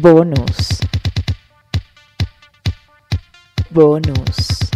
Bonus. 0.00 0.78
Bonus. 3.72 4.70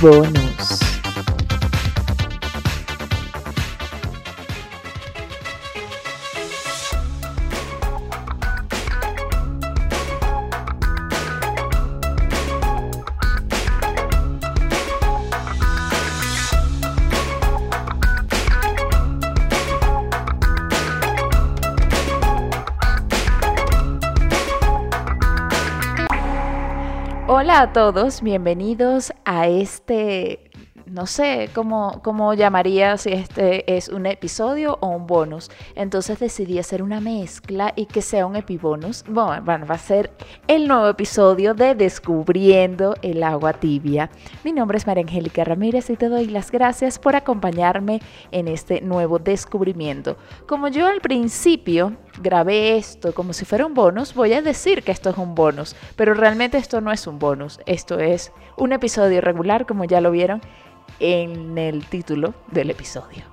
Bonus. 0.00 0.87
Todos, 27.72 28.22
bienvenidos 28.22 29.12
a 29.26 29.46
este 29.46 30.50
no 30.86 31.06
sé 31.06 31.50
cómo, 31.54 32.00
cómo 32.02 32.32
llamaría 32.32 32.96
si 32.96 33.10
este 33.10 33.76
es 33.76 33.88
un 33.90 34.06
episodio 34.06 34.78
o 34.80 34.88
un 34.88 35.06
bonus. 35.06 35.50
Entonces 35.74 36.18
decidí 36.18 36.58
hacer 36.58 36.82
una 36.82 37.00
mezcla 37.00 37.74
y 37.76 37.86
que 37.86 38.00
sea 38.00 38.24
un 38.24 38.36
epibonus. 38.36 39.04
Bueno, 39.06 39.42
bueno, 39.44 39.66
va 39.66 39.74
a 39.74 39.78
ser 39.78 40.10
el 40.46 40.66
nuevo 40.66 40.88
episodio 40.88 41.52
de 41.52 41.74
Descubriendo 41.74 42.94
el 43.02 43.22
agua 43.22 43.52
tibia. 43.52 44.10
Mi 44.44 44.52
nombre 44.52 44.78
es 44.78 44.86
María 44.86 45.02
Angélica 45.02 45.44
Ramírez 45.44 45.90
y 45.90 45.96
te 45.96 46.08
doy 46.08 46.26
las 46.26 46.50
gracias 46.50 46.98
por 46.98 47.16
acompañarme 47.16 48.00
en 48.30 48.48
este 48.48 48.80
nuevo 48.80 49.18
descubrimiento. 49.18 50.16
Como 50.46 50.68
yo 50.68 50.86
al 50.86 51.00
principio 51.02 51.96
grabé 52.20 52.76
esto 52.76 53.12
como 53.14 53.32
si 53.32 53.44
fuera 53.44 53.66
un 53.66 53.74
bonus, 53.74 54.14
voy 54.14 54.32
a 54.32 54.42
decir 54.42 54.82
que 54.82 54.92
esto 54.92 55.10
es 55.10 55.16
un 55.16 55.34
bonus, 55.34 55.76
pero 55.96 56.14
realmente 56.14 56.58
esto 56.58 56.80
no 56.80 56.92
es 56.92 57.06
un 57.06 57.18
bonus, 57.18 57.60
esto 57.66 57.98
es 57.98 58.32
un 58.56 58.72
episodio 58.72 59.20
regular 59.20 59.66
como 59.66 59.84
ya 59.84 60.00
lo 60.00 60.10
vieron 60.10 60.40
en 61.00 61.58
el 61.58 61.86
título 61.86 62.34
del 62.50 62.70
episodio. 62.70 63.24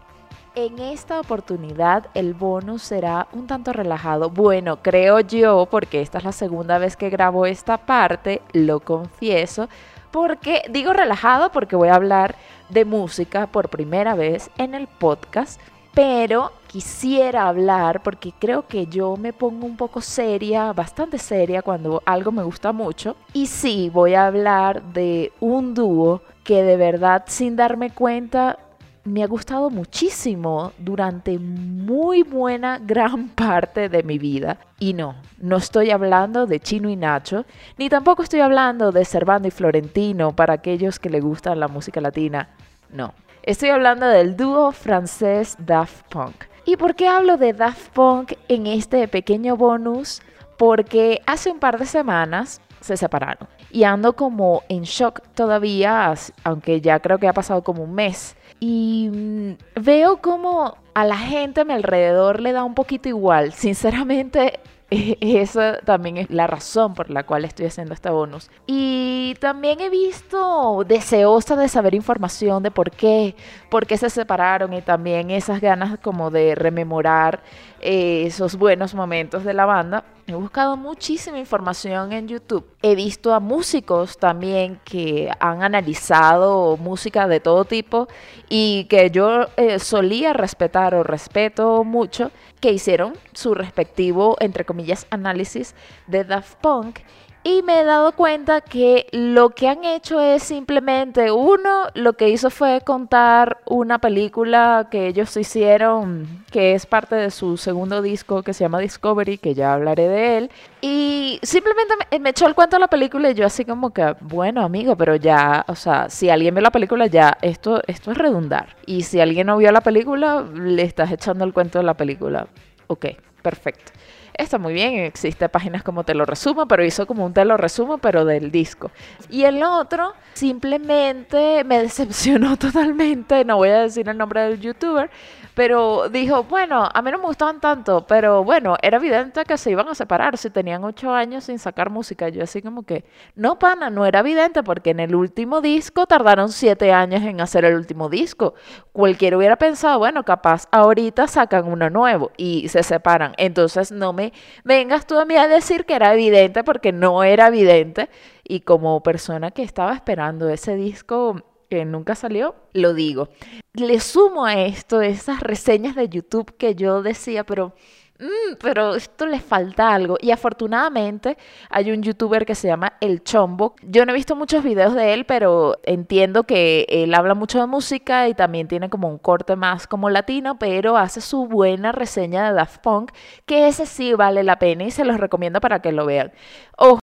En 0.55 0.80
esta 0.80 1.19
oportunidad 1.19 2.08
el 2.14 2.33
bonus 2.33 2.81
será 2.83 3.27
un 3.33 3.45
tanto 3.45 3.73
relajado. 3.73 4.30
Bueno, 4.30 4.81
creo 4.81 5.20
yo, 5.20 5.67
porque 5.70 6.02
esta 6.02 6.20
es 6.20 6.23
la 6.23 6.31
segunda 6.31 6.77
vez 6.77 6.95
que 6.95 7.09
grabo 7.09 7.45
esta 7.45 7.77
parte, 7.77 8.42
lo 8.53 8.80
confieso, 8.80 9.67
porque 10.11 10.61
digo 10.70 10.94
relajado 10.94 11.52
porque 11.52 11.75
voy 11.75 11.89
a 11.89 11.95
hablar 11.95 12.36
de 12.70 12.86
música 12.86 13.47
por 13.47 13.67
primera 13.67 14.16
vez 14.16 14.49
en 14.58 14.73
el 14.73 14.88
podcast, 14.88 15.59
pero 15.95 16.51
quisiera 16.67 17.47
hablar 17.47 18.03
porque 18.03 18.33
creo 18.38 18.67
que 18.67 18.85
yo 18.85 19.15
me 19.15 19.31
pongo 19.31 19.65
un 19.65 19.77
poco 19.77 20.02
seria, 20.02 20.73
bastante 20.73 21.17
seria 21.17 21.61
cuando 21.61 22.03
algo 22.05 22.33
me 22.33 22.43
gusta 22.43 22.73
mucho. 22.73 23.15
Y 23.31 23.47
sí, 23.47 23.89
voy 23.91 24.13
a 24.13 24.27
hablar 24.27 24.83
de 24.93 25.31
un 25.39 25.73
dúo 25.73 26.21
que 26.43 26.63
de 26.63 26.75
verdad 26.75 27.23
sin 27.27 27.55
darme 27.55 27.91
cuenta 27.91 28.59
me 29.05 29.23
ha 29.23 29.27
gustado 29.27 29.69
muchísimo 29.69 30.73
durante 30.77 31.39
muy 31.39 32.23
buena 32.23 32.77
gran 32.83 33.30
parte 33.30 33.87
de 33.87 34.03
mi 34.03 34.17
vida. 34.17 34.57
Y 34.77 34.93
no, 34.93 35.15
no 35.39 35.55
estoy 35.55 35.91
hablando 35.91 36.45
de 36.45 36.59
Chino 36.59 36.89
y 36.89 36.97
Nacho, 36.97 37.45
ni 37.77 37.87
tampoco 37.87 38.21
estoy 38.21 38.41
hablando 38.41 38.91
de 38.91 39.05
Servando 39.05 39.47
y 39.47 39.52
Florentino 39.52 40.35
para 40.35 40.55
aquellos 40.55 40.99
que 40.99 41.09
le 41.09 41.21
gustan 41.21 41.59
la 41.59 41.69
música 41.69 42.02
latina. 42.02 42.49
No, 42.91 43.13
estoy 43.45 43.69
hablando 43.69 44.07
del 44.07 44.35
dúo 44.35 44.71
francés 44.71 45.55
Daft 45.59 46.07
Punk. 46.09 46.45
¿Y 46.65 46.77
por 46.77 46.95
qué 46.95 47.07
hablo 47.07 47.38
de 47.38 47.53
Daft 47.53 47.89
Punk 47.89 48.33
en 48.47 48.65
este 48.67 49.07
pequeño 49.07 49.55
bonus? 49.55 50.21
Porque 50.57 51.21
hace 51.27 51.52
un 51.52 51.59
par 51.59 51.77
de 51.77 51.85
semanas 51.85 52.59
se 52.81 52.97
separaron. 52.97 53.47
Y 53.71 53.83
ando 53.83 54.13
como 54.13 54.64
en 54.67 54.83
shock 54.83 55.21
todavía, 55.36 56.14
aunque 56.43 56.81
ya 56.81 56.99
creo 56.99 57.20
que 57.20 57.27
ha 57.27 57.33
pasado 57.33 57.64
como 57.64 57.83
un 57.83 57.93
mes. 57.93 58.36
Y 58.59 59.09
mm, 59.14 59.81
veo 59.81 60.17
como 60.17 60.77
a 60.95 61.05
la 61.05 61.17
gente 61.17 61.61
a 61.61 61.65
mi 61.65 61.73
alrededor 61.73 62.41
le 62.41 62.52
da 62.52 62.64
un 62.64 62.73
poquito 62.73 63.09
igual. 63.09 63.53
Sinceramente, 63.53 64.59
esa 65.22 65.80
también 65.80 66.17
es 66.17 66.30
la 66.30 66.48
razón 66.48 66.94
por 66.94 67.10
la 67.10 67.23
cual 67.23 67.45
estoy 67.45 67.66
haciendo 67.66 67.94
este 67.94 68.10
bonus. 68.10 68.50
Y 68.67 69.36
también 69.39 69.80
he 69.82 69.89
visto 69.89 70.83
deseosa 70.88 71.56
de 71.56 71.67
saber 71.67 71.95
información 71.95 72.64
de 72.64 72.72
por 72.72 72.92
qué, 72.92 73.36
por 73.70 73.86
qué 73.86 73.98
se 73.98 74.10
separaron 74.10 74.73
y 74.73 74.82
también 74.82 75.32
esas 75.32 75.61
ganas 75.61 76.00
como 76.00 76.32
de 76.32 76.56
rememorar 76.56 77.42
eh, 77.82 78.23
esos 78.26 78.56
buenos 78.56 78.94
momentos 78.94 79.44
de 79.44 79.54
la 79.54 79.66
banda. 79.66 80.04
He 80.27 80.33
buscado 80.33 80.75
muchísima 80.75 81.37
información 81.37 82.11
en 82.11 82.27
YouTube. 82.27 82.65
He 82.81 82.95
visto 82.95 83.31
a 83.31 83.39
músicos 83.39 84.17
también 84.17 84.80
que 84.83 85.30
han 85.39 85.61
analizado 85.61 86.77
música 86.77 87.27
de 87.27 87.39
todo 87.39 87.63
tipo 87.63 88.08
y 88.49 88.85
que 88.85 89.11
yo 89.11 89.49
eh, 89.55 89.77
solía 89.77 90.33
respetar 90.33 90.95
o 90.95 91.03
respeto 91.03 91.83
mucho, 91.83 92.31
que 92.59 92.71
hicieron 92.71 93.14
su 93.33 93.53
respectivo, 93.53 94.35
entre 94.39 94.65
comillas, 94.65 95.05
análisis 95.11 95.75
de 96.08 96.23
Daft 96.23 96.55
Punk 96.55 97.02
y 97.48 97.61
me 97.61 97.82
he 97.82 97.83
dado 97.83 98.14
cuenta 98.14 98.60
que 98.60 99.06
lo 99.11 99.52
que 99.52 99.70
han 99.70 99.83
hecho 99.83 100.20
es 100.20 100.42
simplemente, 100.42 101.32
uno, 101.32 101.83
lo 101.94 102.14
que 102.14 102.30
hizo 102.30 102.50
fue 102.50 102.82
contar 102.83 103.60
una 103.67 104.00
película 104.00 104.88
que 104.89 105.06
ellos 105.06 105.38
hicieron, 105.38 106.44
que 106.50 106.73
es 106.73 106.88
parte 106.88 107.16
de 107.16 107.30
su 107.30 107.58
segundo 107.58 108.02
disco 108.02 108.42
que 108.42 108.52
se 108.52 108.64
llama 108.64 108.80
Discovery, 108.80 109.38
que 109.38 109.54
ya 109.54 109.76
hablaré 109.76 110.08
de 110.08 110.38
él. 110.39 110.52
Y 110.82 111.39
simplemente 111.44 111.94
me, 112.20 112.32
echó 112.32 112.48
el 112.48 112.56
cuento 112.56 112.78
de 112.78 112.82
la 112.82 112.88
película 112.88 113.30
y 113.30 113.36
yo 113.36 113.45
así 113.45 113.64
como 113.64 113.92
que, 113.92 114.16
bueno 114.22 114.64
amigo, 114.64 114.95
pero 114.95 115.16
ya, 115.16 115.66
o 115.67 115.76
sea, 115.76 116.10
si 116.10 116.32
alguien 116.32 116.56
ve 116.56 116.62
la 116.62 116.72
película 116.72 117.06
ya, 117.06 117.38
esto, 117.44 117.80
esto 117.86 118.12
es 118.12 118.17
redundar. 118.17 118.76
Y 118.88 119.04
si 119.04 119.22
alguien 119.22 119.45
no 119.45 119.58
vio 119.58 119.72
la 119.72 119.82
película, 119.82 120.42
le 120.42 120.82
estás 120.82 121.12
echando 121.12 121.45
el 121.45 121.54
cuento 121.54 121.77
de 121.77 121.86
la 121.86 121.94
película. 121.94 122.48
Ok, 122.88 123.06
perfecto 123.44 123.92
está 124.37 124.57
muy 124.57 124.73
bien, 124.73 124.95
existe 124.99 125.49
páginas 125.49 125.83
como 125.83 126.03
Te 126.03 126.13
lo 126.13 126.25
resumo, 126.25 126.67
pero 126.67 126.83
hizo 126.85 127.07
como 127.07 127.25
un 127.25 127.33
Te 127.33 127.45
lo 127.45 127.57
resumo, 127.57 127.97
pero 127.97 128.25
del 128.25 128.51
disco. 128.51 128.91
Y 129.29 129.44
el 129.44 129.63
otro 129.63 130.13
simplemente 130.33 131.63
me 131.63 131.79
decepcionó 131.83 132.57
totalmente, 132.57 133.45
no 133.45 133.57
voy 133.57 133.69
a 133.69 133.81
decir 133.81 134.07
el 134.09 134.18
nombre 134.18 134.41
del 134.41 134.59
youtuber, 134.59 135.09
pero 135.56 136.10
dijo, 136.10 136.44
bueno, 136.44 136.88
a 136.94 137.01
mí 137.01 137.12
no 137.12 137.18
me 137.18 137.27
gustaban 137.27 137.62
tanto, 137.62 138.06
pero 138.06 138.44
bueno, 138.44 138.75
era 138.81 138.98
evidente 138.98 139.45
que 139.45 139.57
se 139.57 139.71
iban 139.71 139.88
a 139.88 139.95
separar 139.95 140.38
si 140.38 140.50
tenían 140.50 140.83
ocho 140.83 141.13
años 141.13 141.45
sin 141.45 141.60
sacar 141.60 141.89
música. 141.89 142.27
Yo 142.27 142.44
así 142.44 142.62
como 142.62 142.83
que, 142.83 143.06
no, 143.36 143.57
pana, 143.57 143.89
no 143.89 144.06
era 144.06 144.19
evidente 144.19 144.63
porque 144.63 144.89
en 144.89 145.00
el 145.00 145.15
último 145.15 145.62
disco 145.62 146.07
tardaron 146.07 146.50
siete 146.50 146.92
años 146.92 147.21
en 147.24 147.39
hacer 147.39 147.63
el 147.63 147.75
último 147.75 148.10
disco. 148.10 148.54
Cualquiera 148.92 149.38
hubiera 149.38 149.56
pensado, 149.56 149.98
bueno, 149.98 150.25
capaz 150.25 150.68
ahorita 150.71 151.27
sacan 151.27 151.68
uno 151.68 151.89
nuevo 151.89 152.31
y 152.36 152.68
se 152.68 152.83
separan. 152.83 153.33
Entonces 153.38 153.94
no 153.94 154.12
me 154.12 154.33
vengas 154.65 155.07
tú 155.07 155.18
a 155.18 155.24
mí 155.24 155.38
a 155.38 155.48
decir 155.48 155.86
que 155.86 155.95
era 155.95 156.13
evidente 156.13 156.65
porque 156.65 156.92
no 156.92 157.24
era 157.24 157.48
evidente. 157.48 158.10
Y 158.44 158.60
como 158.60 159.01
persona 159.01 159.51
que 159.51 159.63
estaba 159.63 159.94
esperando 159.94 160.50
ese 160.50 160.75
disco 160.75 161.42
que 161.75 161.86
nunca 161.86 162.15
salió, 162.15 162.56
lo 162.74 162.94
digo. 162.94 163.30
Le 163.74 164.00
sumo 164.00 164.45
a 164.45 164.62
esto 164.62 165.01
esas 165.01 165.41
reseñas 165.41 165.95
de 165.95 166.09
YouTube 166.09 166.56
que 166.57 166.75
yo 166.75 167.01
decía, 167.01 167.44
pero... 167.44 167.74
Mm, 168.18 168.56
pero 168.62 168.95
esto 168.95 169.25
le 169.25 169.41
falta 169.41 169.94
algo. 169.94 170.18
Y 170.21 170.31
afortunadamente 170.31 171.38
hay 171.69 171.91
un 171.91 172.01
youtuber 172.01 172.45
que 172.45 172.56
se 172.56 172.69
llama 172.69 172.94
El 173.01 173.25
Chombo. 173.25 173.75
Yo 173.81 174.06
no 174.06 174.13
he 174.13 174.15
visto 174.15 174.38
muchos 174.38 174.63
videos 174.63 174.94
de 174.94 175.13
él, 175.13 175.25
pero 175.25 175.75
entiendo 175.83 176.45
que 176.45 176.85
él 176.88 177.13
habla 177.13 177.33
mucho 177.33 177.59
de 177.59 177.68
música 177.68 178.30
y 178.30 178.33
también 178.33 178.69
tiene 178.69 178.89
como 178.89 179.09
un 179.09 179.18
corte 179.18 179.57
más 179.57 179.85
como 179.85 180.09
latino, 180.09 180.57
pero 180.57 180.95
hace 180.95 181.19
su 181.19 181.47
buena 181.47 181.91
reseña 181.91 182.47
de 182.47 182.53
Daft 182.55 182.81
Punk, 182.81 183.11
que 183.45 183.67
ese 183.67 183.85
sí 183.85 184.13
vale 184.13 184.44
la 184.44 184.59
pena 184.59 184.85
y 184.85 184.91
se 184.91 185.03
los 185.03 185.19
recomiendo 185.19 185.59
para 185.59 185.81
que 185.81 185.91
lo 185.91 186.05
vean. 186.05 186.31
Ojo, 186.77 187.00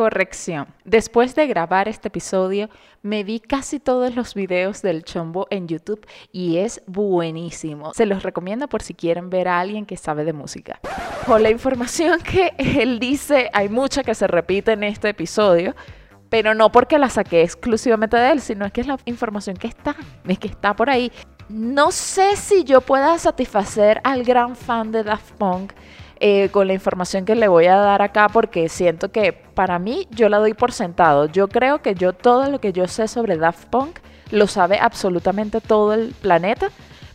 Corrección. 0.00 0.66
Después 0.86 1.34
de 1.34 1.46
grabar 1.46 1.86
este 1.86 2.08
episodio, 2.08 2.70
me 3.02 3.22
vi 3.22 3.38
casi 3.38 3.78
todos 3.78 4.16
los 4.16 4.32
videos 4.32 4.80
del 4.80 5.04
chombo 5.04 5.46
en 5.50 5.68
YouTube 5.68 6.06
y 6.32 6.56
es 6.56 6.82
buenísimo. 6.86 7.92
Se 7.92 8.06
los 8.06 8.22
recomiendo 8.22 8.66
por 8.66 8.80
si 8.80 8.94
quieren 8.94 9.28
ver 9.28 9.46
a 9.46 9.60
alguien 9.60 9.84
que 9.84 9.98
sabe 9.98 10.24
de 10.24 10.32
música. 10.32 10.80
Con 11.26 11.42
la 11.42 11.50
información 11.50 12.18
que 12.24 12.54
él 12.56 12.98
dice, 12.98 13.50
hay 13.52 13.68
mucha 13.68 14.02
que 14.02 14.14
se 14.14 14.26
repite 14.26 14.72
en 14.72 14.84
este 14.84 15.10
episodio, 15.10 15.74
pero 16.30 16.54
no 16.54 16.72
porque 16.72 16.98
la 16.98 17.10
saqué 17.10 17.42
exclusivamente 17.42 18.16
de 18.16 18.30
él, 18.30 18.40
sino 18.40 18.64
es 18.64 18.72
que 18.72 18.80
es 18.80 18.86
la 18.86 18.96
información 19.04 19.54
que 19.58 19.68
está, 19.68 19.94
es 20.26 20.38
que 20.38 20.48
está 20.48 20.74
por 20.74 20.88
ahí. 20.88 21.12
No 21.50 21.90
sé 21.90 22.36
si 22.36 22.64
yo 22.64 22.80
pueda 22.80 23.18
satisfacer 23.18 24.00
al 24.02 24.24
gran 24.24 24.56
fan 24.56 24.92
de 24.92 25.04
Daft 25.04 25.32
Punk 25.32 25.74
eh, 26.20 26.50
con 26.50 26.66
la 26.66 26.74
información 26.74 27.24
que 27.24 27.34
le 27.34 27.48
voy 27.48 27.66
a 27.66 27.76
dar 27.76 28.02
acá 28.02 28.28
porque 28.28 28.68
siento 28.68 29.10
que 29.10 29.32
para 29.32 29.78
mí 29.78 30.06
yo 30.10 30.28
la 30.28 30.38
doy 30.38 30.54
por 30.54 30.72
sentado. 30.72 31.26
Yo 31.26 31.48
creo 31.48 31.80
que 31.82 31.94
yo 31.94 32.12
todo 32.12 32.50
lo 32.50 32.60
que 32.60 32.72
yo 32.72 32.86
sé 32.88 33.08
sobre 33.08 33.38
Daft 33.38 33.66
Punk 33.66 33.98
lo 34.30 34.46
sabe 34.46 34.78
absolutamente 34.78 35.60
todo 35.60 35.94
el 35.94 36.14
planeta, 36.20 36.70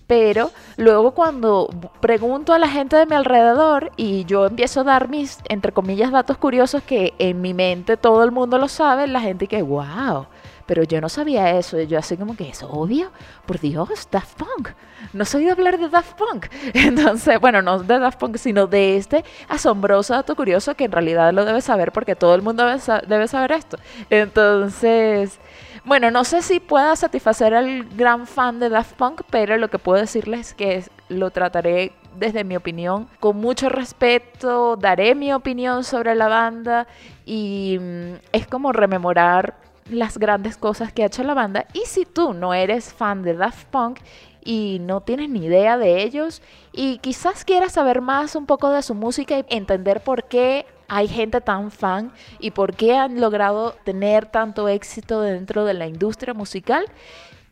Pero 0.07 0.52
luego 0.78 1.12
cuando 1.12 1.69
pregunto 2.00 2.54
a 2.54 2.60
la 2.60 2.68
gente 2.68 2.96
de 2.96 3.06
mi 3.07 3.16
alrededor 3.16 3.92
y 3.98 4.25
yo 4.25 4.46
empiezo 4.46 4.81
a 4.81 4.84
dar 4.84 5.10
mis, 5.10 5.40
entre 5.50 5.72
comillas, 5.72 6.12
datos 6.12 6.38
curiosos 6.38 6.84
que 6.84 7.13
en 7.18 7.42
mi 7.42 7.54
mente 7.54 7.98
todo 7.98 8.24
el 8.24 8.31
mundo 8.31 8.57
lo 8.60 8.68
sabe, 8.68 9.07
la 9.07 9.22
gente 9.22 9.48
que, 9.48 9.62
wow, 9.63 10.28
pero 10.65 10.83
yo 10.83 11.01
no 11.01 11.09
sabía 11.09 11.57
eso. 11.57 11.79
Yo 11.81 12.00
así 12.00 12.17
como 12.17 12.35
que 12.35 12.50
es 12.50 12.63
obvio, 12.63 13.12
por 13.45 13.59
Dios, 13.59 14.07
Daft 14.12 14.38
Punk. 14.38 14.69
No 15.13 15.25
soy 15.25 15.45
de 15.45 15.51
hablar 15.51 15.77
de 15.77 15.89
Daft 15.89 16.17
Punk. 16.17 16.47
Entonces, 16.73 17.39
bueno, 17.39 17.62
no 17.62 17.79
de 17.79 18.00
Daft 18.00 18.19
Punk, 18.19 18.38
sino 18.38 18.67
de 18.67 18.97
este 18.97 19.23
asombroso 19.47 20.13
dato 20.13 20.35
curioso 20.35 20.75
que 20.75 20.85
en 20.85 20.91
realidad 20.91 21.33
lo 21.33 21.45
debe 21.45 21.62
saber 21.62 21.91
porque 21.91 22.15
todo 22.15 22.35
el 22.35 22.41
mundo 22.41 22.65
debe, 22.65 23.27
saber 23.27 23.51
esto. 23.51 23.77
Entonces, 24.09 25.39
bueno, 25.83 26.09
no 26.12 26.23
sé 26.23 26.41
si 26.41 26.59
pueda 26.59 26.95
satisfacer 26.95 27.53
al 27.53 27.83
gran 27.95 28.25
fan 28.27 28.59
de 28.59 28.69
Daft 28.69 28.94
Punk, 28.95 29.21
pero 29.29 29.57
lo 29.57 29.69
que 29.69 29.79
puedo 29.79 30.00
decirles 30.00 30.50
es 30.50 30.53
que 30.53 30.83
lo 31.09 31.29
trataré 31.29 31.94
desde 32.18 32.44
mi 32.44 32.56
opinión 32.56 33.07
con 33.19 33.38
mucho 33.38 33.69
respeto, 33.69 34.77
daré 34.77 35.15
mi 35.15 35.33
opinión 35.33 35.83
sobre 35.83 36.15
la 36.15 36.27
banda 36.27 36.88
y 37.25 37.77
mm, 37.79 38.13
es 38.31 38.47
como 38.47 38.71
rememorar 38.71 39.64
las 39.89 40.17
grandes 40.17 40.57
cosas 40.57 40.91
que 40.91 41.03
ha 41.03 41.07
hecho 41.07 41.23
la 41.23 41.33
banda. 41.33 41.67
Y 41.73 41.81
si 41.85 42.05
tú 42.05 42.33
no 42.33 42.53
eres 42.53 42.93
fan 42.93 43.23
de 43.23 43.35
Daft 43.35 43.67
Punk 43.67 43.99
y 44.43 44.79
no 44.81 45.01
tienes 45.01 45.29
ni 45.29 45.45
idea 45.45 45.77
de 45.77 46.03
ellos 46.03 46.41
y 46.71 46.99
quizás 46.99 47.45
quieras 47.45 47.73
saber 47.73 48.01
más 48.01 48.35
un 48.35 48.45
poco 48.45 48.69
de 48.69 48.81
su 48.81 48.93
música 48.93 49.37
y 49.37 49.45
entender 49.49 50.01
por 50.01 50.25
qué 50.25 50.65
hay 50.87 51.07
gente 51.07 51.41
tan 51.41 51.71
fan 51.71 52.11
y 52.39 52.51
por 52.51 52.75
qué 52.75 52.95
han 52.95 53.19
logrado 53.19 53.75
tener 53.83 54.27
tanto 54.27 54.67
éxito 54.67 55.21
dentro 55.21 55.65
de 55.65 55.73
la 55.73 55.87
industria 55.87 56.33
musical, 56.33 56.85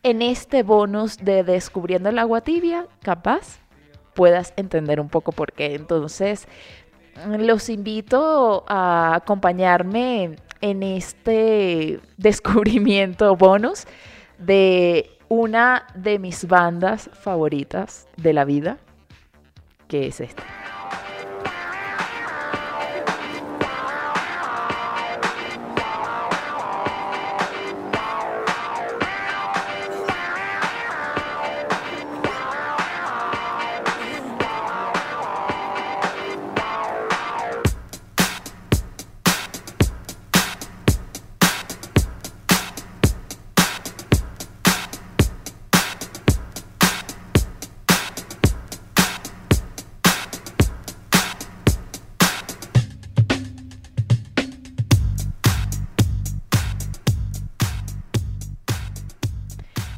en 0.03 0.21
este 0.21 0.63
bonus 0.63 1.17
de 1.17 1.43
Descubriendo 1.43 2.09
el 2.09 2.19
agua 2.19 2.41
tibia, 2.41 2.87
capaz 3.01 3.59
puedas 4.13 4.53
entender 4.57 4.99
un 4.99 5.09
poco 5.09 5.31
por 5.31 5.53
qué. 5.53 5.73
Entonces, 5.75 6.47
los 7.25 7.69
invito 7.69 8.65
a 8.67 9.15
acompañarme 9.15 10.35
en 10.63 10.81
este 10.81 11.99
descubrimiento 12.15 13.35
bonus 13.35 13.85
de 14.37 15.11
una 15.27 15.85
de 15.93 16.19
mis 16.19 16.47
bandas 16.47 17.09
favoritas 17.21 18.07
de 18.15 18.31
la 18.31 18.45
vida, 18.45 18.77
que 19.89 20.07
es 20.07 20.21
esta. 20.21 20.62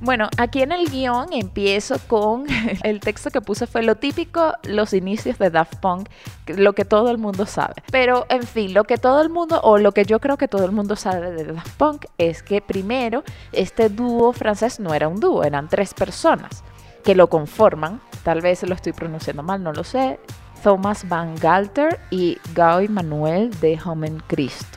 Bueno, 0.06 0.30
aquí 0.38 0.62
en 0.62 0.72
el 0.72 0.88
guion 0.88 1.34
empiezo 1.34 1.96
con 2.08 2.46
el 2.84 3.00
texto 3.00 3.32
que 3.32 3.42
puse 3.42 3.66
fue 3.66 3.82
lo 3.82 3.96
típico, 3.96 4.54
los 4.62 4.94
inicios 4.94 5.40
de 5.40 5.50
Daft 5.50 5.78
Punk, 5.78 6.10
lo 6.46 6.74
que 6.74 6.86
todo 6.86 7.10
el 7.10 7.18
mundo 7.18 7.48
sabe. 7.48 7.74
Pero, 7.92 8.28
en 8.30 8.44
fin, 8.44 8.76
lo 8.76 8.84
que 8.84 8.98
todo 8.98 9.20
el 9.24 9.32
mundo, 9.32 9.60
o 9.64 9.80
lo 9.80 9.94
que 9.94 10.06
yo 10.06 10.20
creo 10.20 10.38
que 10.38 10.48
todo 10.48 10.64
el 10.64 10.72
mundo 10.72 10.96
sabe 10.96 11.32
de 11.32 11.46
Daft 11.46 11.76
Punk, 11.78 12.06
es 12.20 12.44
que 12.44 12.62
primero, 12.62 13.24
este 13.52 13.90
dúo 13.90 14.32
francés 14.32 14.80
no 14.80 14.94
era 14.94 15.08
un 15.08 15.20
dúo, 15.20 15.44
eran 15.44 15.70
tres 15.70 15.96
personas 15.96 16.64
que 17.04 17.16
lo 17.16 17.28
conforman. 17.28 18.00
Tal 18.22 18.42
vez 18.42 18.62
lo 18.62 18.76
estoy 18.76 18.94
pronunciando 18.94 19.42
mal, 19.42 19.64
no 19.64 19.74
lo 19.74 19.84
sé. 19.84 20.20
Thomas 20.62 21.10
Van 21.10 21.34
Galter 21.34 22.00
y 22.12 22.38
Guy 22.56 22.90
Manuel 22.90 23.60
de 23.60 23.80
Homen 23.84 24.22
Christ. 24.28 24.68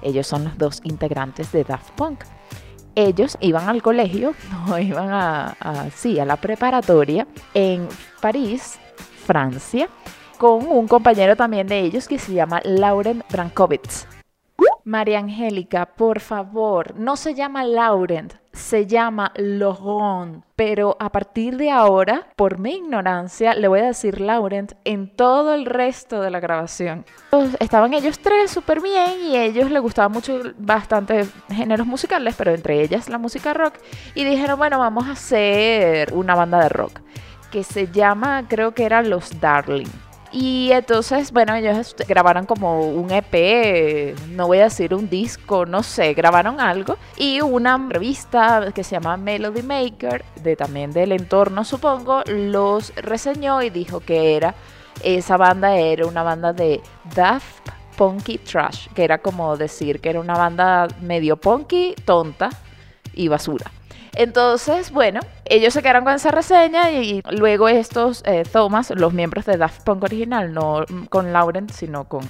Ellos 0.00 0.26
son 0.26 0.44
los 0.44 0.56
dos 0.56 0.80
integrantes 0.82 1.52
de 1.52 1.62
Daft 1.62 1.90
Punk 1.90 2.24
ellos 2.94 3.36
iban 3.40 3.68
al 3.68 3.82
colegio, 3.82 4.34
no 4.66 4.78
iban 4.78 5.08
a, 5.10 5.56
sí, 5.94 6.18
a 6.18 6.24
la 6.24 6.36
preparatoria 6.36 7.26
en 7.54 7.88
París, 8.20 8.78
Francia, 9.26 9.88
con 10.38 10.66
un 10.66 10.88
compañero 10.88 11.36
también 11.36 11.66
de 11.66 11.80
ellos 11.80 12.08
que 12.08 12.18
se 12.18 12.34
llama 12.34 12.60
Lauren 12.64 13.22
Brankovitz. 13.30 14.06
María 14.84 15.20
Angélica, 15.20 15.86
por 15.86 16.18
favor, 16.18 16.98
no 16.98 17.16
se 17.16 17.34
llama 17.34 17.64
Laurent, 17.64 18.34
se 18.52 18.86
llama 18.86 19.32
Laurent, 19.36 20.44
pero 20.56 20.96
a 21.00 21.10
partir 21.10 21.56
de 21.56 21.70
ahora, 21.70 22.28
por 22.36 22.58
mi 22.58 22.76
ignorancia, 22.76 23.54
le 23.54 23.68
voy 23.68 23.80
a 23.80 23.86
decir 23.86 24.20
Laurent 24.20 24.72
en 24.84 25.08
todo 25.14 25.54
el 25.54 25.64
resto 25.64 26.20
de 26.20 26.30
la 26.30 26.40
grabación. 26.40 27.04
Estaban 27.60 27.94
ellos 27.94 28.18
tres 28.18 28.50
súper 28.50 28.80
bien 28.80 29.22
y 29.24 29.36
a 29.36 29.44
ellos 29.44 29.70
les 29.70 29.82
gustaba 29.82 30.08
mucho 30.08 30.40
bastante 30.58 31.26
géneros 31.50 31.86
musicales, 31.86 32.34
pero 32.36 32.52
entre 32.52 32.82
ellas 32.82 33.08
la 33.08 33.18
música 33.18 33.54
rock, 33.54 33.74
y 34.14 34.24
dijeron, 34.24 34.58
bueno, 34.58 34.78
vamos 34.78 35.06
a 35.06 35.12
hacer 35.12 36.12
una 36.12 36.34
banda 36.34 36.60
de 36.62 36.68
rock 36.68 37.00
que 37.50 37.64
se 37.64 37.88
llama, 37.88 38.46
creo 38.48 38.72
que 38.72 38.84
era 38.84 39.02
Los 39.02 39.40
Darling. 39.40 39.88
Y 40.32 40.72
entonces, 40.72 41.30
bueno, 41.30 41.54
ellos 41.54 41.94
grabaron 42.08 42.46
como 42.46 42.86
un 42.88 43.10
EP, 43.10 44.16
no 44.28 44.46
voy 44.46 44.58
a 44.58 44.64
decir 44.64 44.94
un 44.94 45.10
disco, 45.10 45.66
no 45.66 45.82
sé, 45.82 46.14
grabaron 46.14 46.58
algo. 46.58 46.96
Y 47.18 47.42
una 47.42 47.76
revista 47.90 48.72
que 48.74 48.82
se 48.82 48.92
llama 48.92 49.18
Melody 49.18 49.62
Maker, 49.62 50.24
de 50.42 50.56
también 50.56 50.92
del 50.92 51.12
entorno 51.12 51.64
supongo, 51.64 52.22
los 52.26 52.94
reseñó 52.96 53.60
y 53.60 53.68
dijo 53.68 54.00
que 54.00 54.36
era, 54.36 54.54
esa 55.04 55.36
banda 55.36 55.76
era 55.76 56.06
una 56.06 56.22
banda 56.22 56.54
de 56.54 56.80
Daft 57.14 57.68
Punky 57.96 58.38
Trash, 58.38 58.88
que 58.94 59.04
era 59.04 59.18
como 59.18 59.58
decir 59.58 60.00
que 60.00 60.08
era 60.10 60.20
una 60.20 60.34
banda 60.34 60.88
medio 61.02 61.36
punky, 61.36 61.94
tonta 62.06 62.48
y 63.12 63.28
basura. 63.28 63.70
Entonces, 64.14 64.90
bueno, 64.90 65.20
ellos 65.52 65.74
se 65.74 65.82
quedaron 65.82 66.04
con 66.04 66.14
esa 66.14 66.30
reseña 66.30 66.90
y, 66.90 67.22
luego 67.30 67.68
estos 67.68 68.22
eh, 68.24 68.42
Thomas, 68.50 68.90
los 68.96 69.12
miembros 69.12 69.44
de 69.44 69.58
Daft 69.58 69.82
Punk 69.84 70.04
original, 70.04 70.54
no 70.54 70.84
con 71.10 71.32
Lauren, 71.32 71.68
sino 71.68 72.04
con 72.04 72.22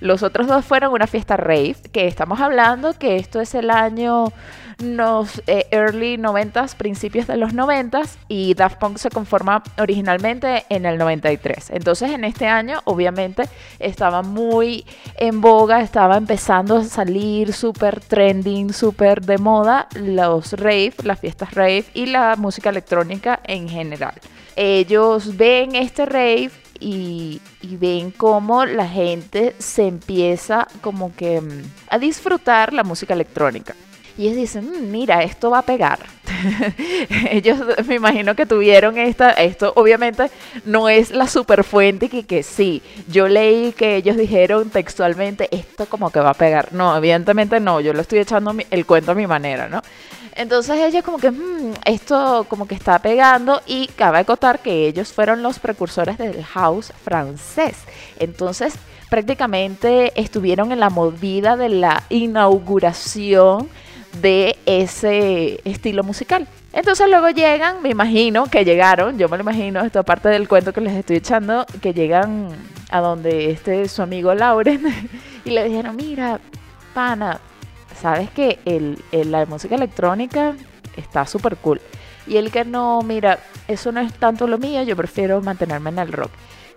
los 0.00 0.22
otros 0.22 0.46
dos 0.46 0.64
fueron 0.64 0.92
una 0.92 1.08
fiesta 1.08 1.36
rave, 1.36 1.76
que 1.92 2.06
estamos 2.06 2.40
hablando 2.40 2.94
que 2.96 3.16
esto 3.16 3.40
es 3.40 3.54
el 3.54 3.70
año 3.70 4.32
los 4.80 5.42
eh, 5.46 5.66
early 5.70 6.16
90s, 6.16 6.74
principios 6.74 7.26
de 7.26 7.36
los 7.36 7.52
90s, 7.52 8.16
y 8.28 8.54
Daft 8.54 8.78
Punk 8.78 8.98
se 8.98 9.10
conforma 9.10 9.62
originalmente 9.78 10.64
en 10.68 10.86
el 10.86 10.98
93. 10.98 11.70
Entonces 11.70 12.10
en 12.10 12.24
este 12.24 12.46
año 12.46 12.80
obviamente 12.84 13.48
estaba 13.78 14.22
muy 14.22 14.84
en 15.16 15.40
boga, 15.40 15.80
estaba 15.80 16.16
empezando 16.16 16.78
a 16.78 16.84
salir 16.84 17.52
súper 17.52 18.00
trending, 18.00 18.72
súper 18.72 19.20
de 19.22 19.38
moda 19.38 19.88
los 19.94 20.52
rave, 20.54 20.94
las 21.04 21.20
fiestas 21.20 21.54
rave 21.54 21.84
y 21.94 22.06
la 22.06 22.36
música 22.36 22.70
electrónica 22.70 23.40
en 23.44 23.68
general. 23.68 24.14
Ellos 24.56 25.36
ven 25.36 25.74
este 25.74 26.06
rave 26.06 26.50
y, 26.80 27.40
y, 27.60 27.76
ven 27.76 28.10
cómo 28.10 28.64
la 28.64 28.88
gente 28.88 29.54
se 29.58 29.86
empieza 29.86 30.66
como 30.80 31.14
que 31.14 31.40
mm, 31.40 31.62
a 31.90 31.98
disfrutar 31.98 32.72
la 32.72 32.82
música 32.82 33.12
electrónica. 33.12 33.74
Y 34.20 34.24
ellos 34.24 34.36
dicen, 34.36 34.70
mm, 34.70 34.90
mira, 34.90 35.22
esto 35.22 35.50
va 35.50 35.60
a 35.60 35.62
pegar. 35.62 35.98
ellos 37.30 37.58
me 37.86 37.94
imagino 37.94 38.36
que 38.36 38.44
tuvieron 38.44 38.98
esta, 38.98 39.30
esto 39.30 39.72
obviamente 39.76 40.30
no 40.66 40.90
es 40.90 41.10
la 41.10 41.26
super 41.26 41.64
fuente 41.64 42.10
que, 42.10 42.24
que 42.24 42.42
sí, 42.42 42.82
yo 43.08 43.28
leí 43.28 43.72
que 43.72 43.96
ellos 43.96 44.18
dijeron 44.18 44.68
textualmente, 44.68 45.48
esto 45.50 45.86
como 45.86 46.10
que 46.10 46.20
va 46.20 46.32
a 46.32 46.34
pegar. 46.34 46.70
No, 46.74 46.94
evidentemente 46.94 47.60
no, 47.60 47.80
yo 47.80 47.94
lo 47.94 48.02
estoy 48.02 48.18
echando 48.18 48.54
el 48.70 48.84
cuento 48.84 49.12
a 49.12 49.14
mi 49.14 49.26
manera, 49.26 49.70
¿no? 49.70 49.80
Entonces 50.36 50.78
ellos 50.80 51.02
como 51.02 51.16
que, 51.16 51.30
mm, 51.30 51.76
esto 51.86 52.44
como 52.46 52.68
que 52.68 52.74
está 52.74 52.98
pegando 52.98 53.62
y 53.66 53.86
cabe 53.86 54.18
acotar 54.18 54.58
que 54.58 54.86
ellos 54.86 55.14
fueron 55.14 55.42
los 55.42 55.58
precursores 55.58 56.18
del 56.18 56.44
house 56.44 56.92
francés. 57.02 57.74
Entonces 58.18 58.74
prácticamente 59.08 60.12
estuvieron 60.20 60.72
en 60.72 60.80
la 60.80 60.90
movida 60.90 61.56
de 61.56 61.70
la 61.70 62.04
inauguración 62.10 63.70
de 64.20 64.56
ese 64.66 65.60
estilo 65.64 66.02
musical. 66.02 66.46
Entonces 66.72 67.08
luego 67.08 67.30
llegan, 67.30 67.82
me 67.82 67.90
imagino 67.90 68.44
que 68.44 68.64
llegaron, 68.64 69.18
yo 69.18 69.28
me 69.28 69.36
lo 69.36 69.42
imagino, 69.42 69.80
esto 69.80 70.00
aparte 70.00 70.28
del 70.28 70.48
cuento 70.48 70.72
que 70.72 70.80
les 70.80 70.94
estoy 70.94 71.16
echando, 71.16 71.66
que 71.80 71.92
llegan 71.92 72.48
a 72.90 73.00
donde 73.00 73.50
este 73.50 73.88
su 73.88 74.02
amigo 74.02 74.34
Lauren 74.34 74.82
y 75.44 75.50
le 75.50 75.64
dijeron, 75.64 75.96
mira, 75.96 76.40
pana, 76.94 77.40
sabes 78.00 78.30
que 78.30 78.58
el, 78.64 78.98
la 79.12 79.46
música 79.46 79.74
electrónica 79.74 80.54
está 80.96 81.26
súper 81.26 81.56
cool. 81.56 81.80
Y 82.26 82.36
él 82.36 82.52
que 82.52 82.64
no, 82.64 83.02
mira, 83.02 83.38
eso 83.66 83.90
no 83.90 84.00
es 84.00 84.12
tanto 84.14 84.46
lo 84.46 84.58
mío, 84.58 84.82
yo 84.82 84.96
prefiero 84.96 85.40
mantenerme 85.40 85.90
en 85.90 85.98
el 85.98 86.12
rock. 86.12 86.30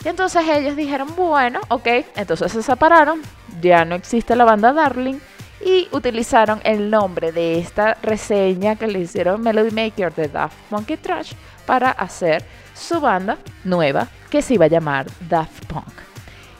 Y 0.03 0.07
entonces 0.07 0.43
ellos 0.47 0.75
dijeron, 0.75 1.09
bueno, 1.15 1.61
ok, 1.69 1.87
entonces 2.15 2.51
se 2.51 2.63
separaron, 2.63 3.21
ya 3.61 3.85
no 3.85 3.95
existe 3.95 4.35
la 4.35 4.43
banda 4.43 4.73
Darling 4.73 5.19
y 5.65 5.87
utilizaron 5.91 6.59
el 6.63 6.89
nombre 6.89 7.31
de 7.31 7.59
esta 7.59 7.95
reseña 8.01 8.75
que 8.75 8.87
le 8.87 8.99
hicieron 8.99 9.41
Melody 9.41 9.71
Maker 9.71 10.13
de 10.13 10.27
Daft 10.27 10.55
Monkey 10.69 10.97
Trash 10.97 11.33
para 11.65 11.91
hacer 11.91 12.43
su 12.73 12.99
banda 12.99 13.37
nueva 13.63 14.07
que 14.29 14.41
se 14.41 14.55
iba 14.55 14.65
a 14.65 14.69
llamar 14.69 15.07
Daft 15.29 15.65
Punk. 15.65 15.93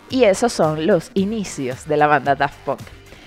Y 0.09 0.23
esos 0.23 0.53
son 0.53 0.85
los 0.85 1.11
inicios 1.15 1.87
de 1.87 1.97
la 1.97 2.07
banda 2.07 2.35
Daft 2.35 2.59
Punk. 2.65 2.81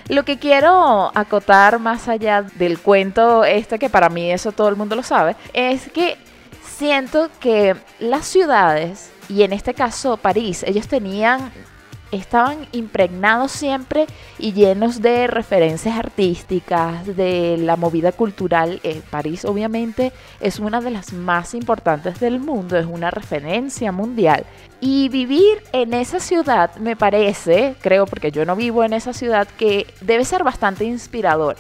Lo 0.09 0.25
que 0.25 0.39
quiero 0.39 1.11
acotar 1.15 1.81
más 1.81 2.09
allá 2.09 2.43
del 2.43 2.79
cuento 2.79 3.45
este, 3.45 3.79
que 3.79 3.91
para 3.91 4.09
mí 4.09 4.31
eso 4.31 4.53
todo 4.53 4.69
el 4.69 4.77
mundo 4.77 4.95
lo 4.95 5.03
sabe, 5.03 5.35
es 5.53 5.91
que 5.91 6.17
siento 6.63 7.29
que 7.41 7.75
las 7.99 8.25
ciudades, 8.27 9.11
y 9.29 9.43
en 9.43 9.53
este 9.53 9.75
caso 9.75 10.17
París, 10.17 10.63
ellos 10.63 10.87
tenían 10.87 11.51
estaban 12.13 12.67
impregnados 12.73 13.53
siempre 13.53 14.07
y 14.39 14.53
llenos 14.53 15.03
de 15.03 15.27
referencias 15.27 15.99
artísticas, 15.99 17.17
de 17.17 17.57
la 17.59 17.77
movida 17.77 18.13
cultural. 18.13 18.81
Eh, 18.83 19.03
París 19.11 19.45
obviamente 19.45 20.13
es 20.41 20.59
una 20.59 20.81
de 20.81 20.91
las 20.91 21.13
más 21.13 21.55
importantes 21.55 22.21
del 22.21 22.41
mundo, 22.41 22.77
es 22.77 22.87
una 22.87 23.11
referencia 23.11 23.93
mundial. 23.93 24.45
Y 24.81 25.09
vivir 25.09 25.63
en 25.73 25.95
esa 25.95 26.21
ciudad 26.21 26.75
me 26.77 26.97
parece, 26.97 27.77
creo 27.81 28.07
porque 28.07 28.31
yo 28.31 28.45
no 28.45 28.57
vivo 28.57 28.85
en 28.85 28.93
esa 28.93 29.13
ciudad, 29.13 29.49
que 29.59 29.87
debe 30.01 30.25
ser 30.25 30.45
bastante 30.45 30.85
inspirador. 30.85 31.57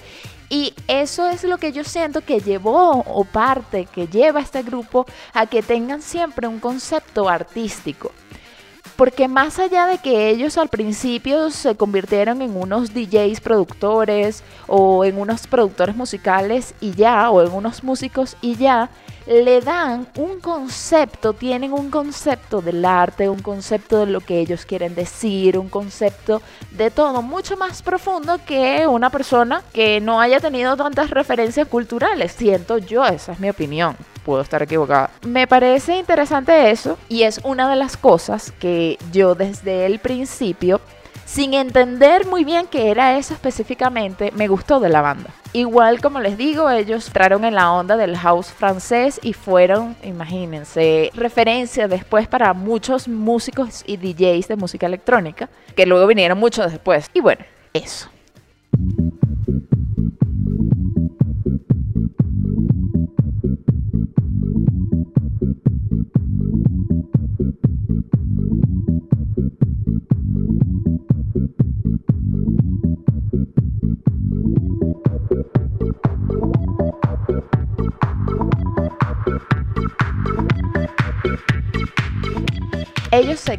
Y 0.48 0.74
eso 0.86 1.28
es 1.28 1.42
lo 1.42 1.58
que 1.58 1.72
yo 1.72 1.82
siento 1.82 2.20
que 2.20 2.40
llevó 2.40 3.00
o 3.00 3.24
parte 3.24 3.86
que 3.86 4.06
lleva 4.06 4.40
a 4.40 4.42
este 4.42 4.62
grupo 4.62 5.06
a 5.32 5.46
que 5.46 5.62
tengan 5.62 6.02
siempre 6.02 6.46
un 6.46 6.60
concepto 6.60 7.28
artístico. 7.28 8.12
Porque 8.96 9.28
más 9.28 9.58
allá 9.58 9.86
de 9.86 9.98
que 9.98 10.30
ellos 10.30 10.56
al 10.56 10.68
principio 10.68 11.50
se 11.50 11.76
convirtieron 11.76 12.40
en 12.40 12.56
unos 12.56 12.94
DJs 12.94 13.40
productores 13.40 14.42
o 14.66 15.04
en 15.04 15.18
unos 15.18 15.46
productores 15.46 15.94
musicales 15.94 16.74
y 16.80 16.92
ya, 16.92 17.30
o 17.30 17.42
en 17.42 17.52
unos 17.52 17.84
músicos 17.84 18.36
y 18.40 18.56
ya, 18.56 18.88
le 19.26 19.60
dan 19.60 20.06
un 20.16 20.40
concepto, 20.40 21.32
tienen 21.32 21.72
un 21.72 21.90
concepto 21.90 22.62
del 22.62 22.84
arte, 22.84 23.28
un 23.28 23.40
concepto 23.40 24.00
de 24.00 24.06
lo 24.06 24.20
que 24.20 24.38
ellos 24.40 24.64
quieren 24.64 24.94
decir, 24.94 25.58
un 25.58 25.68
concepto 25.68 26.42
de 26.70 26.90
todo 26.90 27.22
mucho 27.22 27.56
más 27.56 27.82
profundo 27.82 28.38
que 28.46 28.86
una 28.86 29.10
persona 29.10 29.62
que 29.72 30.00
no 30.00 30.20
haya 30.20 30.40
tenido 30.40 30.76
tantas 30.76 31.10
referencias 31.10 31.66
culturales. 31.68 32.32
Siento 32.32 32.78
yo, 32.78 33.04
esa 33.04 33.32
es 33.32 33.40
mi 33.40 33.50
opinión 33.50 33.96
puedo 34.26 34.42
estar 34.42 34.60
equivocada. 34.60 35.10
Me 35.24 35.46
parece 35.46 35.96
interesante 35.96 36.72
eso 36.72 36.98
y 37.08 37.22
es 37.22 37.40
una 37.44 37.70
de 37.70 37.76
las 37.76 37.96
cosas 37.96 38.52
que 38.58 38.98
yo 39.12 39.36
desde 39.36 39.86
el 39.86 40.00
principio 40.00 40.80
sin 41.26 41.52
entender 41.52 42.26
muy 42.26 42.44
bien 42.44 42.66
qué 42.70 42.90
era 42.90 43.18
eso 43.18 43.34
específicamente, 43.34 44.32
me 44.34 44.48
gustó 44.48 44.80
de 44.80 44.88
la 44.88 45.02
banda. 45.02 45.28
Igual 45.52 46.00
como 46.00 46.20
les 46.20 46.38
digo, 46.38 46.70
ellos 46.70 47.08
entraron 47.08 47.44
en 47.44 47.54
la 47.54 47.72
onda 47.72 47.96
del 47.96 48.16
house 48.16 48.46
francés 48.46 49.20
y 49.22 49.34
fueron, 49.34 49.96
imagínense, 50.02 51.10
referencia 51.14 51.88
después 51.88 52.28
para 52.28 52.54
muchos 52.54 53.08
músicos 53.08 53.82
y 53.86 53.96
DJs 53.96 54.48
de 54.48 54.56
música 54.56 54.86
electrónica, 54.86 55.50
que 55.74 55.84
luego 55.84 56.06
vinieron 56.06 56.38
muchos 56.38 56.70
después. 56.70 57.10
Y 57.12 57.20
bueno, 57.20 57.44
eso. 57.74 58.08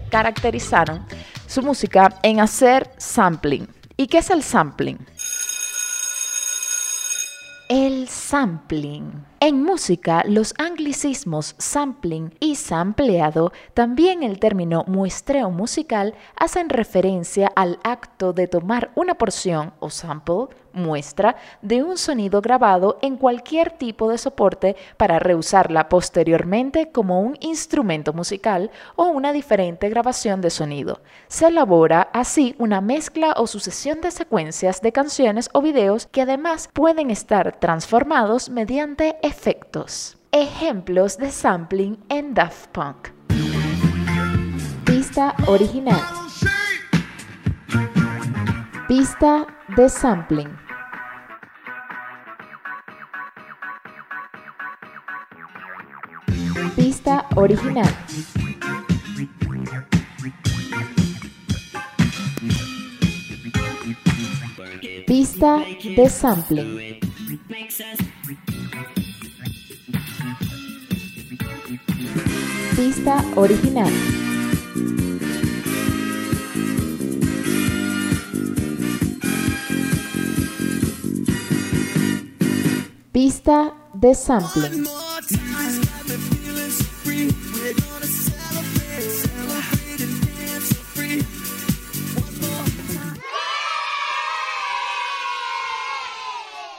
Caracterizaron 0.09 1.05
su 1.47 1.61
música 1.61 2.19
en 2.23 2.39
hacer 2.39 2.89
sampling. 2.97 3.67
¿Y 3.95 4.07
qué 4.07 4.19
es 4.19 4.29
el 4.29 4.43
sampling? 4.43 4.97
El 7.69 8.07
sampling. 8.07 9.25
En 9.39 9.63
música, 9.63 10.23
los 10.25 10.55
anglicismos 10.57 11.53
sampling 11.59 12.33
y 12.39 12.55
sampleado, 12.55 13.51
también 13.75 14.23
el 14.23 14.39
término 14.39 14.83
muestreo 14.87 15.51
musical, 15.51 16.15
hacen 16.35 16.69
referencia 16.69 17.51
al 17.55 17.77
acto 17.83 18.33
de 18.33 18.47
tomar 18.47 18.89
una 18.95 19.13
porción 19.13 19.73
o 19.79 19.91
sample 19.91 20.47
muestra 20.77 21.35
de 21.61 21.83
un 21.83 21.97
sonido 21.97 22.41
grabado 22.41 22.97
en 23.01 23.17
cualquier 23.17 23.71
tipo 23.71 24.09
de 24.09 24.17
soporte 24.17 24.75
para 24.95 25.19
reusarla 25.19 25.89
posteriormente 25.89 26.91
como 26.91 27.21
un 27.21 27.37
instrumento 27.41 28.13
musical 28.13 28.71
o 28.95 29.05
una 29.05 29.33
diferente 29.33 29.89
grabación 29.89 30.39
de 30.39 30.49
sonido. 30.49 31.01
Se 31.27 31.47
elabora 31.47 32.09
así 32.13 32.55
una 32.59 32.79
mezcla 32.79 33.33
o 33.37 33.47
sucesión 33.47 34.01
de 34.01 34.11
secuencias 34.11 34.81
de 34.81 34.91
canciones 34.91 35.49
o 35.53 35.61
videos 35.61 36.05
que 36.07 36.21
además 36.21 36.69
pueden 36.71 37.09
estar 37.11 37.59
transformados 37.59 38.49
mediante 38.49 39.17
efectos. 39.27 40.17
Ejemplos 40.31 41.17
de 41.17 41.31
sampling 41.31 41.97
en 42.07 42.33
Daft 42.33 42.69
Punk. 42.71 43.09
Pista 44.85 45.35
original. 45.47 46.01
Pista 48.87 49.45
de 49.75 49.89
sampling. 49.89 50.49
Pista 56.75 57.25
original. 57.35 57.93
Pista 65.05 65.65
de 65.83 66.09
sampling. 66.09 66.97
Pista 72.75 73.23
original. 73.35 73.89
Pista 83.11 83.73
de 83.95 84.13
sampling. 84.13 84.85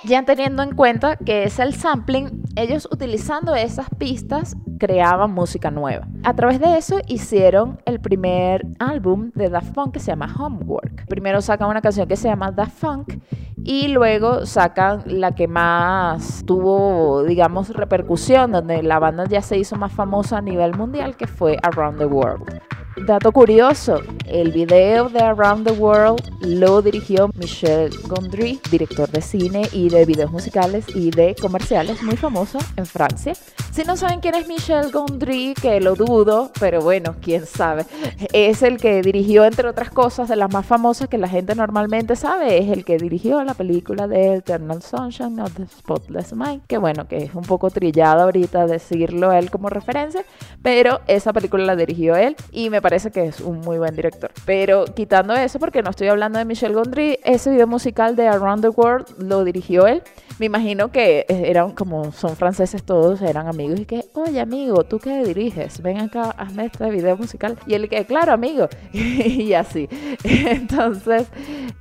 Ya 0.09 0.25
teniendo 0.25 0.63
en 0.63 0.75
cuenta 0.75 1.17
que 1.17 1.45
es 1.45 1.59
el 1.59 1.75
sampling, 1.75 2.43
ellos 2.57 2.89
utilizando 2.91 3.55
esas 3.55 3.91
pistas 3.99 4.57
creaban 4.79 5.35
música 5.35 5.71
nueva. 5.71 6.09
A 6.25 6.33
través 6.33 6.61
de 6.61 6.79
eso 6.79 6.99
hicieron 7.09 7.79
el 7.85 8.01
primer 8.01 8.67
álbum 8.79 9.33
de 9.35 9.51
Daft 9.51 9.75
Punk 9.75 9.93
que 9.93 10.01
se 10.01 10.11
llama 10.11 10.35
Homework. 10.35 11.07
Primero 11.09 11.43
sacan 11.43 11.69
una 11.69 11.83
canción 11.83 12.09
que 12.09 12.17
se 12.17 12.27
llama 12.27 12.53
Daft 12.53 12.81
Punk 12.81 13.19
y 13.63 13.89
luego 13.89 14.47
sacan 14.47 15.03
la 15.05 15.35
que 15.35 15.47
más 15.47 16.43
tuvo, 16.47 17.23
digamos, 17.25 17.69
repercusión, 17.69 18.51
donde 18.51 18.83
la 18.83 18.99
banda 18.99 19.27
ya 19.29 19.43
se 19.43 19.59
hizo 19.59 19.77
más 19.77 19.93
famosa 19.93 20.39
a 20.39 20.41
nivel 20.41 20.75
mundial, 20.75 21.19
que 21.19 21.27
fue 21.27 21.59
Around 21.63 21.99
the 21.99 22.07
World. 22.07 22.63
Dato 23.07 23.33
curioso, 23.33 24.03
el 24.27 24.53
video 24.53 25.09
de 25.09 25.21
Around 25.21 25.67
the 25.67 25.73
World 25.73 26.21
lo 26.41 26.83
dirigió 26.83 27.31
Michel 27.35 27.91
Gondry, 28.07 28.61
director 28.71 29.09
de 29.11 29.23
cine 29.23 29.63
y 29.73 29.89
de 29.89 30.05
videos 30.05 30.31
musicales 30.31 30.85
y 30.95 31.11
de 31.11 31.35
comerciales 31.41 32.03
muy 32.03 32.17
famoso 32.17 32.59
en 32.77 32.87
Francia. 32.87 33.35
Si 33.71 33.85
no 33.85 33.97
saben 33.97 34.21
quién 34.21 34.35
es 34.35 34.49
Michel 34.49 34.91
Gondry, 34.91 35.55
que 35.55 35.81
lo 35.81 35.95
dudo, 35.95 36.51
pero 36.59 36.81
bueno, 36.81 37.15
quién 37.23 37.47
sabe. 37.47 37.85
Es 38.33 38.63
el 38.63 38.79
que 38.79 39.03
dirigió, 39.03 39.45
entre 39.45 39.69
otras 39.69 39.91
cosas, 39.91 40.29
de 40.29 40.37
las 40.37 40.53
más 40.53 40.67
famosas 40.67 41.09
que 41.09 41.17
la 41.17 41.29
gente 41.29 41.55
normalmente 41.55 42.17
sabe, 42.17 42.59
es 42.59 42.71
el 42.71 42.85
que 42.85 42.99
dirigió 42.99 43.43
la 43.45 43.55
película 43.55 44.09
de 44.09 44.35
Eternal 44.35 44.83
Sunshine 44.83 45.39
of 45.41 45.55
the 45.55 45.67
Spotless 45.67 46.33
Mind, 46.35 46.63
que 46.67 46.79
bueno, 46.79 47.07
que 47.07 47.19
es 47.19 47.35
un 47.35 47.45
poco 47.45 47.71
trillada 47.71 48.25
ahorita 48.25 48.67
decirlo 48.67 49.33
él 49.33 49.51
como 49.51 49.69
referencia, 49.69 50.25
pero 50.63 51.01
esa 51.07 51.33
película 51.33 51.65
la 51.65 51.77
dirigió 51.77 52.17
él 52.17 52.35
y 52.51 52.71
me 52.71 52.83
parece 52.83 52.88
parece 52.89 53.11
que 53.11 53.27
es 53.27 53.41
un 53.41 53.61
muy 53.61 53.77
buen 53.77 53.95
director. 53.95 54.31
Pero 54.47 54.87
quitando 54.87 55.35
eso, 55.35 55.59
porque 55.59 55.83
no 55.83 55.91
estoy 55.91 56.09
hablando 56.09 56.39
de 56.39 56.47
Michel 56.47 56.73
Gondry, 56.73 57.19
ese 57.23 57.51
video 57.51 57.67
musical 57.67 58.17
de 58.17 58.27
Around 58.27 58.63
the 58.63 58.69
World 58.71 59.07
lo 59.19 59.45
dirigió 59.45 59.87
él. 59.87 60.03
Me 60.39 60.47
imagino 60.47 60.91
que 60.91 61.27
eran 61.29 61.73
como 61.73 62.13
son 62.13 62.35
franceses 62.35 62.83
todos, 62.85 63.21
eran 63.21 63.47
amigos 63.47 63.81
y 63.81 63.85
que, 63.85 64.05
oye 64.15 64.41
amigo, 64.41 64.85
¿tú 64.85 65.01
qué 65.01 65.23
diriges? 65.23 65.83
Ven 65.83 65.99
acá, 65.99 66.31
hazme 66.31 66.65
este 66.65 66.91
video 66.91 67.15
musical. 67.19 67.59
Y 67.67 67.75
él 67.75 67.91
que, 67.91 68.07
claro 68.07 68.33
amigo, 68.33 68.69
y 68.93 69.53
así. 69.53 69.87
Entonces, 70.25 71.27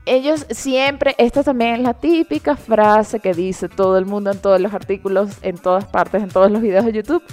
ellos 0.06 0.46
siempre, 0.50 1.16
esta 1.18 1.42
también 1.42 1.76
es 1.76 1.80
la 1.84 1.94
típica 1.94 2.58
frase 2.58 3.22
que 3.22 3.34
dice 3.34 3.70
todo 3.70 3.98
el 3.98 4.06
mundo 4.06 4.32
en 4.32 4.40
todos 4.40 4.60
los 4.60 4.74
artículos, 4.74 5.38
en 5.42 5.58
todas 5.58 5.86
partes, 5.86 6.22
en 6.22 6.30
todos 6.30 6.52
los 6.52 6.62
videos 6.62 6.84
de 6.84 6.92
YouTube 6.92 7.24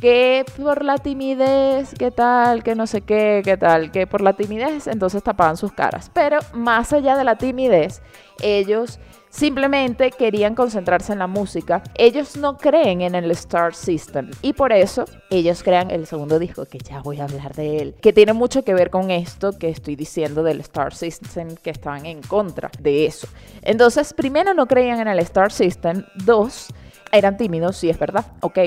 que 0.00 0.44
por 0.56 0.84
la 0.84 0.98
timidez, 0.98 1.94
qué 1.98 2.10
tal, 2.10 2.62
que 2.62 2.74
no 2.74 2.86
sé 2.86 3.00
qué, 3.00 3.42
qué 3.44 3.56
tal, 3.56 3.90
que 3.90 4.06
por 4.06 4.20
la 4.20 4.34
timidez, 4.34 4.86
entonces 4.86 5.22
tapaban 5.22 5.56
sus 5.56 5.72
caras. 5.72 6.10
Pero 6.12 6.38
más 6.52 6.92
allá 6.92 7.16
de 7.16 7.24
la 7.24 7.36
timidez, 7.36 8.02
ellos 8.42 8.98
simplemente 9.30 10.10
querían 10.10 10.54
concentrarse 10.54 11.12
en 11.12 11.18
la 11.18 11.26
música. 11.26 11.82
Ellos 11.96 12.36
no 12.36 12.56
creen 12.56 13.02
en 13.02 13.14
el 13.14 13.30
Star 13.32 13.74
System 13.74 14.30
y 14.42 14.54
por 14.54 14.72
eso 14.72 15.04
ellos 15.30 15.62
crean 15.62 15.90
el 15.90 16.06
segundo 16.06 16.38
disco, 16.38 16.64
que 16.64 16.78
ya 16.78 17.00
voy 17.02 17.20
a 17.20 17.24
hablar 17.24 17.54
de 17.54 17.78
él, 17.78 17.94
que 18.00 18.12
tiene 18.12 18.32
mucho 18.32 18.64
que 18.64 18.74
ver 18.74 18.90
con 18.90 19.10
esto 19.10 19.58
que 19.58 19.68
estoy 19.68 19.96
diciendo 19.96 20.42
del 20.42 20.60
Star 20.60 20.94
System, 20.94 21.54
que 21.56 21.70
estaban 21.70 22.06
en 22.06 22.22
contra 22.22 22.70
de 22.80 23.06
eso. 23.06 23.28
Entonces, 23.62 24.14
primero 24.14 24.54
no 24.54 24.66
creían 24.66 25.00
en 25.00 25.08
el 25.08 25.18
Star 25.20 25.52
System, 25.52 26.04
dos, 26.14 26.68
eran 27.12 27.36
tímidos, 27.36 27.76
sí 27.76 27.90
es 27.90 27.98
verdad, 27.98 28.26
ok. 28.40 28.58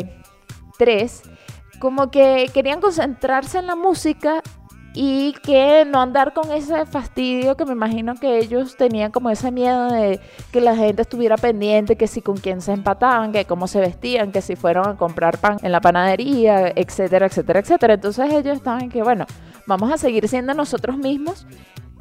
Tres, 0.80 1.22
como 1.80 2.10
que 2.10 2.50
querían 2.54 2.82
concentrarse 2.82 3.60
en 3.60 3.68
la 3.68 3.76
música 3.76 4.42
y 4.94 5.34
que 5.44 5.86
no 5.86 6.02
andar 6.02 6.34
con 6.34 6.52
ese 6.52 6.86
fastidio 6.86 7.56
que 7.56 7.66
me 7.66 7.74
imagino 7.74 8.16
que 8.16 8.40
ellos 8.40 8.76
tenían 8.76 9.12
como 9.12 9.30
ese 9.30 9.52
miedo 9.52 9.92
de 9.92 10.20
que 10.52 10.62
la 10.62 10.76
gente 10.76 11.02
estuviera 11.02 11.36
pendiente, 11.36 11.96
que 11.96 12.08
si 12.08 12.22
con 12.22 12.38
quién 12.38 12.62
se 12.62 12.72
empataban, 12.72 13.32
que 13.32 13.46
cómo 13.46 13.68
se 13.68 13.82
vestían, 13.82 14.32
que 14.32 14.42
si 14.42 14.56
fueron 14.56 14.88
a 14.88 14.96
comprar 14.96 15.38
pan 15.38 15.58
en 15.64 15.74
la 15.74 15.82
panadería, 15.82 16.70
etcétera, 16.76 17.28
etcétera, 17.28 17.60
etcétera. 17.60 17.94
Entonces 17.96 18.32
ellos 18.32 18.58
estaban 18.58 18.90
que, 18.90 19.04
bueno, 19.04 19.26
vamos 19.68 19.92
a 19.92 19.98
seguir 19.98 20.28
siendo 20.28 20.54
nosotros 20.54 20.98
mismos 20.98 21.46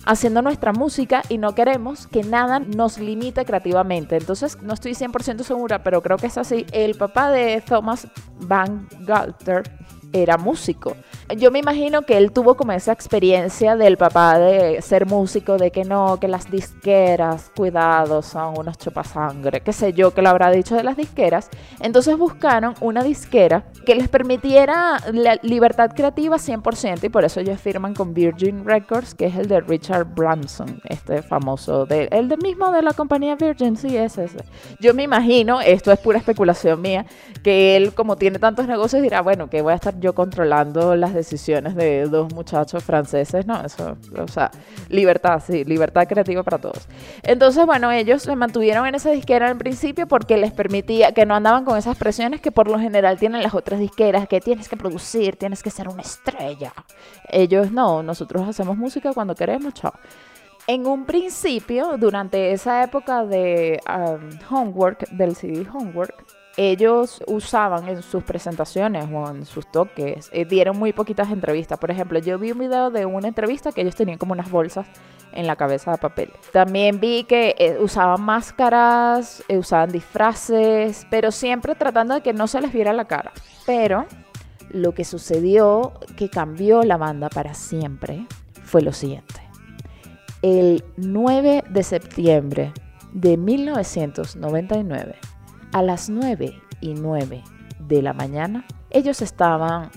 haciendo 0.04 0.42
nuestra 0.42 0.72
música 0.72 1.22
y 1.28 1.38
no 1.38 1.54
queremos 1.54 2.06
que 2.06 2.22
nada 2.22 2.60
nos 2.60 2.98
limite 2.98 3.44
creativamente. 3.44 4.16
Entonces, 4.16 4.60
no 4.62 4.74
estoy 4.74 4.92
100% 4.92 5.42
segura, 5.42 5.82
pero 5.82 6.02
creo 6.02 6.16
que 6.16 6.26
es 6.28 6.38
así. 6.38 6.66
El 6.72 6.94
papá 6.94 7.30
de 7.30 7.60
Thomas 7.60 8.08
Van 8.40 8.88
Galter 9.00 9.64
era 10.12 10.36
músico. 10.36 10.96
Yo 11.36 11.50
me 11.50 11.58
imagino 11.58 12.02
que 12.02 12.16
él 12.16 12.32
tuvo 12.32 12.56
como 12.56 12.72
esa 12.72 12.92
experiencia 12.92 13.76
del 13.76 13.96
papá 13.96 14.38
de 14.38 14.80
ser 14.80 15.06
músico, 15.06 15.58
de 15.58 15.70
que 15.70 15.84
no, 15.84 16.18
que 16.18 16.28
las 16.28 16.50
disqueras, 16.50 17.50
cuidado, 17.54 18.22
son 18.22 18.58
unos 18.58 18.78
chupasangre, 18.78 19.60
qué 19.60 19.72
sé 19.72 19.92
yo, 19.92 20.14
que 20.14 20.22
lo 20.22 20.30
habrá 20.30 20.50
dicho 20.50 20.74
de 20.74 20.84
las 20.84 20.96
disqueras. 20.96 21.50
Entonces 21.80 22.16
buscaron 22.16 22.74
una 22.80 23.02
disquera 23.02 23.64
que 23.84 23.94
les 23.94 24.08
permitiera 24.08 24.98
la 25.12 25.38
libertad 25.42 25.90
creativa 25.94 26.36
100% 26.36 27.04
y 27.04 27.08
por 27.10 27.24
eso 27.24 27.40
ellos 27.40 27.60
firman 27.60 27.94
con 27.94 28.14
Virgin 28.14 28.64
Records, 28.64 29.14
que 29.14 29.26
es 29.26 29.36
el 29.36 29.48
de 29.48 29.60
Richard 29.60 30.06
Branson, 30.14 30.80
este 30.84 31.22
famoso, 31.22 31.84
de, 31.84 32.08
el 32.10 32.28
de 32.28 32.36
mismo 32.38 32.70
de 32.72 32.82
la 32.82 32.92
compañía 32.94 33.36
Virgin, 33.36 33.76
sí, 33.76 33.96
es 33.96 34.16
ese. 34.16 34.38
Yo 34.80 34.94
me 34.94 35.02
imagino, 35.02 35.60
esto 35.60 35.92
es 35.92 35.98
pura 35.98 36.18
especulación 36.18 36.80
mía, 36.80 37.04
que 37.42 37.76
él 37.76 37.94
como 37.94 38.16
tiene 38.16 38.38
tantos 38.38 38.66
negocios 38.66 39.02
dirá, 39.02 39.20
bueno, 39.20 39.50
que 39.50 39.62
voy 39.62 39.72
a 39.72 39.76
estar 39.76 39.97
yo 39.98 40.14
controlando 40.14 40.96
las 40.96 41.14
decisiones 41.14 41.74
de 41.74 42.04
dos 42.04 42.32
muchachos 42.32 42.82
franceses, 42.84 43.46
¿no? 43.46 43.64
Eso, 43.64 43.96
o 44.16 44.28
sea, 44.28 44.50
libertad, 44.88 45.42
sí, 45.44 45.64
libertad 45.64 46.06
creativa 46.06 46.42
para 46.42 46.58
todos. 46.58 46.88
Entonces, 47.22 47.66
bueno, 47.66 47.90
ellos 47.90 48.22
se 48.22 48.34
mantuvieron 48.36 48.86
en 48.86 48.94
esa 48.94 49.10
disquera 49.10 49.50
en 49.50 49.58
principio 49.58 50.06
porque 50.06 50.36
les 50.36 50.52
permitía 50.52 51.12
que 51.12 51.26
no 51.26 51.34
andaban 51.34 51.64
con 51.64 51.76
esas 51.76 51.96
presiones 51.96 52.40
que 52.40 52.52
por 52.52 52.68
lo 52.68 52.78
general 52.78 53.18
tienen 53.18 53.42
las 53.42 53.54
otras 53.54 53.80
disqueras, 53.80 54.28
que 54.28 54.40
tienes 54.40 54.68
que 54.68 54.76
producir, 54.76 55.36
tienes 55.36 55.62
que 55.62 55.70
ser 55.70 55.88
una 55.88 56.02
estrella. 56.02 56.72
Ellos 57.28 57.70
no, 57.70 58.02
nosotros 58.02 58.48
hacemos 58.48 58.76
música 58.76 59.12
cuando 59.12 59.34
queremos, 59.34 59.74
chao. 59.74 59.92
En 60.66 60.86
un 60.86 61.06
principio, 61.06 61.96
durante 61.96 62.52
esa 62.52 62.84
época 62.84 63.24
de 63.24 63.80
um, 63.88 64.54
Homework, 64.54 65.08
del 65.10 65.34
CD 65.34 65.66
Homework, 65.72 66.14
ellos 66.58 67.22
usaban 67.28 67.88
en 67.88 68.02
sus 68.02 68.24
presentaciones 68.24 69.06
o 69.12 69.30
en 69.30 69.46
sus 69.46 69.70
toques, 69.70 70.28
eh, 70.32 70.44
dieron 70.44 70.76
muy 70.76 70.92
poquitas 70.92 71.30
entrevistas. 71.30 71.78
Por 71.78 71.92
ejemplo, 71.92 72.18
yo 72.18 72.36
vi 72.36 72.50
un 72.50 72.58
video 72.58 72.90
de 72.90 73.06
una 73.06 73.28
entrevista 73.28 73.70
que 73.70 73.82
ellos 73.82 73.94
tenían 73.94 74.18
como 74.18 74.32
unas 74.32 74.50
bolsas 74.50 74.88
en 75.32 75.46
la 75.46 75.54
cabeza 75.54 75.92
de 75.92 75.98
papel. 75.98 76.32
También 76.52 76.98
vi 76.98 77.22
que 77.22 77.54
eh, 77.58 77.78
usaban 77.78 78.22
máscaras, 78.22 79.44
eh, 79.46 79.56
usaban 79.56 79.92
disfraces, 79.92 81.06
pero 81.10 81.30
siempre 81.30 81.76
tratando 81.76 82.14
de 82.14 82.22
que 82.22 82.32
no 82.32 82.48
se 82.48 82.60
les 82.60 82.72
viera 82.72 82.92
la 82.92 83.04
cara. 83.04 83.30
Pero 83.64 84.06
lo 84.70 84.92
que 84.92 85.04
sucedió 85.04 85.92
que 86.16 86.28
cambió 86.28 86.82
la 86.82 86.96
banda 86.96 87.28
para 87.28 87.54
siempre 87.54 88.26
fue 88.64 88.82
lo 88.82 88.92
siguiente. 88.92 89.40
El 90.42 90.84
9 90.96 91.62
de 91.70 91.82
septiembre 91.84 92.72
de 93.12 93.36
1999, 93.36 95.14
a 95.72 95.82
las 95.82 96.08
9 96.08 96.60
y 96.80 96.94
9 96.94 97.42
de 97.78 98.02
la 98.02 98.12
mañana, 98.12 98.66
ellos 98.90 99.22
estaban 99.22 99.90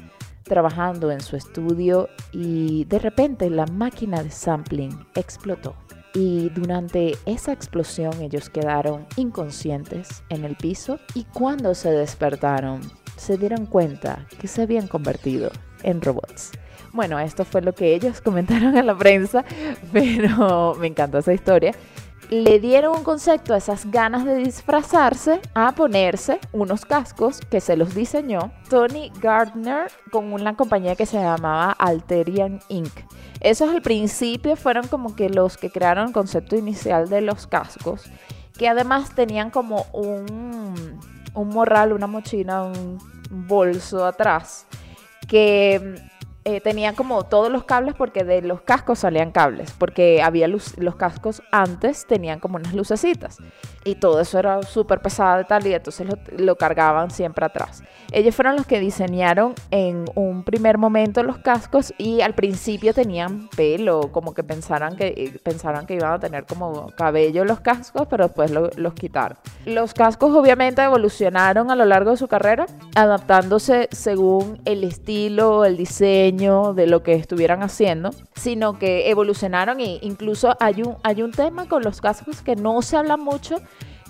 trabajando 0.44 1.12
en 1.12 1.22
su 1.22 1.36
estudio 1.36 2.10
y 2.32 2.86
de 2.86 3.00
repente 3.00 3.50
la 3.50 3.66
máquina 3.66 4.22
de 4.24 4.32
sampling 4.32 5.06
explotó. 5.16 5.76
Y 6.14 6.50
durante 6.50 7.16
esa 7.26 7.54
explosión 7.54 8.22
ellos 8.22 8.50
quedaron 8.50 9.06
inconscientes 9.16 10.24
en 10.30 10.44
el 10.44 10.58
piso 10.58 11.00
y 11.14 11.24
cuando 11.24 11.74
se 11.74 11.92
despertaron 11.92 12.82
se 13.16 13.38
dieron 13.38 13.66
cuenta 13.66 14.26
que 14.40 14.48
se 14.48 14.64
habían 14.64 14.88
convertido 14.88 15.52
en 15.84 16.02
robots. 16.02 16.52
Bueno, 16.92 17.18
esto 17.20 17.46
fue 17.46 17.62
lo 17.62 17.74
que 17.74 17.96
ellos 17.96 18.20
comentaron 18.24 18.76
en 18.76 18.88
la 18.88 18.98
prensa, 18.98 19.46
pero 19.94 20.76
me 20.80 20.88
encanta 20.88 21.20
esa 21.20 21.34
historia 21.34 21.74
le 22.32 22.62
dieron 22.62 22.98
un 22.98 23.04
concepto 23.04 23.54
a 23.54 23.58
esas 23.58 23.92
ganas 23.92 24.24
de 24.24 24.36
disfrazarse 24.36 25.42
a 25.54 25.74
ponerse 25.74 26.40
unos 26.54 26.86
cascos 26.86 27.42
que 27.42 27.60
se 27.60 27.76
los 27.76 27.94
diseñó 27.94 28.54
Tony 28.70 29.12
Gardner 29.22 29.92
con 30.12 30.32
una 30.32 30.56
compañía 30.56 30.96
que 30.96 31.06
se 31.06 31.18
llamaba 31.18 31.74
Alterian 31.74 32.62
Inc. 32.70 32.92
Esos 33.42 33.70
al 33.70 33.82
principio 33.82 34.56
fueron 34.56 34.88
como 34.88 35.14
que 35.14 35.30
los 35.30 35.58
que 35.58 35.70
crearon 35.70 36.08
el 36.08 36.14
concepto 36.14 36.56
inicial 36.56 37.10
de 37.10 37.20
los 37.20 37.48
cascos, 37.48 38.06
que 38.58 38.70
además 38.70 39.14
tenían 39.14 39.50
como 39.50 39.86
un, 39.92 41.00
un 41.34 41.50
morral, 41.50 41.92
una 41.92 42.08
mochila, 42.08 42.64
un 42.64 42.98
bolso 43.30 44.06
atrás, 44.06 44.68
que 45.28 45.96
eh, 46.44 46.62
tenían 46.62 46.96
como 46.96 47.24
todos 47.24 47.52
los 47.52 47.66
cables 47.66 47.96
porque 47.96 48.24
de 48.24 48.42
los 48.42 48.62
cascos 48.62 49.00
salían 49.00 49.32
cables, 49.32 49.72
porque 49.78 50.22
había 50.22 50.48
luz, 50.48 50.78
los 50.78 50.96
cascos 50.96 51.42
antes 51.52 52.06
tenían 52.08 52.40
como 52.40 52.56
unas 52.58 52.74
lucecitas 52.74 53.38
y 53.84 53.96
todo 53.96 54.20
eso 54.20 54.40
era 54.40 54.62
súper 54.64 55.02
pesado 55.02 55.42
y 55.42 55.46
tal 55.46 55.66
y 55.66 55.74
entonces 55.74 56.08
lo, 56.38 56.56
cargaban 56.56 57.12
siempre 57.12 57.46
atrás. 57.46 57.84
Ellos 58.12 58.36
fueron 58.36 58.56
los 58.56 58.66
que 58.66 58.80
diseñaron 58.80 59.56
en 59.72 60.06
un 60.16 60.44
primer 60.44 60.78
momento 60.78 61.24
los 61.24 61.38
cascos 61.40 61.94
y 61.98 62.22
al 62.22 62.36
principio 62.36 62.94
tenían 62.94 63.48
pelo, 63.50 64.12
como 64.12 64.34
que 64.34 64.44
pensaran 64.44 64.96
que, 64.96 65.08
eh, 65.08 65.40
pensaran 65.42 65.86
que 65.86 65.96
iban 65.96 66.14
a 66.14 66.20
tener 66.20 66.46
como 66.46 66.92
cabello 66.96 67.46
los 67.46 67.62
cascos, 67.62 68.08
pero 68.10 68.26
después 68.26 68.52
los 68.52 68.94
quitaron. 68.94 69.38
Los 69.66 69.94
cascos 69.94 70.36
obviamente 70.36 70.84
evolucionaron 70.84 71.72
a 71.72 71.76
lo 71.76 71.86
largo 71.86 72.12
de 72.12 72.18
su 72.18 72.28
carrera, 72.28 72.66
adaptándose 72.96 73.88
según 73.92 74.62
el 74.66 74.84
estilo, 74.84 75.66
el 75.66 75.78
diseño, 75.78 76.74
de 76.74 76.88
lo 76.88 77.04
que 77.04 77.14
estuvieran 77.14 77.64
haciendo, 77.64 78.12
sino 78.36 78.78
que 78.78 79.10
evolucionaron 79.10 79.80
e 79.80 80.00
incluso 80.02 80.56
hay 80.60 80.84
un, 80.84 80.98
hay 81.04 81.22
un 81.22 81.32
tema 81.32 81.68
con 81.68 81.84
los 81.84 82.02
cascos 82.02 82.42
que 82.42 82.56
no 82.56 82.82
se 82.82 82.98
habla 82.98 83.18
mucho, 83.18 83.58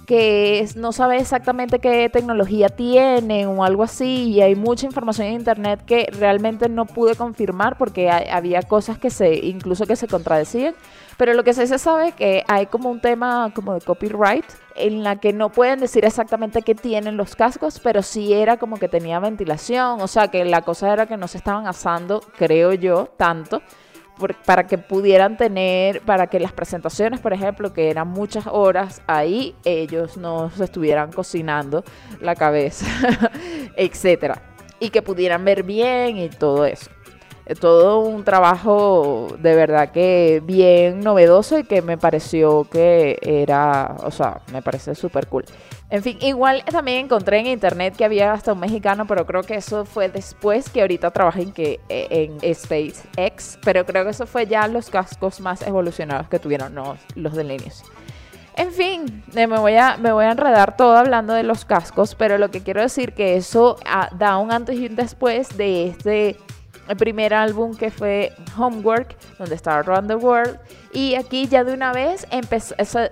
que 0.05 0.67
no 0.75 0.91
sabe 0.91 1.17
exactamente 1.17 1.79
qué 1.79 2.09
tecnología 2.09 2.69
tiene 2.69 3.45
o 3.45 3.63
algo 3.63 3.83
así 3.83 4.29
y 4.29 4.41
hay 4.41 4.55
mucha 4.55 4.85
información 4.85 5.27
en 5.27 5.33
internet 5.33 5.83
que 5.85 6.07
realmente 6.11 6.69
no 6.69 6.85
pude 6.85 7.15
confirmar 7.15 7.77
porque 7.77 8.09
había 8.09 8.61
cosas 8.61 8.97
que 8.97 9.09
se 9.09 9.35
incluso 9.45 9.85
que 9.85 9.95
se 9.95 10.07
contradecían. 10.07 10.75
Pero 11.17 11.33
lo 11.33 11.43
que 11.43 11.53
sí 11.53 11.67
se 11.67 11.77
sabe 11.77 12.09
es 12.09 12.15
que 12.15 12.43
hay 12.47 12.65
como 12.65 12.89
un 12.89 12.99
tema 12.99 13.51
como 13.53 13.73
de 13.73 13.81
copyright 13.81 14.45
en 14.75 15.03
la 15.03 15.17
que 15.17 15.33
no 15.33 15.49
pueden 15.49 15.79
decir 15.79 16.03
exactamente 16.03 16.61
qué 16.61 16.73
tienen 16.73 17.15
los 17.17 17.35
cascos, 17.35 17.79
pero 17.79 18.01
sí 18.01 18.33
era 18.33 18.57
como 18.57 18.77
que 18.77 18.87
tenía 18.87 19.19
ventilación, 19.19 20.01
o 20.01 20.07
sea 20.07 20.29
que 20.29 20.45
la 20.45 20.61
cosa 20.61 20.91
era 20.91 21.05
que 21.05 21.17
no 21.17 21.27
se 21.27 21.37
estaban 21.37 21.67
asando, 21.67 22.21
creo 22.37 22.73
yo, 22.73 23.09
tanto 23.17 23.61
para 24.45 24.67
que 24.67 24.77
pudieran 24.77 25.37
tener, 25.37 26.01
para 26.01 26.27
que 26.27 26.39
las 26.39 26.51
presentaciones, 26.51 27.19
por 27.19 27.33
ejemplo, 27.33 27.73
que 27.73 27.89
eran 27.89 28.07
muchas 28.07 28.47
horas 28.47 29.01
ahí, 29.07 29.55
ellos 29.65 30.17
no 30.17 30.49
se 30.51 30.63
estuvieran 30.63 31.11
cocinando 31.11 31.83
la 32.19 32.35
cabeza, 32.35 32.85
etcétera, 33.75 34.41
y 34.79 34.89
que 34.89 35.01
pudieran 35.01 35.43
ver 35.45 35.63
bien 35.63 36.17
y 36.17 36.29
todo 36.29 36.65
eso. 36.65 36.89
todo 37.59 37.99
un 37.99 38.23
trabajo 38.23 39.35
de 39.39 39.55
verdad 39.55 39.91
que 39.91 40.41
bien 40.45 41.01
novedoso 41.01 41.59
y 41.59 41.63
que 41.63 41.81
me 41.81 41.97
pareció 41.97 42.65
que 42.69 43.17
era, 43.21 43.95
o 44.03 44.11
sea, 44.11 44.41
me 44.51 44.61
parece 44.61 44.95
súper 44.95 45.27
cool. 45.27 45.45
En 45.91 46.01
fin, 46.03 46.17
igual 46.21 46.63
también 46.63 47.05
encontré 47.05 47.39
en 47.39 47.47
internet 47.47 47.95
que 47.97 48.05
había 48.05 48.31
hasta 48.31 48.53
un 48.53 48.61
mexicano, 48.61 49.05
pero 49.05 49.25
creo 49.25 49.43
que 49.43 49.55
eso 49.55 49.83
fue 49.83 50.07
después 50.07 50.69
que 50.69 50.79
ahorita 50.79 51.11
trabajé 51.11 51.41
en, 51.41 51.51
que, 51.51 51.81
en 51.89 52.39
SpaceX, 52.55 53.59
pero 53.61 53.85
creo 53.85 54.05
que 54.05 54.11
eso 54.11 54.25
fue 54.25 54.47
ya 54.47 54.65
los 54.69 54.89
cascos 54.89 55.41
más 55.41 55.61
evolucionados 55.63 56.29
que 56.29 56.39
tuvieron, 56.39 56.73
no 56.73 56.95
los 57.15 57.35
del 57.35 57.51
inicio. 57.51 57.85
En 58.55 58.71
fin, 58.71 59.23
me 59.33 59.47
voy, 59.47 59.75
a, 59.75 59.97
me 59.97 60.13
voy 60.13 60.23
a 60.23 60.31
enredar 60.31 60.77
todo 60.77 60.95
hablando 60.95 61.33
de 61.33 61.43
los 61.43 61.65
cascos, 61.65 62.15
pero 62.15 62.37
lo 62.37 62.51
que 62.51 62.61
quiero 62.61 62.81
decir 62.81 63.11
que 63.11 63.35
eso 63.35 63.75
ah, 63.85 64.09
da 64.17 64.37
un 64.37 64.53
antes 64.53 64.77
y 64.77 64.85
un 64.85 64.95
después 64.95 65.57
de 65.57 65.87
este 65.87 66.37
primer 66.97 67.33
álbum 67.33 67.75
que 67.75 67.91
fue 67.91 68.33
Homework, 68.57 69.17
donde 69.37 69.55
estaba 69.55 69.79
Around 69.79 70.07
the 70.07 70.15
World. 70.15 70.57
Y 70.93 71.15
aquí 71.15 71.47
ya 71.47 71.63
de 71.63 71.73
una 71.73 71.93
vez 71.93 72.27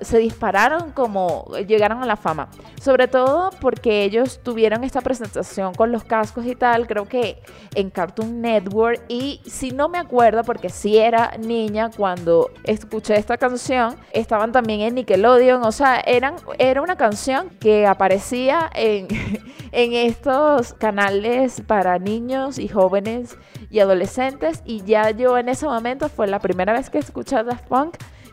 se, 0.02 0.18
dispararon 0.18 0.92
como 0.92 1.46
llegaron 1.68 2.04
a 2.04 2.06
la 2.06 2.18
fama. 2.18 2.50
Sobre 2.82 3.08
todo 3.08 3.52
porque 3.62 4.04
ellos 4.04 4.42
tuvieron 4.44 4.84
esta 4.84 5.02
presentación 5.02 5.74
con 5.74 5.92
los 5.92 6.04
cascos 6.04 6.46
y 6.46 6.56
tal, 6.56 6.88
creo 6.88 7.08
que 7.08 7.42
en 7.76 7.90
Cartoon 7.90 8.42
Network. 8.42 9.02
Y 9.08 9.42
si 9.46 9.72
no 9.72 9.88
me 9.88 9.98
acuerdo, 9.98 10.44
porque 10.44 10.70
sí 10.70 10.98
era 10.98 11.38
niña 11.38 11.90
cuando 11.96 12.52
escuché 12.64 13.18
esta 13.18 13.38
canción, 13.38 13.96
estaban 14.12 14.52
también 14.52 14.82
en 14.82 14.96
Nickelodeon. 14.96 15.64
O 15.64 15.72
sea, 15.72 16.00
eran, 16.00 16.36
era 16.58 16.82
una 16.82 16.98
canción 16.98 17.50
que 17.60 17.88
aparecía 17.88 18.70
en, 18.74 19.08
en 19.72 19.94
estos 19.94 20.74
canales 20.74 21.62
para 21.62 21.98
niños 22.00 22.60
y 22.60 22.68
jóvenes 22.68 23.38
y 23.70 23.80
adolescentes 23.80 24.64
y 24.66 24.84
ya 24.84 25.12
yo 25.12 25.38
en 25.38 25.50
ese 25.50 25.66
momento 25.66 26.10
fue 26.10 26.28
la 26.28 26.40
primera 26.40 26.74
vez 26.74 26.90
que 26.90 26.98
escuché 26.98 27.44
Daft 27.44 27.69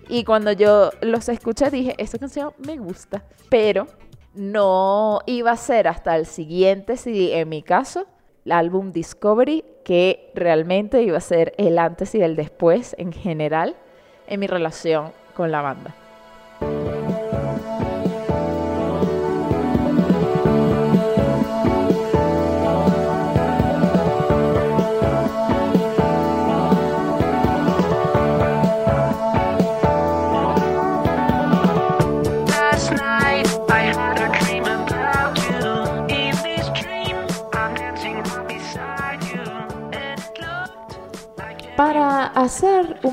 Y 0.09 0.25
cuando 0.25 0.53
yo 0.53 0.91
los 1.01 1.29
escuché 1.29 1.71
dije, 1.71 1.95
esta 1.99 2.19
canción 2.19 2.53
me 2.59 2.77
gusta, 2.77 3.25
pero 3.49 3.87
no 4.35 5.21
iba 5.27 5.51
a 5.51 5.57
ser 5.57 5.89
hasta 5.89 6.17
el 6.17 6.27
siguiente 6.27 6.97
CD, 6.97 7.39
en 7.41 7.49
mi 7.49 7.63
caso, 7.63 8.07
el 8.45 8.53
álbum 8.53 8.93
Discovery, 8.93 9.65
que 9.85 10.31
realmente 10.35 11.03
iba 11.03 11.19
a 11.19 11.21
ser 11.21 11.55
el 11.59 11.79
antes 11.79 12.15
y 12.15 12.21
el 12.21 12.37
después 12.37 12.95
en 12.99 13.13
general 13.13 13.77
en 14.27 14.41
mi 14.41 14.47
relación 14.47 15.13
con 15.35 15.51
la 15.51 15.63
banda. 15.63 15.95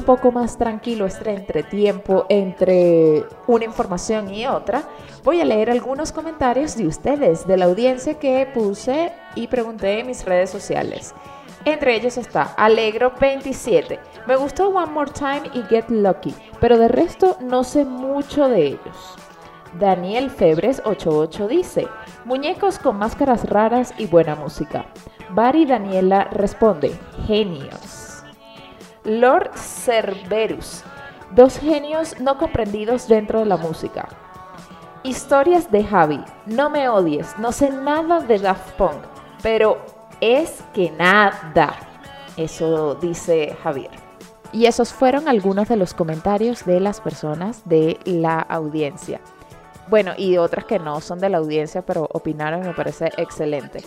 Poco 0.03 0.31
más 0.31 0.57
tranquilo 0.57 1.05
este 1.05 1.33
entretiempo 1.33 2.25
entre 2.29 3.25
una 3.47 3.65
información 3.65 4.33
y 4.33 4.45
otra, 4.45 4.83
voy 5.23 5.41
a 5.41 5.45
leer 5.45 5.69
algunos 5.69 6.11
comentarios 6.11 6.75
de 6.75 6.87
ustedes, 6.87 7.47
de 7.47 7.57
la 7.57 7.65
audiencia 7.65 8.19
que 8.19 8.47
puse 8.53 9.11
y 9.35 9.47
pregunté 9.47 9.99
en 9.99 10.07
mis 10.07 10.23
redes 10.25 10.49
sociales. 10.49 11.13
Entre 11.65 11.95
ellos 11.95 12.17
está 12.17 12.55
Alegro27. 12.57 13.97
Me 14.27 14.35
gustó 14.35 14.69
One 14.69 14.91
More 14.91 15.11
Time 15.11 15.43
y 15.53 15.63
Get 15.63 15.89
Lucky, 15.89 16.35
pero 16.59 16.77
de 16.77 16.89
resto 16.89 17.37
no 17.39 17.63
sé 17.63 17.85
mucho 17.85 18.49
de 18.49 18.67
ellos. 18.67 19.15
Daniel 19.79 20.29
Febres 20.29 20.81
88 20.85 21.47
dice, 21.47 21.87
muñecos 22.25 22.77
con 22.77 22.97
máscaras 22.97 23.49
raras 23.49 23.93
y 23.97 24.05
buena 24.05 24.35
música. 24.35 24.85
Bari 25.29 25.65
Daniela 25.65 26.25
responde, 26.25 26.93
genios. 27.25 28.02
Lord 29.05 29.51
Cerberus, 29.55 30.83
dos 31.31 31.57
genios 31.57 32.19
no 32.21 32.37
comprendidos 32.37 33.07
dentro 33.07 33.39
de 33.39 33.45
la 33.45 33.57
música. 33.57 34.07
Historias 35.03 35.69
de 35.69 35.83
Javi, 35.83 36.23
no 36.45 36.69
me 36.69 36.87
odies, 36.87 37.37
no 37.37 37.51
sé 37.51 37.69
nada 37.69 38.21
de 38.21 38.39
Daft 38.39 38.71
Punk, 38.77 39.03
pero 39.41 39.77
es 40.21 40.63
que 40.73 40.89
nada. 40.91 41.75
Eso 42.37 42.95
dice 42.95 43.57
Javier. 43.61 43.91
Y 44.53 44.67
esos 44.67 44.93
fueron 44.93 45.27
algunos 45.27 45.67
de 45.67 45.75
los 45.75 45.93
comentarios 45.93 46.63
de 46.65 46.79
las 46.79 47.01
personas 47.01 47.67
de 47.67 47.99
la 48.05 48.39
audiencia. 48.39 49.19
Bueno, 49.89 50.13
y 50.15 50.37
otras 50.37 50.63
que 50.63 50.79
no 50.79 51.01
son 51.01 51.19
de 51.19 51.27
la 51.27 51.39
audiencia, 51.39 51.81
pero 51.81 52.07
opinaron, 52.13 52.61
me 52.61 52.73
parece 52.73 53.11
excelente. 53.17 53.83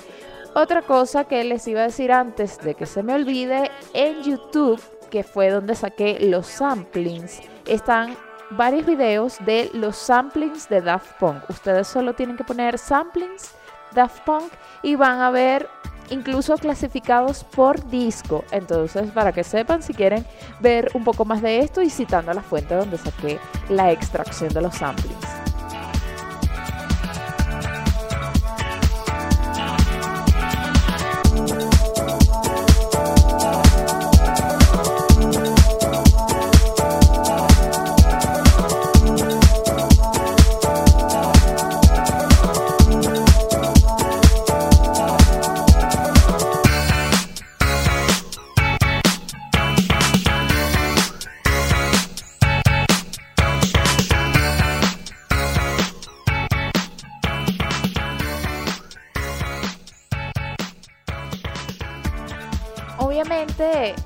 Otra 0.55 0.83
cosa 0.83 1.25
que 1.25 1.43
les 1.45 1.67
iba 1.69 1.81
a 1.81 1.85
decir 1.85 2.13
antes 2.13 2.59
de 2.59 2.75
que 2.75 2.85
se 2.85 3.03
me 3.03 3.15
olvide, 3.15 3.71
en 3.95 4.23
YouTube 4.23 4.81
que 5.11 5.23
fue 5.23 5.51
donde 5.51 5.75
saqué 5.75 6.19
los 6.21 6.47
samplings, 6.47 7.41
están 7.67 8.17
varios 8.51 8.87
videos 8.87 9.39
de 9.45 9.71
los 9.73 9.97
samplings 9.97 10.69
de 10.69 10.81
Daft 10.81 11.19
Punk. 11.19 11.49
Ustedes 11.49 11.89
solo 11.89 12.15
tienen 12.15 12.37
que 12.37 12.45
poner 12.45 12.79
samplings 12.79 13.53
Daft 13.93 14.21
Punk 14.25 14.53
y 14.83 14.95
van 14.95 15.21
a 15.21 15.31
ver 15.31 15.69
incluso 16.11 16.57
clasificados 16.57 17.45
por 17.45 17.89
disco. 17.89 18.45
Entonces, 18.51 19.11
para 19.11 19.33
que 19.33 19.45
sepan 19.45 19.83
si 19.83 19.95
quieren 19.95 20.25
ver 20.61 20.91
un 20.95 21.05
poco 21.05 21.25
más 21.25 21.43
de 21.43 21.61
esto 21.61 21.83
y 21.83 21.91
citando 21.91 22.33
la 22.33 22.43
fuente 22.43 22.75
donde 22.75 22.99
saqué 22.99 23.39
la 23.69 23.91
extracción 23.91 24.53
de 24.53 24.63
los 24.63 24.75
samplings. 24.75 25.47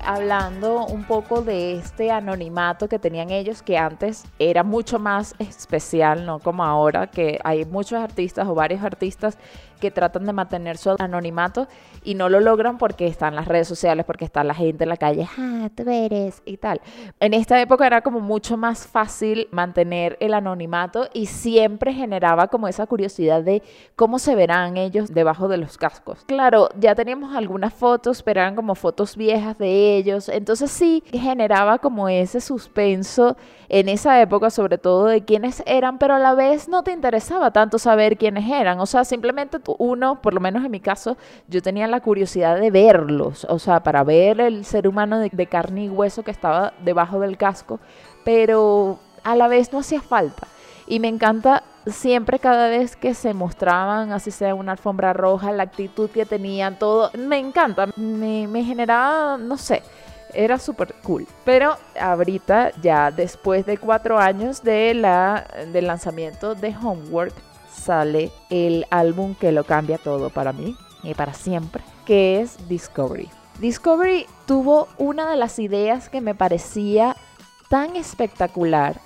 Hablando 0.03 0.85
un 0.85 1.03
poco 1.03 1.41
de 1.41 1.73
este 1.73 2.11
anonimato 2.11 2.87
que 2.87 2.99
tenían 2.99 3.29
ellos, 3.29 3.61
que 3.61 3.77
antes 3.77 4.25
era 4.39 4.63
mucho 4.63 4.99
más 4.99 5.35
especial, 5.39 6.25
no 6.25 6.39
como 6.39 6.63
ahora, 6.63 7.07
que 7.07 7.39
hay 7.43 7.65
muchos 7.65 7.99
artistas 7.99 8.47
o 8.47 8.55
varios 8.55 8.83
artistas 8.83 9.37
que 9.81 9.91
tratan 9.91 10.25
de 10.25 10.31
mantener 10.31 10.77
su 10.77 10.95
anonimato 10.97 11.67
y 12.05 12.15
no 12.15 12.29
lo 12.29 12.39
logran 12.39 12.77
porque 12.77 13.07
están 13.07 13.35
las 13.35 13.47
redes 13.47 13.67
sociales, 13.67 14.05
porque 14.05 14.23
está 14.23 14.45
la 14.45 14.53
gente 14.53 14.85
en 14.85 14.89
la 14.89 14.95
calle, 14.95 15.27
ah, 15.37 15.69
tú 15.75 15.83
eres 15.89 16.41
y 16.45 16.55
tal. 16.55 16.79
En 17.19 17.33
esta 17.33 17.59
época 17.59 17.85
era 17.85 18.01
como 18.01 18.21
mucho 18.21 18.55
más 18.55 18.87
fácil 18.87 19.49
mantener 19.51 20.15
el 20.21 20.33
anonimato 20.33 21.09
y 21.13 21.25
siempre 21.25 21.93
generaba 21.93 22.47
como 22.47 22.69
esa 22.69 22.87
curiosidad 22.87 23.43
de 23.43 23.61
cómo 23.97 24.19
se 24.19 24.35
verán 24.35 24.77
ellos 24.77 25.13
debajo 25.13 25.49
de 25.49 25.57
los 25.57 25.77
cascos. 25.77 26.23
Claro, 26.25 26.69
ya 26.79 26.95
teníamos 26.95 27.35
algunas 27.35 27.73
fotos, 27.73 28.23
pero 28.23 28.39
eran 28.39 28.55
como 28.55 28.75
fotos 28.75 29.17
viejas 29.17 29.57
de 29.57 29.97
ellos, 29.97 30.29
entonces 30.29 30.71
sí 30.71 31.03
generaba 31.11 31.79
como 31.79 32.07
ese 32.07 32.39
suspenso 32.39 33.35
en 33.69 33.89
esa 33.89 34.21
época, 34.21 34.49
sobre 34.49 34.77
todo 34.77 35.05
de 35.05 35.23
quiénes 35.23 35.63
eran, 35.65 35.97
pero 35.97 36.15
a 36.15 36.19
la 36.19 36.35
vez 36.35 36.67
no 36.67 36.83
te 36.83 36.91
interesaba 36.91 37.51
tanto 37.51 37.79
saber 37.79 38.17
quiénes 38.17 38.49
eran, 38.49 38.79
o 38.79 38.85
sea, 38.85 39.05
simplemente 39.05 39.59
uno, 39.77 40.21
por 40.21 40.33
lo 40.33 40.39
menos 40.39 40.63
en 40.63 40.71
mi 40.71 40.79
caso, 40.79 41.17
yo 41.47 41.61
tenía 41.61 41.87
la 41.87 42.01
curiosidad 42.01 42.59
de 42.59 42.71
verlos, 42.71 43.45
o 43.49 43.59
sea, 43.59 43.81
para 43.81 44.03
ver 44.03 44.41
el 44.41 44.65
ser 44.65 44.87
humano 44.87 45.19
de, 45.19 45.47
carne 45.47 45.85
y 45.85 45.89
hueso 45.89 46.23
que 46.23 46.31
estaba 46.31 46.73
debajo 46.83 47.19
del 47.19 47.37
casco, 47.37 47.79
pero 48.23 48.99
a 49.23 49.35
la 49.35 49.47
vez 49.47 49.71
no 49.73 49.79
hacía 49.79 50.01
falta. 50.01 50.47
Y 50.87 50.99
me 50.99 51.07
encanta 51.07 51.63
siempre 51.87 52.39
cada 52.39 52.67
vez 52.67 52.95
que 52.95 53.13
se 53.13 53.33
mostraban, 53.33 54.11
así 54.11 54.31
sea 54.31 54.55
una 54.55 54.73
alfombra 54.73 55.13
roja, 55.13 55.51
la 55.51 55.63
actitud 55.63 56.09
que 56.09 56.25
tenían, 56.25 56.77
todo, 56.77 57.11
me 57.17 57.37
encanta, 57.37 57.87
me, 57.95 58.47
me 58.47 58.63
generaba, 58.63 59.37
no 59.37 59.57
sé, 59.57 59.83
era 60.33 60.57
súper 60.57 60.93
cool. 61.03 61.27
Pero 61.45 61.77
ahorita, 61.99 62.71
ya 62.81 63.11
después 63.11 63.65
de 63.65 63.77
cuatro 63.77 64.17
años 64.17 64.63
de 64.63 64.93
la, 64.93 65.45
del 65.71 65.87
lanzamiento 65.87 66.55
de 66.55 66.75
Homework, 66.75 67.33
sale 67.81 68.31
el 68.49 68.85
álbum 68.89 69.35
que 69.35 69.51
lo 69.51 69.63
cambia 69.63 69.97
todo 69.97 70.29
para 70.29 70.53
mí 70.53 70.75
y 71.03 71.13
para 71.13 71.33
siempre, 71.33 71.83
que 72.05 72.39
es 72.39 72.67
Discovery. 72.69 73.29
Discovery 73.59 74.25
tuvo 74.45 74.87
una 74.97 75.29
de 75.29 75.35
las 75.35 75.59
ideas 75.59 76.09
que 76.09 76.21
me 76.21 76.35
parecía 76.35 77.15
tan 77.69 77.95
espectacular 77.95 79.01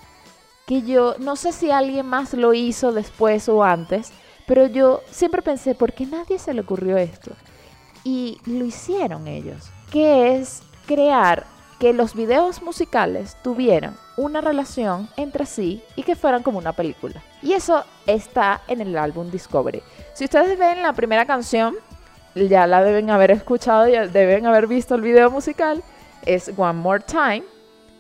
que 0.65 0.81
yo 0.81 1.15
no 1.19 1.35
sé 1.35 1.51
si 1.51 1.71
alguien 1.71 2.05
más 2.07 2.33
lo 2.33 2.53
hizo 2.53 2.91
después 2.91 3.47
o 3.49 3.63
antes, 3.63 4.11
pero 4.47 4.67
yo 4.67 5.01
siempre 5.09 5.41
pensé, 5.41 5.75
¿por 5.75 5.93
qué 5.93 6.05
nadie 6.05 6.39
se 6.39 6.53
le 6.53 6.61
ocurrió 6.61 6.97
esto? 6.97 7.31
Y 8.03 8.39
lo 8.45 8.65
hicieron 8.65 9.27
ellos, 9.27 9.71
que 9.91 10.35
es 10.35 10.63
crear 10.85 11.45
que 11.79 11.93
los 11.93 12.15
videos 12.15 12.61
musicales 12.61 13.38
tuvieran 13.43 13.95
una 14.17 14.41
relación 14.41 15.09
entre 15.17 15.45
sí 15.45 15.83
y 15.95 16.03
que 16.03 16.15
fueran 16.15 16.43
como 16.43 16.57
una 16.57 16.73
película. 16.73 17.21
Y 17.41 17.53
eso 17.53 17.83
está 18.07 18.61
en 18.67 18.81
el 18.81 18.97
álbum 18.97 19.29
Discovery. 19.29 19.81
Si 20.13 20.25
ustedes 20.25 20.57
ven 20.57 20.81
la 20.81 20.93
primera 20.93 21.25
canción, 21.25 21.75
ya 22.33 22.67
la 22.67 22.83
deben 22.83 23.09
haber 23.09 23.31
escuchado, 23.31 23.88
ya 23.88 24.07
deben 24.07 24.45
haber 24.45 24.67
visto 24.67 24.95
el 24.95 25.01
video 25.01 25.29
musical, 25.31 25.83
es 26.25 26.51
One 26.55 26.79
More 26.79 27.03
Time. 27.03 27.43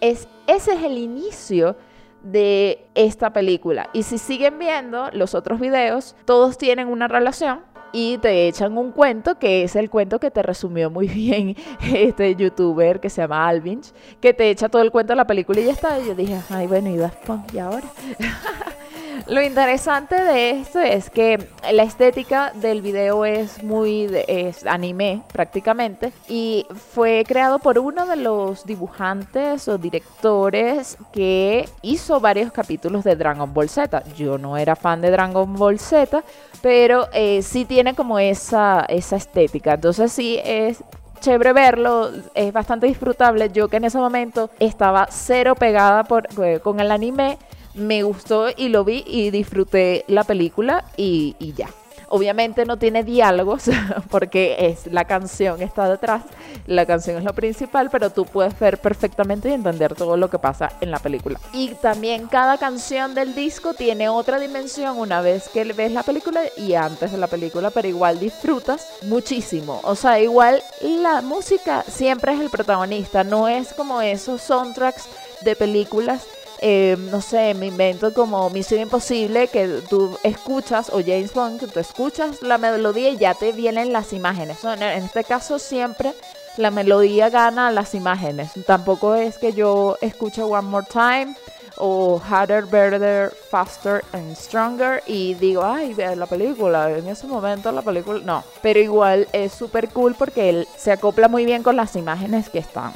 Es, 0.01 0.27
ese 0.47 0.73
es 0.73 0.83
el 0.83 0.97
inicio 0.97 1.75
de 2.23 2.85
esta 2.95 3.31
película. 3.31 3.89
Y 3.93 4.03
si 4.03 4.17
siguen 4.17 4.57
viendo 4.57 5.09
los 5.11 5.35
otros 5.35 5.59
videos, 5.59 6.15
todos 6.25 6.57
tienen 6.57 6.87
una 6.87 7.07
relación 7.07 7.61
y 7.97 8.17
te 8.17 8.49
echan 8.49 8.77
un 8.77 8.91
cuento 8.91 9.39
que 9.39 9.63
es 9.63 9.77
el 9.77 9.89
cuento 9.89 10.19
que 10.19 10.29
te 10.29 10.43
resumió 10.43 10.89
muy 10.89 11.07
bien 11.23 11.55
este 11.81 12.35
youtuber 12.35 12.99
que 12.99 13.09
se 13.09 13.21
llama 13.21 13.47
Alvinch, 13.47 13.93
que 14.19 14.33
te 14.33 14.49
echa 14.49 14.67
todo 14.67 14.81
el 14.81 14.91
cuento 14.91 15.13
de 15.13 15.17
la 15.17 15.25
película 15.25 15.61
y 15.61 15.65
ya 15.65 15.71
está. 15.71 15.97
Y 15.97 16.07
yo 16.07 16.13
dije, 16.13 16.37
ay, 16.49 16.67
bueno, 16.67 16.89
y 16.89 16.97
Daft 16.97 17.29
¿y 17.53 17.57
ahora? 17.57 17.87
Lo 19.27 19.41
interesante 19.41 20.15
de 20.15 20.51
esto 20.51 20.79
es 20.79 21.09
que 21.09 21.47
la 21.71 21.83
estética 21.83 22.51
del 22.53 22.81
video 22.81 23.25
es 23.25 23.63
muy 23.63 24.07
es 24.27 24.65
anime 24.65 25.21
prácticamente 25.31 26.11
y 26.27 26.67
fue 26.93 27.23
creado 27.27 27.59
por 27.59 27.79
uno 27.79 28.05
de 28.05 28.17
los 28.17 28.65
dibujantes 28.65 29.67
o 29.67 29.77
directores 29.77 30.97
que 31.11 31.67
hizo 31.81 32.19
varios 32.19 32.51
capítulos 32.51 33.03
de 33.03 33.15
Dragon 33.15 33.53
Ball 33.53 33.69
Z. 33.69 34.03
Yo 34.15 34.37
no 34.37 34.57
era 34.57 34.75
fan 34.75 35.01
de 35.01 35.11
Dragon 35.11 35.53
Ball 35.55 35.79
Z, 35.79 36.23
pero 36.61 37.07
eh, 37.13 37.41
sí 37.41 37.65
tiene 37.65 37.95
como 37.95 38.19
esa, 38.19 38.85
esa 38.87 39.15
estética. 39.15 39.73
Entonces 39.73 40.11
sí 40.11 40.39
es 40.43 40.83
chévere 41.19 41.53
verlo, 41.53 42.11
es 42.35 42.53
bastante 42.53 42.87
disfrutable. 42.87 43.49
Yo 43.51 43.67
que 43.67 43.77
en 43.77 43.85
ese 43.85 43.97
momento 43.97 44.49
estaba 44.59 45.07
cero 45.09 45.55
pegada 45.55 46.03
por, 46.03 46.27
eh, 46.43 46.59
con 46.59 46.79
el 46.79 46.91
anime, 46.91 47.37
me 47.75 48.03
gustó 48.03 48.47
y 48.55 48.69
lo 48.69 48.83
vi 48.83 49.03
y 49.05 49.29
disfruté 49.31 50.05
la 50.07 50.23
película 50.23 50.85
y, 50.97 51.35
ya. 51.55 51.69
Obviamente 52.07 52.65
no 52.65 52.77
tiene 52.77 53.03
diálogos 53.03 53.63
porque 54.11 54.55
es 54.59 54.85
la 54.87 55.05
canción 55.05 55.61
está 55.61 55.89
detrás, 55.89 56.21
la 56.67 56.85
canción 56.85 57.17
es 57.17 57.23
lo 57.23 57.33
principal, 57.33 57.89
pero 57.91 58.11
tú 58.11 58.25
puedes 58.25 58.57
ver 58.59 58.77
perfectamente 58.77 59.49
y 59.49 59.53
entender 59.53 59.95
todo 59.95 60.15
lo 60.15 60.29
que 60.29 60.37
pasa 60.37 60.71
en 60.81 60.91
la 60.91 60.99
película. 60.99 61.39
Y 61.51 61.69
también 61.81 62.27
cada 62.27 62.59
canción 62.59 63.15
del 63.15 63.33
disco 63.33 63.73
tiene 63.73 64.07
otra 64.07 64.39
dimensión 64.39 64.99
una 64.99 65.21
vez 65.21 65.49
que 65.49 65.63
ves 65.65 65.91
la 65.91 66.03
película 66.03 66.41
y 66.55 66.75
antes 66.75 67.11
de 67.11 67.17
la 67.17 67.27
película, 67.27 67.71
pero 67.71 67.87
igual 67.87 68.19
disfrutas 68.19 68.87
muchísimo. 69.07 69.81
O 69.83 69.95
sea, 69.95 70.19
igual 70.19 70.61
la 70.81 71.21
música 71.21 71.83
siempre 71.87 72.33
es 72.33 72.39
el 72.39 72.51
protagonista, 72.51 73.23
no 73.23 73.47
es 73.47 73.73
como 73.73 73.99
esos 73.99 74.41
soundtracks 74.41 75.09
de 75.43 75.55
películas 75.55 76.25
eh, 76.67 76.97
no 77.11 77.21
sé, 77.21 77.53
me 77.53 77.67
invento 77.67 78.11
como 78.11 78.49
Misión 78.49 78.81
Imposible, 78.81 79.49
que 79.49 79.83
tú 79.87 80.17
escuchas, 80.23 80.89
o 80.89 80.97
James 80.97 81.31
Bond, 81.31 81.59
que 81.59 81.67
tú 81.67 81.79
escuchas 81.79 82.41
la 82.41 82.57
melodía 82.57 83.09
y 83.09 83.17
ya 83.17 83.35
te 83.35 83.51
vienen 83.51 83.93
las 83.93 84.13
imágenes. 84.13 84.63
En 84.63 84.81
este 84.81 85.23
caso 85.23 85.59
siempre 85.59 86.15
la 86.57 86.71
melodía 86.71 87.29
gana 87.29 87.69
las 87.69 87.93
imágenes. 87.93 88.49
Tampoco 88.65 89.13
es 89.13 89.37
que 89.37 89.53
yo 89.53 89.97
escuche 90.01 90.41
One 90.41 90.67
More 90.67 90.87
Time 90.91 91.35
o 91.77 92.19
Harder, 92.19 92.65
Better, 92.65 93.31
Faster 93.51 94.03
and 94.13 94.35
Stronger 94.35 95.03
y 95.05 95.35
digo, 95.35 95.63
ay, 95.63 95.93
la 96.15 96.25
película, 96.25 96.89
en 96.97 97.07
ese 97.07 97.27
momento 97.27 97.71
la 97.71 97.83
película, 97.83 98.21
no, 98.25 98.43
pero 98.63 98.79
igual 98.79 99.27
es 99.33 99.53
súper 99.53 99.89
cool 99.89 100.15
porque 100.15 100.49
él 100.49 100.67
se 100.75 100.91
acopla 100.91 101.27
muy 101.27 101.45
bien 101.45 101.61
con 101.61 101.75
las 101.75 101.95
imágenes 101.95 102.49
que 102.49 102.57
están 102.57 102.93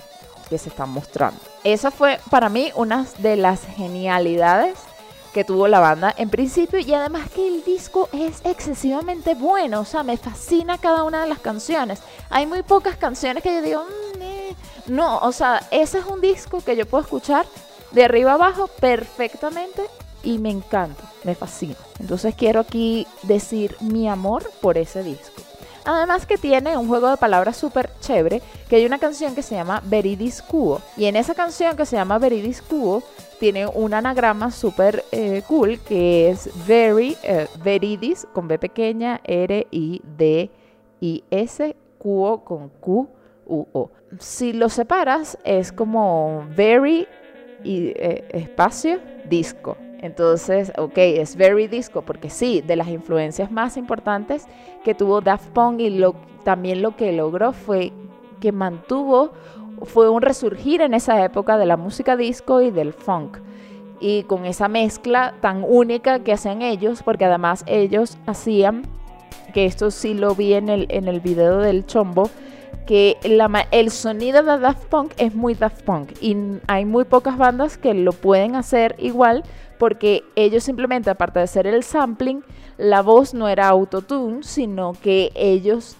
que 0.50 0.58
se 0.58 0.70
están 0.70 0.90
mostrando. 0.90 1.40
Esa 1.64 1.92
fue 1.92 2.20
para 2.30 2.50
mí 2.50 2.72
una 2.76 3.06
de 3.20 3.36
las 3.36 3.62
genialidades 3.76 4.78
que 5.34 5.44
tuvo 5.44 5.68
la 5.68 5.80
banda 5.80 6.14
en 6.18 6.30
principio 6.30 6.80
y 6.80 6.94
además 6.94 7.30
que 7.30 7.48
el 7.48 7.64
disco 7.64 8.10
es 8.12 8.42
excesivamente 8.44 9.36
bueno, 9.36 9.82
o 9.82 9.86
sea, 9.86 10.04
me 10.04 10.18
fascina 10.18 10.78
cada 10.78 11.04
una 11.04 11.22
de 11.22 11.30
las 11.30 11.40
canciones. 11.40 12.02
Hay 12.30 12.46
muy 12.46 12.64
pocas 12.64 12.98
canciones 12.98 13.44
que 13.44 13.54
yo 13.54 13.62
digo, 13.62 13.84
mm, 13.84 14.22
eh". 14.22 14.56
no, 14.88 15.20
o 15.20 15.32
sea, 15.32 15.68
ese 15.72 16.00
es 16.00 16.06
un 16.06 16.22
disco 16.22 16.62
que 16.62 16.76
yo 16.76 16.86
puedo 16.86 17.04
escuchar 17.04 17.46
de 17.92 18.06
arriba 18.06 18.34
abajo 18.34 18.68
perfectamente 18.68 19.84
y 20.24 20.38
me 20.40 20.50
encanta, 20.50 21.04
me 21.24 21.36
fascina. 21.36 21.76
Entonces 22.00 22.36
quiero 22.36 22.62
aquí 22.62 23.08
decir 23.24 23.76
mi 23.82 24.08
amor 24.08 24.50
por 24.62 24.78
ese 24.78 25.04
disco. 25.04 25.42
Además 25.86 26.26
que 26.26 26.38
tiene 26.38 26.78
un 26.78 26.88
juego 26.88 27.10
de 27.10 27.18
palabras 27.18 27.58
súper 27.58 27.90
chévere, 28.00 28.42
que 28.70 28.78
hay 28.78 28.86
una 28.86 29.00
canción 29.00 29.36
que 29.36 29.42
se 29.42 29.56
llama 29.56 29.82
Veridis 29.86 30.42
Cuo. 30.42 30.82
Y 30.98 31.06
en 31.06 31.16
esa 31.16 31.34
canción 31.34 31.76
que 31.76 31.86
se 31.86 31.96
llama 31.96 32.20
Veridis 32.20 32.62
Cuo, 32.62 33.04
tiene 33.40 33.66
un 33.68 33.94
anagrama 33.94 34.52
súper 34.52 35.06
eh, 35.12 35.44
cool 35.48 35.80
que 35.80 36.30
es 36.30 36.50
very, 36.68 37.16
eh, 37.24 37.48
veridis 37.64 38.28
con 38.34 38.48
B 38.48 38.60
pequeña, 38.60 39.22
R, 39.24 39.68
I, 39.72 40.02
D, 40.18 40.52
I, 41.00 41.24
S, 41.32 41.76
Cuo 41.98 42.44
con 42.44 42.70
Q, 42.70 43.08
U, 43.46 43.68
O. 43.72 43.92
Si 44.20 44.54
lo 44.54 44.70
separas 44.70 45.38
es 45.44 45.72
como 45.72 46.46
very 46.56 47.08
y 47.64 47.94
eh, 47.96 48.28
espacio 48.34 49.00
disco. 49.30 49.78
Entonces, 50.02 50.72
ok, 50.78 50.98
es 50.98 51.36
very 51.36 51.68
disco, 51.68 52.02
porque 52.04 52.30
sí, 52.30 52.62
de 52.62 52.78
las 52.78 52.88
influencias 52.88 53.52
más 53.52 53.76
importantes 53.76 54.48
que 54.84 54.96
tuvo 54.96 55.20
Daft 55.20 55.50
Punk 55.50 55.82
y 55.82 56.02
también 56.44 56.82
lo 56.82 56.96
que 56.96 57.12
logró 57.12 57.52
fue 57.52 57.92
que 58.40 58.54
mantuvo, 58.54 59.32
fue 59.84 60.10
un 60.10 60.22
resurgir 60.22 60.82
en 60.82 60.94
esa 60.94 61.24
época 61.24 61.58
de 61.58 61.66
la 61.66 61.76
música 61.76 62.16
disco 62.16 62.62
y 62.62 62.72
del 62.72 62.94
funk. 62.94 63.38
Y 64.00 64.24
con 64.24 64.46
esa 64.46 64.70
mezcla 64.70 65.34
tan 65.42 65.66
única 65.68 66.20
que 66.20 66.32
hacían 66.32 66.62
ellos, 66.62 67.04
porque 67.04 67.26
además 67.26 67.66
ellos 67.68 68.18
hacían, 68.26 68.84
que 69.54 69.66
esto 69.66 69.92
sí 69.92 70.14
lo 70.14 70.34
vi 70.34 70.54
en 70.54 70.70
el, 70.70 70.86
en 70.90 71.10
el 71.10 71.20
video 71.20 71.58
del 71.58 71.86
chombo, 71.86 72.30
que 72.90 73.18
el 73.70 73.92
sonido 73.92 74.42
de 74.42 74.58
Daft 74.58 74.86
Punk 74.86 75.12
es 75.18 75.36
muy 75.36 75.54
Daft 75.54 75.84
Punk 75.84 76.10
y 76.22 76.36
hay 76.66 76.86
muy 76.86 77.06
pocas 77.06 77.38
bandas 77.38 77.78
que 77.78 77.94
lo 77.94 78.14
pueden 78.14 78.56
hacer 78.56 78.96
igual 78.98 79.44
porque 79.78 80.24
ellos 80.36 80.64
simplemente, 80.64 81.12
aparte 81.12 81.38
de 81.38 81.44
hacer 81.44 81.68
el 81.68 81.84
sampling, 81.84 82.44
la 82.78 83.04
voz 83.04 83.36
no 83.36 83.48
era 83.48 83.68
autotune, 83.68 84.42
sino 84.42 84.94
que 84.94 85.32
ellos, 85.36 85.98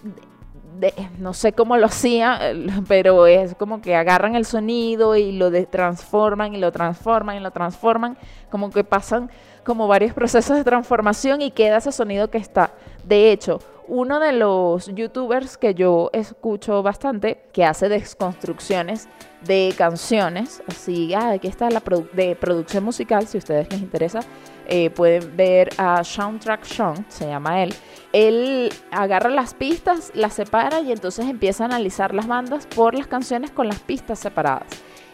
no 1.20 1.32
sé 1.32 1.52
cómo 1.52 1.76
lo 1.76 1.86
hacían, 1.86 2.84
pero 2.88 3.28
es 3.28 3.54
como 3.54 3.80
que 3.80 3.94
agarran 3.94 4.34
el 4.34 4.44
sonido 4.44 5.14
y 5.14 5.30
lo 5.30 5.52
transforman 5.68 6.56
y 6.56 6.58
lo 6.58 6.72
transforman 6.72 7.36
y 7.36 7.40
lo 7.40 7.52
transforman, 7.52 8.18
como 8.50 8.70
que 8.70 8.82
pasan 8.82 9.30
como 9.64 9.86
varios 9.86 10.12
procesos 10.12 10.56
de 10.56 10.64
transformación 10.64 11.40
y 11.40 11.52
queda 11.52 11.76
ese 11.76 11.92
sonido 11.92 12.30
que 12.30 12.38
está. 12.38 12.72
De 13.04 13.30
hecho, 13.30 13.60
uno 13.90 14.20
de 14.20 14.32
los 14.32 14.86
youtubers 14.94 15.58
que 15.58 15.74
yo 15.74 16.10
escucho 16.12 16.80
bastante, 16.80 17.42
que 17.52 17.64
hace 17.64 17.88
desconstrucciones 17.88 19.08
de 19.42 19.74
canciones, 19.76 20.62
así, 20.68 21.12
ah, 21.12 21.30
aquí 21.30 21.48
está 21.48 21.68
la 21.70 21.82
de 22.12 22.36
producción 22.36 22.84
musical, 22.84 23.26
si 23.26 23.38
ustedes 23.38 23.68
les 23.70 23.80
interesa, 23.80 24.20
eh, 24.68 24.90
pueden 24.90 25.36
ver 25.36 25.70
a 25.76 26.04
Soundtrack 26.04 26.62
Sean, 26.64 27.04
se 27.08 27.26
llama 27.26 27.64
él. 27.64 27.74
Él 28.12 28.72
agarra 28.92 29.28
las 29.28 29.54
pistas, 29.54 30.12
las 30.14 30.34
separa 30.34 30.80
y 30.80 30.92
entonces 30.92 31.26
empieza 31.26 31.64
a 31.64 31.66
analizar 31.66 32.14
las 32.14 32.28
bandas 32.28 32.68
por 32.68 32.94
las 32.94 33.08
canciones 33.08 33.50
con 33.50 33.66
las 33.66 33.80
pistas 33.80 34.20
separadas. 34.20 34.68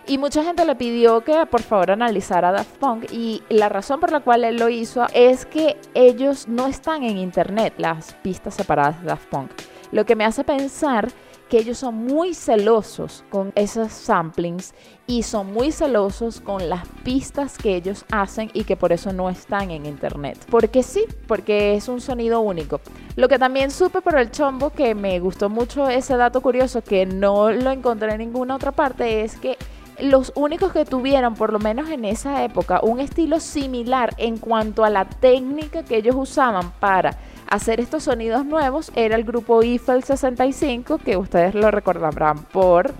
Y 0.09 0.19
mucha 0.19 0.45
gente 0.45 0.65
le 0.65 0.77
pidió 0.77 1.23
que 1.23 1.47
por 1.47 1.63
favor 1.63 1.91
analizara 1.91 2.53
Daft 2.53 2.77
Punk 2.79 3.13
y 3.13 3.43
la 3.49 3.69
razón 3.69 3.99
por 3.99 4.13
la 4.13 4.21
cual 4.21 4.45
él 4.45 4.57
lo 4.57 4.69
hizo 4.69 5.05
es 5.13 5.47
que 5.47 5.77
ellos 5.95 6.47
no 6.47 6.69
están 6.69 7.03
en 7.03 7.19
internet, 7.19 7.75
las 7.79 8.15
pistas 8.15 8.55
separadas 8.55 9.01
de 9.01 9.09
Daft 9.09 9.29
Punk. 9.29 9.51
Lo 9.91 10.07
que 10.07 10.15
me 10.15 10.25
hace 10.25 10.45
pensar 10.45 11.09
que 11.49 11.59
ellos 11.59 11.79
son 11.79 11.95
muy 11.95 12.35
celosos 12.35 13.25
con 13.31 13.53
esos 13.57 13.93
samplings 13.93 14.75
y 15.09 15.23
son 15.23 15.53
muy 15.53 15.73
celosos 15.73 16.41
con 16.41 16.69
las 16.69 16.87
pistas 17.05 17.59
que 17.59 17.75
ellos 17.75 18.05
hacen 18.11 18.51
y 18.53 18.65
que 18.65 18.77
por 18.77 18.93
eso 18.93 19.13
no 19.13 19.29
están 19.29 19.71
en 19.71 19.87
internet. 19.87 20.39
Porque 20.51 20.83
sí, 20.83 21.05
porque 21.27 21.75
es 21.75 21.89
un 21.89 22.01
sonido 22.01 22.41
único. 22.41 22.81
Lo 23.17 23.29
que 23.29 23.39
también 23.39 23.71
supe 23.71 24.01
por 24.01 24.19
el 24.19 24.31
chombo 24.31 24.71
que 24.71 24.95
me 24.95 25.19
gustó 25.21 25.49
mucho 25.49 25.89
ese 25.89 26.17
dato 26.17 26.41
curioso 26.41 26.83
que 26.83 27.07
no 27.07 27.51
lo 27.51 27.71
encontré 27.71 28.13
en 28.13 28.19
ninguna 28.19 28.57
otra 28.57 28.73
parte 28.73 29.23
es 29.23 29.37
que 29.37 29.57
los 30.01 30.33
únicos 30.35 30.73
que 30.73 30.85
tuvieron, 30.85 31.35
por 31.35 31.53
lo 31.53 31.59
menos 31.59 31.89
en 31.91 32.05
esa 32.05 32.45
época, 32.45 32.81
un 32.83 33.01
estilo 33.01 33.41
similar 33.41 34.15
en 34.19 34.39
cuanto 34.39 34.85
a 34.85 34.91
la 34.91 35.05
técnica 35.05 35.83
que 35.83 35.97
ellos 35.97 36.17
usaban 36.17 36.73
para 36.81 37.17
hacer 37.49 37.81
estos 37.81 38.05
sonidos 38.05 38.45
nuevos 38.45 38.91
era 38.95 39.17
el 39.17 39.25
grupo 39.25 39.63
Eiffel 39.63 40.05
65, 40.05 40.99
que 40.99 41.17
ustedes 41.17 41.55
lo 41.55 41.71
recordarán 41.71 42.43
por... 42.45 42.93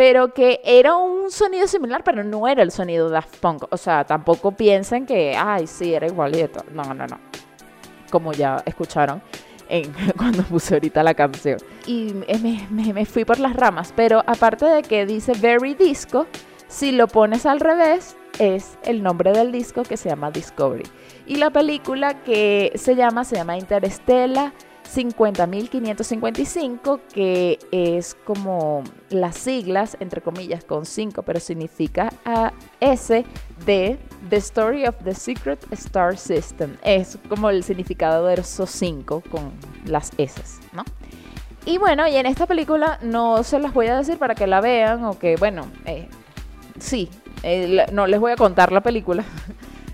pero 0.00 0.32
que 0.32 0.62
era 0.64 0.96
un 0.96 1.30
sonido 1.30 1.66
similar, 1.66 2.02
pero 2.02 2.24
no 2.24 2.48
era 2.48 2.62
el 2.62 2.70
sonido 2.70 3.08
de 3.08 3.12
Daft 3.12 3.36
Punk. 3.36 3.64
O 3.68 3.76
sea, 3.76 4.02
tampoco 4.02 4.50
piensen 4.52 5.04
que, 5.04 5.36
ay, 5.36 5.66
sí, 5.66 5.92
era 5.92 6.06
igualito. 6.06 6.64
No, 6.72 6.94
no, 6.94 7.06
no. 7.06 7.20
Como 8.10 8.32
ya 8.32 8.62
escucharon 8.64 9.20
cuando 10.16 10.42
puse 10.44 10.72
ahorita 10.72 11.02
la 11.02 11.12
canción. 11.12 11.58
Y 11.84 12.14
me, 12.14 12.66
me, 12.70 13.04
fui 13.04 13.26
por 13.26 13.38
las 13.40 13.54
ramas, 13.54 13.92
pero 13.94 14.24
aparte 14.26 14.64
de 14.64 14.80
que 14.80 15.04
dice 15.04 15.34
Very 15.38 15.74
Disco, 15.74 16.26
si 16.66 16.92
lo 16.92 17.06
pones 17.06 17.44
al 17.44 17.60
revés, 17.60 18.16
es 18.38 18.78
el 18.84 19.02
nombre 19.02 19.32
del 19.32 19.52
disco 19.52 19.82
que 19.82 19.98
se 19.98 20.08
llama 20.08 20.30
Discovery. 20.30 20.88
Y 21.26 21.36
la 21.36 21.50
película 21.50 22.22
que 22.22 22.72
se 22.76 22.96
llama, 22.96 23.24
se 23.26 23.36
llama 23.36 23.58
Interestela 23.58 24.54
50.555, 24.94 27.00
que 27.12 27.58
es 27.70 28.16
como 28.24 28.82
las 29.10 29.36
siglas, 29.36 29.96
entre 30.00 30.20
comillas, 30.20 30.64
con 30.64 30.84
5, 30.84 31.22
pero 31.22 31.38
significa 31.40 32.12
S 32.80 33.24
de 33.64 33.98
The 34.28 34.36
Story 34.36 34.86
of 34.86 34.96
the 35.04 35.14
Secret 35.14 35.64
Star 35.72 36.16
System. 36.16 36.76
Es 36.82 37.18
como 37.28 37.50
el 37.50 37.62
significado 37.62 38.26
de 38.26 38.34
esos 38.34 38.70
5 38.70 39.22
con 39.30 39.52
las 39.84 40.10
S, 40.18 40.42
¿no? 40.72 40.84
Y 41.66 41.78
bueno, 41.78 42.08
y 42.08 42.16
en 42.16 42.26
esta 42.26 42.46
película 42.46 42.98
no 43.02 43.42
se 43.42 43.58
las 43.58 43.74
voy 43.74 43.88
a 43.88 43.98
decir 43.98 44.18
para 44.18 44.34
que 44.34 44.46
la 44.46 44.60
vean 44.60 45.04
o 45.04 45.18
que, 45.18 45.36
bueno, 45.36 45.66
eh, 45.84 46.08
sí, 46.78 47.10
eh, 47.42 47.86
no 47.92 48.06
les 48.06 48.18
voy 48.18 48.32
a 48.32 48.36
contar 48.36 48.72
la 48.72 48.80
película. 48.80 49.24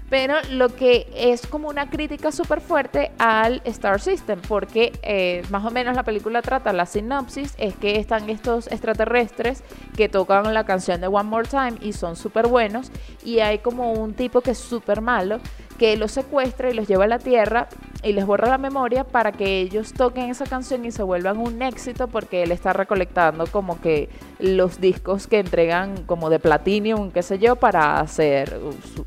pero 0.08 0.34
lo 0.50 0.68
que 0.68 1.08
es 1.14 1.46
como 1.46 1.68
una 1.68 1.90
crítica 1.90 2.30
súper 2.30 2.60
fuerte 2.60 3.10
al 3.18 3.60
Star 3.64 4.00
System, 4.00 4.40
porque 4.46 4.92
eh, 5.02 5.42
más 5.50 5.64
o 5.64 5.70
menos 5.70 5.96
la 5.96 6.04
película 6.04 6.42
trata, 6.42 6.72
la 6.72 6.86
sinopsis 6.86 7.54
es 7.58 7.74
que 7.76 7.98
están 7.98 8.30
estos 8.30 8.68
extraterrestres 8.68 9.62
que 9.96 10.08
tocan 10.08 10.52
la 10.54 10.64
canción 10.64 11.00
de 11.00 11.08
One 11.08 11.28
More 11.28 11.48
Time 11.48 11.74
y 11.80 11.92
son 11.92 12.16
súper 12.16 12.46
buenos, 12.46 12.90
y 13.24 13.40
hay 13.40 13.58
como 13.58 13.92
un 13.92 14.14
tipo 14.14 14.40
que 14.40 14.52
es 14.52 14.58
súper 14.58 15.00
malo 15.00 15.40
que 15.78 15.96
los 15.96 16.12
secuestra 16.12 16.70
y 16.70 16.74
los 16.74 16.88
lleva 16.88 17.04
a 17.04 17.08
la 17.08 17.18
Tierra 17.18 17.68
y 18.02 18.12
les 18.12 18.26
borra 18.26 18.48
la 18.48 18.58
memoria 18.58 19.04
para 19.04 19.32
que 19.32 19.60
ellos 19.60 19.92
toquen 19.92 20.30
esa 20.30 20.44
canción 20.44 20.84
y 20.84 20.92
se 20.92 21.02
vuelvan 21.02 21.38
un 21.38 21.62
éxito 21.62 22.08
porque 22.08 22.42
él 22.42 22.52
está 22.52 22.72
recolectando 22.72 23.46
como 23.46 23.80
que 23.80 24.08
los 24.38 24.80
discos 24.80 25.26
que 25.26 25.38
entregan 25.38 26.04
como 26.04 26.30
de 26.30 26.38
platinum, 26.38 27.10
qué 27.10 27.22
sé 27.22 27.38
yo, 27.38 27.56
para 27.56 28.00
hacer 28.00 28.58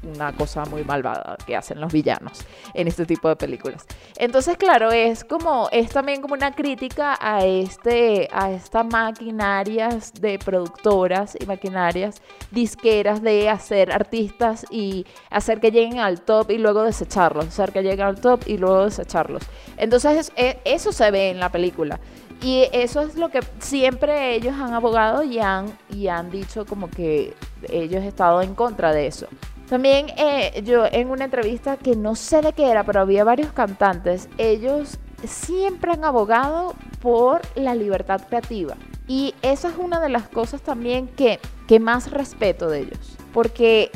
una 0.03 0.33
cosa 0.33 0.65
muy 0.65 0.83
malvada 0.83 1.37
que 1.45 1.55
hacen 1.55 1.79
los 1.79 1.93
villanos 1.93 2.45
en 2.73 2.87
este 2.87 3.05
tipo 3.05 3.29
de 3.29 3.35
películas. 3.35 3.85
Entonces, 4.17 4.57
claro, 4.57 4.91
es 4.91 5.23
como 5.23 5.69
es 5.71 5.89
también 5.89 6.21
como 6.21 6.33
una 6.33 6.51
crítica 6.51 7.17
a 7.21 7.45
este 7.45 8.27
a 8.31 8.51
estas 8.51 8.85
maquinarias 8.85 10.13
de 10.13 10.39
productoras 10.39 11.37
y 11.39 11.45
maquinarias 11.45 12.21
disqueras 12.51 13.21
de 13.21 13.49
hacer 13.49 13.91
artistas 13.91 14.65
y 14.69 15.05
hacer 15.29 15.59
que 15.59 15.71
lleguen 15.71 15.99
al 15.99 16.21
top 16.21 16.51
luego 16.59 16.83
desecharlos, 16.83 17.47
hacer 17.47 17.71
que 17.71 17.81
lleguen 17.81 18.05
al 18.05 18.21
top 18.21 18.43
y 18.45 18.57
luego 18.57 18.85
desecharlos. 18.85 19.43
Entonces 19.77 20.31
e, 20.35 20.59
eso 20.65 20.91
se 20.91 21.09
ve 21.11 21.29
en 21.29 21.39
la 21.39 21.49
película. 21.49 21.99
Y 22.41 22.67
eso 22.71 23.01
es 23.01 23.15
lo 23.15 23.29
que 23.29 23.41
siempre 23.59 24.33
ellos 24.35 24.53
han 24.53 24.73
abogado 24.73 25.23
y 25.23 25.39
han, 25.39 25.77
y 25.93 26.07
han 26.07 26.31
dicho 26.31 26.65
como 26.65 26.89
que 26.89 27.33
ellos 27.67 28.01
han 28.01 28.07
estado 28.07 28.41
en 28.41 28.55
contra 28.55 28.93
de 28.93 29.07
eso. 29.07 29.27
También 29.67 30.07
eh, 30.17 30.63
yo 30.63 30.85
en 30.91 31.09
una 31.09 31.25
entrevista 31.25 31.77
que 31.77 31.95
no 31.95 32.15
sé 32.15 32.41
de 32.41 32.53
qué 32.53 32.71
era, 32.71 32.83
pero 32.85 33.01
había 33.01 33.23
varios 33.23 33.51
cantantes, 33.51 34.29
ellos 34.37 34.97
siempre 35.25 35.91
han 35.91 36.05
abogado 36.05 36.73
por 37.01 37.41
la 37.55 37.75
libertad 37.75 38.21
creativa. 38.27 38.75
Y 39.07 39.35
esa 39.41 39.69
es 39.69 39.75
una 39.77 39.99
de 39.99 40.09
las 40.09 40.29
cosas 40.29 40.61
también 40.61 41.07
que, 41.07 41.39
que 41.67 41.79
más 41.79 42.09
respeto 42.09 42.69
de 42.69 42.79
ellos. 42.81 43.17
Porque 43.33 43.91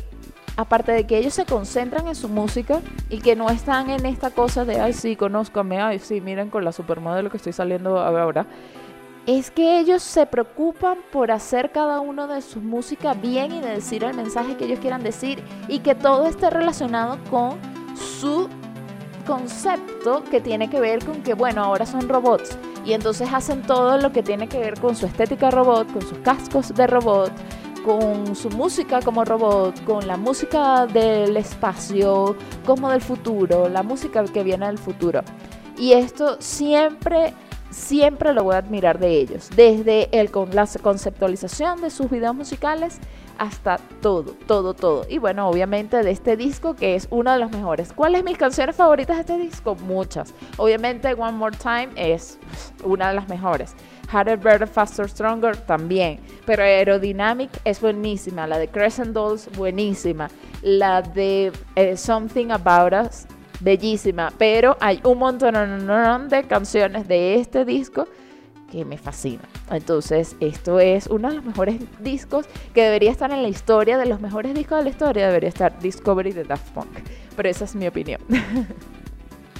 aparte 0.56 0.92
de 0.92 1.06
que 1.06 1.18
ellos 1.18 1.34
se 1.34 1.46
concentran 1.46 2.08
en 2.08 2.16
su 2.16 2.30
música 2.30 2.82
y 3.10 3.20
que 3.20 3.36
no 3.36 3.50
están 3.50 3.90
en 3.90 4.06
esta 4.06 4.32
cosa 4.32 4.66
de, 4.66 4.80
ay, 4.80 4.94
sí, 4.94 5.16
conózcame, 5.16 5.82
ay, 5.82 6.00
sí, 6.00 6.22
miren 6.22 6.50
con 6.50 6.64
la 6.64 6.72
supermodelo 6.72 7.30
que 7.30 7.38
estoy 7.38 7.54
saliendo 7.54 8.00
ahora, 8.00 8.46
es 9.26 9.52
que 9.52 9.80
ellos 9.80 10.04
se 10.04 10.26
preocupan 10.26 10.98
por 11.12 11.32
hacer 11.32 11.72
cada 11.72 12.02
uno 12.02 12.28
de 12.28 12.42
su 12.42 12.60
música 12.60 13.14
bien 13.14 13.54
y 13.54 13.62
de 13.62 13.70
decir 13.70 14.04
el 14.04 14.16
mensaje 14.16 14.58
que 14.58 14.66
ellos 14.66 14.80
quieran 14.80 15.02
decir 15.02 15.42
y 15.70 15.80
que 15.80 15.96
todo 15.96 16.28
esté 16.28 16.50
relacionado 16.50 17.18
con 17.30 17.58
su 17.96 18.50
concepto 19.26 20.24
que 20.26 20.42
tiene 20.42 20.70
que 20.70 20.82
ver 20.82 21.06
con 21.06 21.24
que, 21.24 21.34
bueno, 21.34 21.64
ahora 21.64 21.86
son 21.86 22.10
robots. 22.10 22.58
Y 22.86 22.92
entonces 22.92 23.30
hacen 23.32 23.62
todo 23.62 23.98
lo 23.98 24.12
que 24.12 24.24
tiene 24.24 24.50
que 24.50 24.60
ver 24.60 24.78
con 24.78 24.98
su 24.98 25.06
estética 25.06 25.50
robot, 25.52 25.90
con 25.94 26.02
sus 26.02 26.18
cascos 26.18 26.76
de 26.76 26.86
robot, 26.86 27.32
con 27.84 28.36
su 28.36 28.50
música 28.50 29.02
como 29.02 29.26
robot, 29.26 29.84
con 29.84 30.08
la 30.08 30.18
música 30.18 30.88
del 30.88 31.38
espacio 31.38 32.36
como 32.66 32.90
del 32.90 33.02
futuro, 33.02 33.70
la 33.70 33.84
música 33.84 34.24
que 34.26 34.44
viene 34.44 34.66
del 34.68 34.78
futuro. 34.78 35.22
Y 35.78 35.94
esto 35.94 36.38
siempre, 36.40 37.34
siempre 37.70 38.34
lo 38.34 38.44
voy 38.44 38.56
a 38.56 38.60
admirar 38.60 39.00
de 39.00 39.10
ellos, 39.18 39.50
desde 39.56 40.10
el, 40.18 40.32
con 40.32 40.56
la 40.56 40.68
conceptualización 40.82 41.82
de 41.82 41.90
sus 41.90 42.10
videos 42.10 42.36
musicales 42.36 43.00
hasta 43.38 43.78
todo, 44.02 44.36
todo, 44.48 44.74
todo. 44.74 45.06
Y 45.10 45.18
bueno, 45.18 45.48
obviamente 45.50 46.04
de 46.04 46.12
este 46.12 46.38
disco 46.38 46.76
que 46.76 46.96
es 46.96 47.08
uno 47.10 47.32
de 47.32 47.40
los 47.40 47.52
mejores. 47.52 47.92
¿Cuáles 47.94 48.24
mis 48.24 48.38
canciones 48.38 48.76
favoritas 48.76 49.18
de 49.18 49.22
este 49.22 49.38
disco? 49.38 49.76
Muchas. 49.76 50.34
Obviamente 50.58 51.14
One 51.14 51.34
More 51.34 51.58
Time 51.58 51.90
es 51.96 52.38
una 52.84 53.10
de 53.10 53.16
las 53.16 53.28
mejores. 53.28 53.76
Harder, 54.14 54.38
Better, 54.38 54.68
Faster, 54.68 55.10
Stronger 55.10 55.58
también. 55.58 56.20
Pero 56.46 56.64
Aerodynamic 56.64 57.50
es 57.66 57.82
buenísima. 57.82 58.48
La 58.48 58.60
de 58.60 58.68
Crescent 58.68 59.14
Dolls, 59.14 59.50
buenísima. 59.58 60.30
La 60.62 61.02
de 61.02 61.52
eh, 61.76 61.98
Something 61.98 62.52
About 62.52 62.94
Us, 62.94 63.26
bellísima. 63.60 64.32
Pero 64.38 64.78
hay 64.80 65.02
un 65.04 65.18
montón 65.18 66.30
de 66.30 66.44
canciones 66.44 67.08
de 67.08 67.36
este 67.36 67.66
disco 67.66 68.08
que 68.72 68.86
me 68.86 68.98
fascina. 68.98 69.44
Entonces, 69.70 70.36
esto 70.40 70.80
es 70.80 71.08
uno 71.08 71.30
de 71.30 71.36
los 71.36 71.46
mejores 71.46 71.80
discos 72.00 72.48
que 72.74 72.84
debería 72.84 73.12
estar 73.12 73.32
en 73.32 73.44
la 73.44 73.50
historia, 73.50 73.98
de 73.98 74.08
los 74.08 74.20
mejores 74.20 74.54
discos 74.56 74.80
de 74.80 74.84
la 74.86 74.90
historia, 74.90 75.28
debería 75.28 75.50
estar 75.50 75.80
Discovery 75.80 76.32
de 76.32 76.44
Daft 76.44 76.70
Punk. 76.72 76.88
Pero 77.36 77.50
esa 77.50 77.66
es 77.66 77.76
mi 77.76 77.88
opinión. 77.88 78.20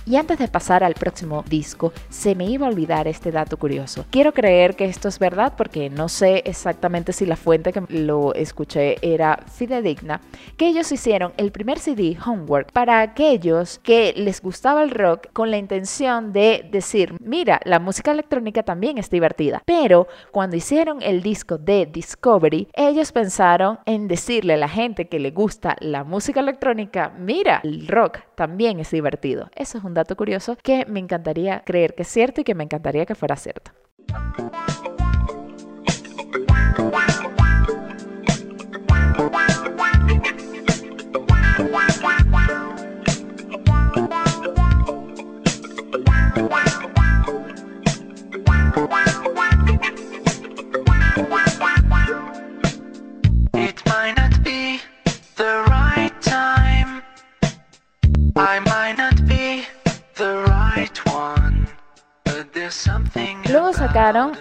Y 0.06 0.18
antes 0.18 0.38
de 0.38 0.50
pasar 0.50 0.84
al 0.84 0.96
próximo 0.96 1.46
disco, 1.48 1.94
se 2.10 2.36
me 2.36 2.46
iba 2.46 2.68
a 2.68 2.70
olvidar 2.70 3.08
este 3.08 3.32
dato 3.32 3.56
curioso. 3.58 4.06
Quiero 4.10 4.34
creer 4.34 4.76
que 4.76 4.84
esto 4.84 5.08
es 5.08 5.18
verdad 5.18 5.54
porque 5.56 5.90
no 5.90 6.10
sé 6.10 6.44
exactamente 6.46 7.14
si 7.14 7.26
la 7.26 7.38
fuente 7.38 7.72
que 7.72 7.82
lo 7.88 8.34
escuché 8.34 8.98
era 9.02 9.40
fidedigna, 9.48 10.20
que 10.58 10.68
ellos 10.68 10.92
hicieron 10.92 11.32
el 11.38 11.54
primer 11.54 11.80
CD 11.80 12.18
Homework 12.26 12.74
para 12.74 13.00
aquellos 13.00 13.80
que 13.80 14.14
les 14.18 14.42
gustaba 14.42 14.84
el 14.84 14.92
rock 14.92 15.28
con 15.32 15.52
la 15.52 15.58
intención 15.58 16.34
de 16.34 16.68
decir, 16.70 17.16
mira, 17.22 17.62
la 17.64 17.80
música 17.80 18.12
electrónica 18.12 18.64
también 18.64 18.98
es 18.98 19.10
divertida. 19.10 19.62
Pero 19.66 20.08
cuando 20.32 20.58
hicieron 20.58 21.02
el 21.02 21.24
disco 21.24 21.58
de 21.58 21.86
Discovery, 21.86 22.68
ellos 22.74 23.14
pensaron 23.14 23.80
en 23.86 24.10
decirle 24.10 24.56
a 24.56 24.58
la 24.58 24.68
gente 24.68 25.08
que 25.08 25.20
le 25.20 25.32
gusta 25.32 25.78
la 25.80 26.04
música 26.04 26.42
electrónica, 26.42 27.14
mira, 27.18 27.62
el 27.64 27.88
rock 27.88 28.20
también 28.36 28.82
es 28.82 28.92
divertido. 28.92 29.50
Eso 29.56 29.78
es 29.78 29.84
un 29.84 29.93
dato 29.94 30.16
curioso 30.16 30.58
que 30.62 30.86
me 30.86 31.00
encantaría 31.00 31.64
creer 31.66 31.96
que 31.96 32.04
es 32.04 32.08
cierto 32.10 32.42
y 32.42 32.44
que 32.44 32.56
me 32.56 32.64
encantaría 32.64 33.06
que 33.06 33.16
fuera 33.16 33.36
cierto. 33.36 33.72
Luego 63.50 63.74
sacaron 63.74 64.32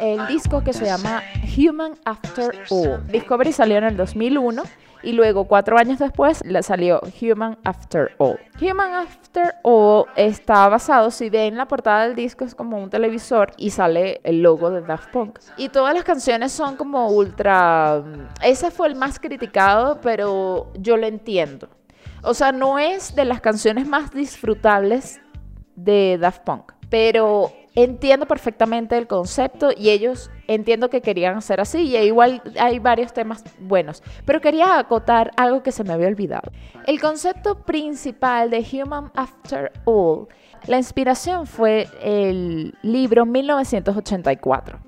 el 0.00 0.26
disco 0.26 0.62
que 0.62 0.72
se 0.72 0.86
llama 0.86 1.22
Human 1.56 1.94
After 2.04 2.64
All. 2.70 3.06
Discovery 3.08 3.52
salió 3.52 3.78
en 3.78 3.84
el 3.84 3.96
2001 3.96 4.62
y 5.02 5.12
luego 5.12 5.44
cuatro 5.44 5.76
años 5.78 5.98
después 5.98 6.42
salió 6.62 7.00
Human 7.20 7.58
After 7.64 8.12
All. 8.18 8.38
Human 8.60 8.94
After 8.94 9.54
All 9.62 10.06
está 10.16 10.68
basado, 10.68 11.10
si 11.10 11.28
ven 11.28 11.56
la 11.56 11.66
portada 11.66 12.06
del 12.06 12.14
disco 12.14 12.44
es 12.44 12.54
como 12.54 12.78
un 12.78 12.88
televisor 12.88 13.52
y 13.56 13.70
sale 13.70 14.20
el 14.24 14.42
logo 14.42 14.70
de 14.70 14.80
Daft 14.82 15.10
Punk. 15.10 15.38
Y 15.56 15.68
todas 15.68 15.94
las 15.94 16.04
canciones 16.04 16.52
son 16.52 16.76
como 16.76 17.08
ultra... 17.08 18.02
Ese 18.42 18.70
fue 18.70 18.88
el 18.88 18.94
más 18.94 19.18
criticado, 19.18 20.00
pero 20.00 20.72
yo 20.78 20.96
lo 20.96 21.06
entiendo. 21.06 21.68
O 22.22 22.34
sea, 22.34 22.52
no 22.52 22.78
es 22.78 23.14
de 23.16 23.24
las 23.24 23.40
canciones 23.40 23.86
más 23.86 24.12
disfrutables 24.12 25.20
de 25.74 26.18
Daft 26.20 26.42
Punk, 26.44 26.72
pero 26.88 27.52
entiendo 27.74 28.26
perfectamente 28.26 28.98
el 28.98 29.06
concepto 29.06 29.70
y 29.76 29.90
ellos 29.90 30.30
entiendo 30.46 30.90
que 30.90 31.00
querían 31.00 31.36
hacer 31.36 31.60
así 31.60 31.78
y 31.82 31.96
igual 31.96 32.42
hay 32.58 32.78
varios 32.78 33.12
temas 33.12 33.44
buenos, 33.60 34.02
pero 34.24 34.40
quería 34.40 34.78
acotar 34.78 35.30
algo 35.36 35.62
que 35.62 35.72
se 35.72 35.84
me 35.84 35.92
había 35.92 36.08
olvidado. 36.08 36.52
El 36.86 37.00
concepto 37.00 37.62
principal 37.62 38.50
de 38.50 38.66
Human 38.72 39.10
After 39.14 39.72
All, 39.84 40.26
la 40.66 40.76
inspiración 40.76 41.46
fue 41.46 41.88
el 42.02 42.74
libro 42.82 43.26
1984. 43.26 44.78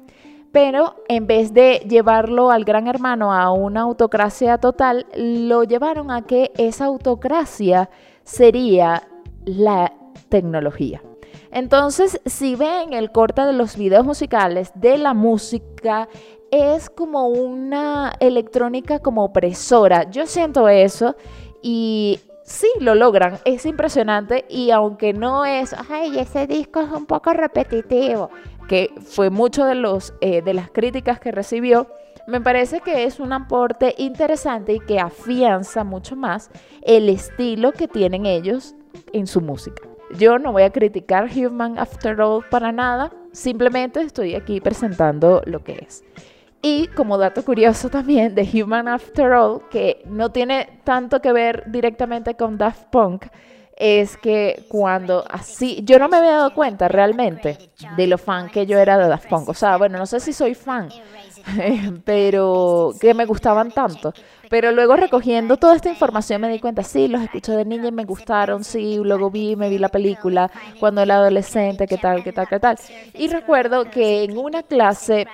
Pero 0.53 1.03
en 1.09 1.27
vez 1.27 1.53
de 1.53 1.85
llevarlo 1.89 2.53
al 2.53 2.65
gran 2.65 2.87
hermano 2.87 3.33
a 3.33 3.51
una 3.51 3.81
autocracia 3.81 4.59
total, 4.59 5.05
lo 5.17 5.65
llevaron 5.65 6.13
a 6.13 6.23
que 6.23 6.53
esa 6.57 6.85
autocracia 6.85 7.91
sería 8.23 9.03
la 9.45 9.93
tecnología. 10.29 11.03
Entonces, 11.55 12.21
si 12.27 12.57
ven 12.57 12.93
el 12.93 13.13
corte 13.13 13.43
de 13.43 13.53
los 13.53 13.77
videos 13.77 14.05
musicales 14.05 14.73
de 14.75 14.99
la 14.99 15.15
música, 15.15 16.09
es 16.51 16.91
como 16.91 17.29
una 17.29 18.13
electrónica 18.19 18.99
como 18.99 19.25
opresora. 19.25 20.11
Yo 20.11 20.27
siento 20.27 20.69
eso 20.69 21.15
y 21.63 22.19
sí 22.43 22.67
lo 22.81 22.97
logran, 22.97 23.39
es 23.45 23.67
impresionante 23.67 24.45
y 24.49 24.73
aunque 24.73 25.13
no 25.13 25.45
es, 25.45 25.77
ay, 25.89 26.19
ese 26.19 26.49
disco 26.49 26.81
es 26.81 26.91
un 26.91 27.07
poco 27.07 27.33
repetitivo, 27.33 28.31
que 28.69 28.93
fue 29.07 29.31
mucho 29.31 29.65
de, 29.65 29.77
los, 29.77 30.13
eh, 30.21 30.43
de 30.43 30.55
las 30.55 30.73
críticas 30.73 31.21
que 31.21 31.31
recibió, 31.31 31.87
me 32.27 32.41
parece 32.41 32.81
que 32.81 33.05
es 33.05 33.21
un 33.21 33.33
aporte 33.33 33.95
interesante 33.99 34.73
y 34.73 34.81
que 34.81 34.99
afianza 34.99 35.85
mucho 35.85 36.17
más 36.17 36.51
el 36.83 37.09
estilo 37.09 37.71
que 37.71 37.87
tienen 37.87 38.27
ellos 38.27 38.75
en 39.13 39.29
su 39.29 39.41
música. 39.41 39.94
Yo 40.19 40.39
no 40.39 40.53
voy 40.53 40.63
a 40.63 40.71
criticar 40.71 41.29
Human 41.35 41.79
After 41.79 42.21
All 42.21 42.45
para 42.49 42.71
nada, 42.71 43.13
simplemente 43.33 44.01
estoy 44.01 44.35
aquí 44.35 44.61
presentando 44.61 45.43
lo 45.45 45.65
que 45.65 45.85
es. 45.87 46.05
Y 46.63 46.87
como 46.89 47.19
dato 47.19 47.45
curioso 47.45 47.91
también 47.91 48.35
de 48.35 48.49
Human 48.55 48.89
After 48.89 49.33
All, 49.33 49.63
que 49.71 50.03
no 50.07 50.31
tiene 50.31 50.81
tanto 50.85 51.21
que 51.21 51.33
ver 51.33 51.65
directamente 51.67 52.37
con 52.37 52.57
Daft 52.57 52.85
Punk, 52.91 53.27
es 53.77 54.17
que 54.17 54.65
cuando 54.69 55.25
así, 55.29 55.83
yo 55.85 55.99
no 55.99 56.09
me 56.09 56.19
había 56.19 56.33
dado 56.33 56.55
cuenta 56.55 56.87
realmente 56.89 57.59
de 57.97 58.07
lo 58.07 58.19
fan 58.19 58.49
que 58.49 58.67
yo 58.67 58.79
era 58.79 58.97
de 58.97 59.09
Daft 59.09 59.29
Punk. 59.29 59.49
O 59.49 59.55
sea, 59.55 59.77
bueno, 59.77 59.99
no 59.99 60.07
sé 60.07 60.21
si 60.21 60.33
soy 60.33 60.55
fan, 60.55 60.89
pero 62.05 62.97
que 63.01 63.15
me 63.15 63.27
gustaban 63.27 63.73
tanto. 63.73 64.13
Pero 64.49 64.73
luego 64.73 64.97
recogiendo 64.97 65.57
toda 65.57 65.77
esta 65.77 65.91
información 65.91 66.41
me 66.41 66.49
di 66.49 66.61
cuenta, 66.61 66.83
sí, 66.83 67.09
los 67.09 67.23
escuché 67.23 67.53
de 67.53 67.65
niña 67.65 67.89
y 67.89 67.93
me 67.93 68.05
gustaron, 68.05 68.65
sí, 68.65 68.99
luego 69.03 69.31
vi, 69.31 69.57
me 69.57 69.69
vi 69.69 69.79
la 69.79 69.89
película 69.89 70.51
cuando 70.79 71.03
era 71.03 71.17
adolescente, 71.17 71.87
qué 71.89 71.99
tal, 71.99 72.23
qué 72.23 72.33
tal, 72.33 72.47
qué 72.49 72.61
tal. 72.61 72.79
Y 73.15 73.29
recuerdo 73.29 73.91
que 73.91 74.25
en 74.25 74.37
una 74.39 74.63
clase 74.63 75.29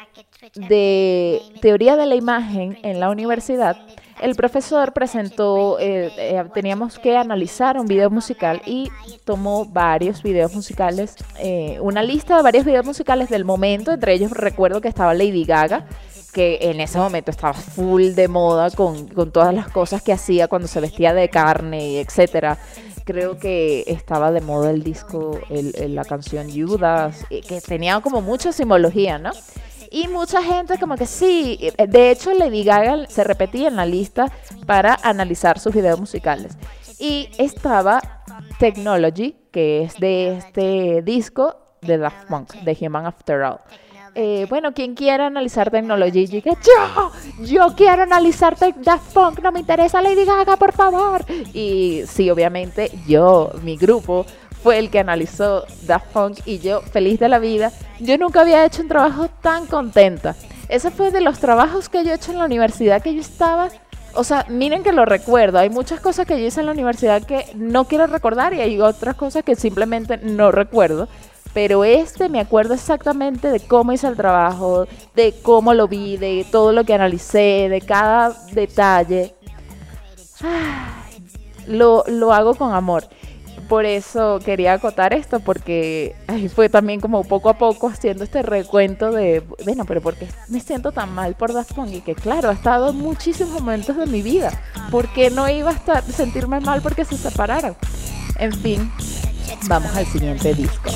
de 0.54 1.42
teoría 1.60 1.96
de 1.96 2.06
la 2.06 2.14
imagen 2.14 2.78
en 2.82 3.00
la 3.00 3.10
universidad, 3.10 3.76
el 4.20 4.34
profesor 4.34 4.92
presentó, 4.92 5.78
eh, 5.78 6.12
eh, 6.16 6.44
teníamos 6.52 6.98
que 6.98 7.16
analizar 7.16 7.78
un 7.78 7.86
video 7.86 8.10
musical 8.10 8.60
y 8.66 8.90
tomó 9.24 9.64
varios 9.64 10.22
videos 10.22 10.54
musicales, 10.54 11.16
eh, 11.38 11.78
una 11.80 12.02
lista 12.02 12.36
de 12.36 12.42
varios 12.42 12.64
videos 12.64 12.84
musicales 12.84 13.30
del 13.30 13.44
momento, 13.44 13.92
entre 13.92 14.12
ellos 14.12 14.30
recuerdo 14.32 14.80
que 14.80 14.88
estaba 14.88 15.14
Lady 15.14 15.44
Gaga, 15.44 15.86
que 16.32 16.58
en 16.62 16.80
ese 16.80 16.98
momento 16.98 17.30
estaba 17.30 17.54
full 17.54 18.10
de 18.10 18.28
moda 18.28 18.70
con, 18.70 19.08
todas 19.32 19.54
las 19.54 19.68
cosas 19.68 20.02
que 20.02 20.12
hacía 20.12 20.48
cuando 20.48 20.68
se 20.68 20.80
vestía 20.80 21.14
de 21.14 21.28
carne, 21.28 21.88
y 21.88 21.96
etcétera. 21.96 22.58
Creo 23.04 23.38
que 23.38 23.84
estaba 23.88 24.30
de 24.30 24.40
moda 24.40 24.70
el 24.70 24.84
disco, 24.84 25.40
la 25.48 26.04
canción 26.04 26.48
Judas, 26.48 27.24
que 27.30 27.60
tenía 27.60 27.98
como 28.00 28.20
mucha 28.20 28.52
simbología, 28.52 29.18
¿no? 29.18 29.30
Y 29.90 30.06
mucha 30.06 30.40
gente 30.42 30.78
como 30.78 30.96
que 30.96 31.06
sí, 31.06 31.58
de 31.76 32.10
hecho 32.10 32.32
Lady 32.32 32.62
Gaga 32.62 33.06
se 33.08 33.24
repetía 33.24 33.68
en 33.68 33.76
la 33.76 33.86
lista 33.86 34.30
para 34.64 34.96
analizar 35.02 35.58
sus 35.58 35.74
videos 35.74 35.98
musicales. 35.98 36.56
Y 36.98 37.28
estaba 37.38 38.00
Technology, 38.58 39.36
que 39.50 39.82
es 39.82 39.98
de 39.98 40.36
este 40.36 41.02
disco 41.02 41.56
de 41.80 41.98
Daft 41.98 42.28
Punk, 42.28 42.52
de 42.52 42.76
Human 42.80 43.06
After 43.06 43.42
All. 43.42 43.58
Eh, 44.14 44.46
bueno, 44.48 44.74
quien 44.74 44.94
quiera 44.94 45.26
analizar 45.26 45.70
tecnología, 45.70 46.24
yo, 46.24 46.40
yo, 46.40 47.44
yo 47.44 47.74
quiero 47.76 48.02
analizar 48.02 48.56
Daft 48.58 49.12
Punk, 49.12 49.40
no 49.40 49.52
me 49.52 49.60
interesa 49.60 50.02
Lady 50.02 50.24
Gaga, 50.24 50.56
por 50.56 50.72
favor. 50.72 51.24
Y 51.52 52.02
sí, 52.06 52.28
obviamente 52.30 52.90
yo, 53.06 53.52
mi 53.62 53.76
grupo, 53.76 54.26
fue 54.62 54.78
el 54.78 54.90
que 54.90 54.98
analizó 54.98 55.64
Daft 55.86 56.12
Punk 56.12 56.38
y 56.44 56.58
yo, 56.58 56.80
feliz 56.82 57.18
de 57.18 57.28
la 57.28 57.38
vida, 57.38 57.72
yo 57.98 58.18
nunca 58.18 58.42
había 58.42 58.64
hecho 58.64 58.82
un 58.82 58.88
trabajo 58.88 59.28
tan 59.40 59.66
contenta. 59.66 60.36
Ese 60.68 60.90
fue 60.90 61.10
de 61.10 61.20
los 61.20 61.38
trabajos 61.38 61.88
que 61.88 62.04
yo 62.04 62.12
he 62.12 62.14
hecho 62.14 62.32
en 62.32 62.38
la 62.38 62.44
universidad 62.44 63.02
que 63.02 63.14
yo 63.14 63.20
estaba... 63.20 63.68
O 64.14 64.24
sea, 64.24 64.44
miren 64.48 64.82
que 64.82 64.92
lo 64.92 65.04
recuerdo. 65.04 65.58
Hay 65.58 65.70
muchas 65.70 66.00
cosas 66.00 66.26
que 66.26 66.38
yo 66.38 66.46
hice 66.46 66.60
en 66.60 66.66
la 66.66 66.72
universidad 66.72 67.22
que 67.22 67.46
no 67.54 67.84
quiero 67.84 68.08
recordar 68.08 68.54
y 68.54 68.60
hay 68.60 68.80
otras 68.80 69.14
cosas 69.14 69.44
que 69.44 69.54
simplemente 69.54 70.18
no 70.18 70.50
recuerdo. 70.50 71.08
Pero 71.54 71.84
este 71.84 72.28
me 72.28 72.40
acuerdo 72.40 72.74
exactamente 72.74 73.48
de 73.48 73.60
cómo 73.60 73.92
hice 73.92 74.08
el 74.08 74.16
trabajo, 74.16 74.86
de 75.14 75.34
cómo 75.42 75.74
lo 75.74 75.88
vi, 75.88 76.16
de 76.16 76.44
todo 76.50 76.72
lo 76.72 76.84
que 76.84 76.94
analicé, 76.94 77.68
de 77.68 77.80
cada 77.80 78.36
detalle. 78.52 79.34
lo, 81.66 82.04
lo 82.08 82.32
hago 82.32 82.54
con 82.54 82.72
amor 82.72 83.04
por 83.70 83.86
eso 83.86 84.40
quería 84.44 84.72
acotar 84.72 85.14
esto, 85.14 85.38
porque 85.38 86.16
ahí 86.26 86.48
fue 86.48 86.68
también 86.68 86.98
como 86.98 87.22
poco 87.22 87.50
a 87.50 87.56
poco 87.56 87.88
haciendo 87.88 88.24
este 88.24 88.42
recuento 88.42 89.12
de, 89.12 89.44
bueno, 89.64 89.84
pero 89.84 90.00
porque 90.00 90.26
me 90.48 90.58
siento 90.58 90.90
tan 90.90 91.14
mal 91.14 91.36
por 91.36 91.52
Daft 91.52 91.74
Punk? 91.74 91.92
Y 91.92 92.00
que 92.00 92.16
claro, 92.16 92.50
ha 92.50 92.52
estado 92.52 92.90
en 92.90 92.96
muchísimos 92.96 93.52
momentos 93.52 93.96
de 93.96 94.06
mi 94.06 94.22
vida. 94.22 94.50
¿Por 94.90 95.06
qué 95.12 95.30
no 95.30 95.48
iba 95.48 95.70
a 95.70 95.74
estar, 95.74 96.02
sentirme 96.02 96.58
mal 96.58 96.82
porque 96.82 97.04
se 97.04 97.16
separaron? 97.16 97.76
En 98.40 98.52
fin, 98.52 98.90
vamos 99.68 99.94
al 99.94 100.06
siguiente 100.06 100.52
disco. 100.52 100.90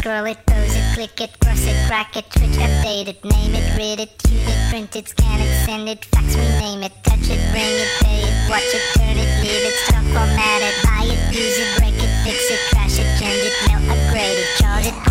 Scroll 0.00 0.24
it, 0.24 0.38
pose 0.46 0.74
it, 0.74 0.94
click 0.94 1.20
it, 1.20 1.38
cross 1.40 1.64
it, 1.66 1.76
crack 1.86 2.16
it, 2.16 2.24
switch, 2.32 2.56
update 2.56 3.08
it, 3.08 3.22
name 3.22 3.54
it, 3.54 3.76
read 3.76 4.00
it, 4.00 4.18
tune 4.18 4.38
it, 4.38 4.70
print 4.70 4.96
it, 4.96 5.06
scan 5.08 5.40
it, 5.40 5.64
send 5.66 5.88
it, 5.88 6.04
fax, 6.06 6.34
rename 6.34 6.82
it, 6.82 6.92
touch 7.04 7.28
it, 7.28 7.40
bring 7.52 7.76
it, 7.84 7.90
pay 8.00 8.22
it, 8.24 8.50
watch 8.50 8.62
it, 8.64 8.82
turn 8.96 9.16
it, 9.16 9.30
leave 9.42 9.64
it, 9.70 9.74
stock, 9.84 10.02
format 10.04 10.62
it, 10.62 10.74
buy 10.84 11.04
it, 11.04 11.20
use 11.34 11.58
it, 11.58 11.78
break 11.78 11.94
it, 11.94 12.12
fix 12.24 12.50
it, 12.50 12.60
crash 12.70 12.98
it, 12.98 13.06
change 13.20 13.44
it, 13.44 13.54
mail, 13.68 13.92
upgrade 13.92 14.38
it, 14.38 14.58
charge 14.58 14.86
it, 14.86 15.09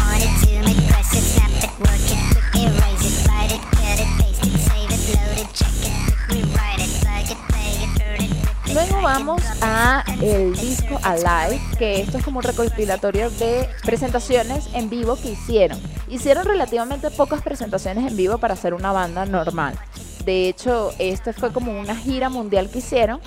Luego 8.73 9.01
vamos 9.01 9.41
a 9.61 10.03
el 10.21 10.53
disco 10.55 10.99
Alive, 11.01 11.59
que 11.79 12.01
esto 12.01 12.19
es 12.19 12.23
como 12.23 12.39
un 12.39 12.43
recopilatorio 12.43 13.31
de 13.31 13.67
presentaciones 13.83 14.69
en 14.73 14.89
vivo 14.91 15.15
que 15.15 15.31
hicieron. 15.31 15.79
Hicieron 16.07 16.45
relativamente 16.45 17.09
pocas 17.09 17.41
presentaciones 17.41 18.09
en 18.09 18.15
vivo 18.15 18.37
para 18.37 18.53
hacer 18.53 18.75
una 18.75 18.91
banda 18.91 19.25
normal. 19.25 19.73
De 20.23 20.47
hecho, 20.47 20.93
este 20.99 21.33
fue 21.33 21.51
como 21.51 21.79
una 21.79 21.95
gira 21.95 22.29
mundial 22.29 22.69
que 22.69 22.79
hicieron 22.79 23.19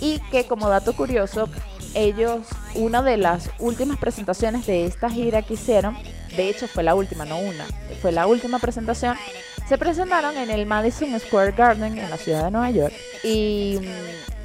y 0.00 0.20
que 0.30 0.46
como 0.46 0.70
dato 0.70 0.96
curioso, 0.96 1.48
ellos, 1.94 2.46
una 2.74 3.02
de 3.02 3.18
las 3.18 3.50
últimas 3.58 3.98
presentaciones 3.98 4.66
de 4.66 4.86
esta 4.86 5.10
gira 5.10 5.42
que 5.42 5.54
hicieron, 5.54 5.98
de 6.34 6.48
hecho 6.48 6.66
fue 6.66 6.82
la 6.82 6.94
última, 6.94 7.26
no 7.26 7.38
una, 7.38 7.66
fue 8.00 8.12
la 8.12 8.26
última 8.26 8.58
presentación, 8.58 9.16
se 9.68 9.76
presentaron 9.76 10.36
en 10.38 10.50
el 10.50 10.64
Madison 10.64 11.18
Square 11.20 11.52
Garden 11.52 11.98
en 11.98 12.08
la 12.08 12.16
ciudad 12.16 12.44
de 12.44 12.50
Nueva 12.50 12.70
York 12.70 12.94
y 13.22 13.78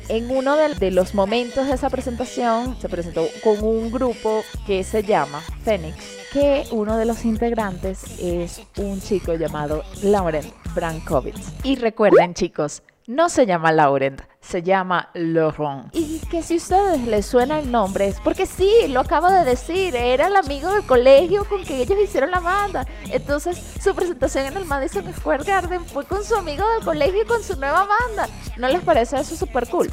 en 0.10 0.30
uno 0.32 0.56
de, 0.56 0.92
los 0.92 1.14
momentos 1.14 1.68
de 1.68 1.74
esa 1.74 1.90
presentación 1.90 2.76
se 2.80 2.90
presentó 2.90 3.26
con 3.44 3.64
un 3.64 3.92
grupo 3.92 4.44
que 4.66 4.84
se 4.84 5.04
llama 5.04 5.42
Phoenix, 5.64 5.96
que 6.32 6.66
uno 6.72 6.98
de 6.98 7.06
los 7.06 7.26
integrantes 7.26 8.20
es 8.20 8.62
un 8.78 9.02
chico 9.02 9.36
llamado 9.36 9.84
Laurent 10.02 10.48
Brankovitz. 10.74 11.54
Y 11.64 11.76
recuerden 11.76 12.34
chicos, 12.34 12.84
no 13.08 13.30
se 13.30 13.46
llama 13.46 13.72
Laurent, 13.72 14.22
se 14.44 14.62
llama 14.62 15.10
Laurent. 15.14 15.88
Y 15.94 16.20
que 16.30 16.44
si 16.44 16.56
a 16.56 16.58
ustedes 16.58 17.08
les 17.08 17.26
suena 17.26 17.60
el 17.60 17.72
nombre 17.72 18.08
es 18.08 18.20
porque 18.20 18.46
sí, 18.46 18.72
lo 18.90 19.00
acabo 19.00 19.30
de 19.32 19.44
decir, 19.46 19.96
era 19.96 20.28
el 20.28 20.36
amigo 20.36 20.72
del 20.74 20.86
colegio 20.86 21.46
con 21.46 21.64
que 21.64 21.82
ellos 21.82 21.98
hicieron 22.04 22.32
la 22.32 22.40
banda. 22.40 22.86
Entonces 23.10 23.62
su 23.82 23.96
presentación 23.96 24.46
en 24.46 24.58
el 24.58 24.66
Madison 24.66 25.12
Square 25.14 25.44
Garden 25.44 25.86
fue 25.86 26.06
con 26.06 26.24
su 26.24 26.36
amigo 26.36 26.64
del 26.76 26.84
colegio 26.84 27.24
y 27.24 27.26
con 27.26 27.42
su 27.42 27.56
nueva 27.56 27.88
banda. 27.88 28.28
¿No 28.58 28.68
les 28.68 28.82
parece 28.82 29.18
eso 29.20 29.36
súper 29.36 29.68
cool? 29.70 29.90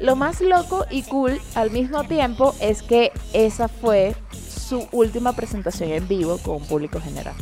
Lo 0.00 0.16
más 0.16 0.40
loco 0.40 0.84
y 0.90 1.02
cool 1.04 1.40
al 1.54 1.70
mismo 1.70 2.04
tiempo 2.04 2.54
es 2.60 2.82
que 2.82 3.12
esa 3.32 3.68
fue 3.68 4.16
su 4.32 4.86
última 4.92 5.34
presentación 5.34 5.90
en 5.90 6.08
vivo 6.08 6.38
con 6.38 6.56
un 6.56 6.66
público 6.66 7.00
general. 7.00 7.34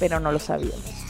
Pero 0.00 0.20
no 0.20 0.32
lo 0.32 0.38
sabíamos. 0.38 1.06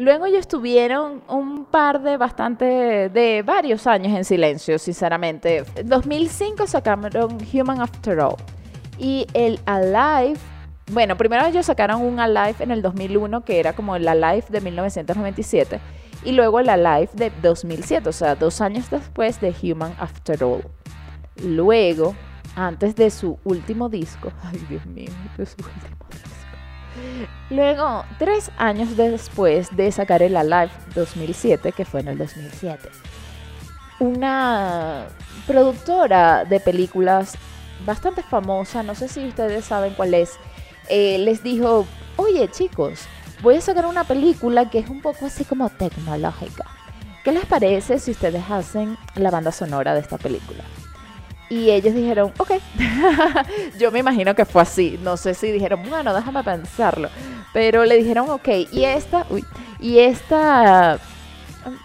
Luego 0.00 0.24
ellos 0.24 0.40
estuvieron 0.40 1.22
un 1.28 1.66
par 1.66 2.00
de 2.00 2.16
bastante, 2.16 2.64
de 3.10 3.42
varios 3.44 3.86
años 3.86 4.16
en 4.16 4.24
silencio, 4.24 4.78
sinceramente. 4.78 5.62
En 5.76 5.90
2005 5.90 6.66
sacaron 6.66 7.36
Human 7.52 7.82
After 7.82 8.18
All. 8.18 8.36
Y 8.98 9.26
el 9.34 9.60
Alive, 9.66 10.40
bueno, 10.90 11.18
primero 11.18 11.44
ellos 11.44 11.66
sacaron 11.66 12.00
un 12.00 12.18
Alive 12.18 12.56
en 12.60 12.70
el 12.70 12.80
2001, 12.80 13.44
que 13.44 13.60
era 13.60 13.74
como 13.74 13.94
el 13.94 14.08
Alive 14.08 14.46
de 14.48 14.62
1997. 14.62 15.80
Y 16.24 16.32
luego 16.32 16.60
el 16.60 16.70
Alive 16.70 17.10
de 17.12 17.30
2007, 17.42 18.08
o 18.08 18.12
sea, 18.12 18.36
dos 18.36 18.62
años 18.62 18.88
después 18.88 19.38
de 19.42 19.54
Human 19.62 19.94
After 19.98 20.42
All. 20.42 20.64
Luego, 21.44 22.14
antes 22.56 22.96
de 22.96 23.10
su 23.10 23.38
último 23.44 23.90
disco, 23.90 24.32
ay 24.44 24.64
Dios 24.66 24.86
mío, 24.86 25.10
de 25.36 25.44
su 25.44 25.56
último 25.58 26.06
disco 26.10 26.39
Luego, 27.50 28.04
tres 28.18 28.50
años 28.56 28.96
después 28.96 29.74
de 29.76 29.90
sacar 29.92 30.22
el 30.22 30.36
Alive 30.36 30.70
2007, 30.94 31.72
que 31.72 31.84
fue 31.84 32.00
en 32.00 32.08
el 32.08 32.18
2007, 32.18 32.88
una 33.98 35.06
productora 35.46 36.44
de 36.44 36.60
películas 36.60 37.34
bastante 37.84 38.22
famosa, 38.22 38.82
no 38.82 38.94
sé 38.94 39.08
si 39.08 39.26
ustedes 39.26 39.64
saben 39.64 39.94
cuál 39.94 40.14
es, 40.14 40.38
eh, 40.88 41.18
les 41.18 41.42
dijo, 41.42 41.86
oye 42.16 42.48
chicos, 42.48 43.00
voy 43.42 43.56
a 43.56 43.60
sacar 43.60 43.86
una 43.86 44.04
película 44.04 44.70
que 44.70 44.78
es 44.78 44.88
un 44.88 45.00
poco 45.00 45.26
así 45.26 45.44
como 45.44 45.68
tecnológica. 45.70 46.66
¿Qué 47.24 47.32
les 47.32 47.44
parece 47.46 47.98
si 47.98 48.12
ustedes 48.12 48.42
hacen 48.50 48.96
la 49.14 49.30
banda 49.30 49.52
sonora 49.52 49.94
de 49.94 50.00
esta 50.00 50.18
película? 50.18 50.64
Y 51.50 51.70
ellos 51.72 51.94
dijeron, 51.94 52.32
ok. 52.38 52.52
Yo 53.78 53.90
me 53.90 53.98
imagino 53.98 54.34
que 54.36 54.44
fue 54.44 54.62
así. 54.62 54.98
No 55.02 55.16
sé 55.16 55.34
si 55.34 55.50
dijeron, 55.50 55.82
bueno, 55.90 56.14
déjame 56.14 56.44
pensarlo. 56.44 57.10
Pero 57.52 57.84
le 57.84 57.96
dijeron, 57.96 58.30
ok. 58.30 58.48
Y 58.70 58.84
esta, 58.84 59.26
uy, 59.28 59.44
y 59.80 59.98
esta 59.98 61.00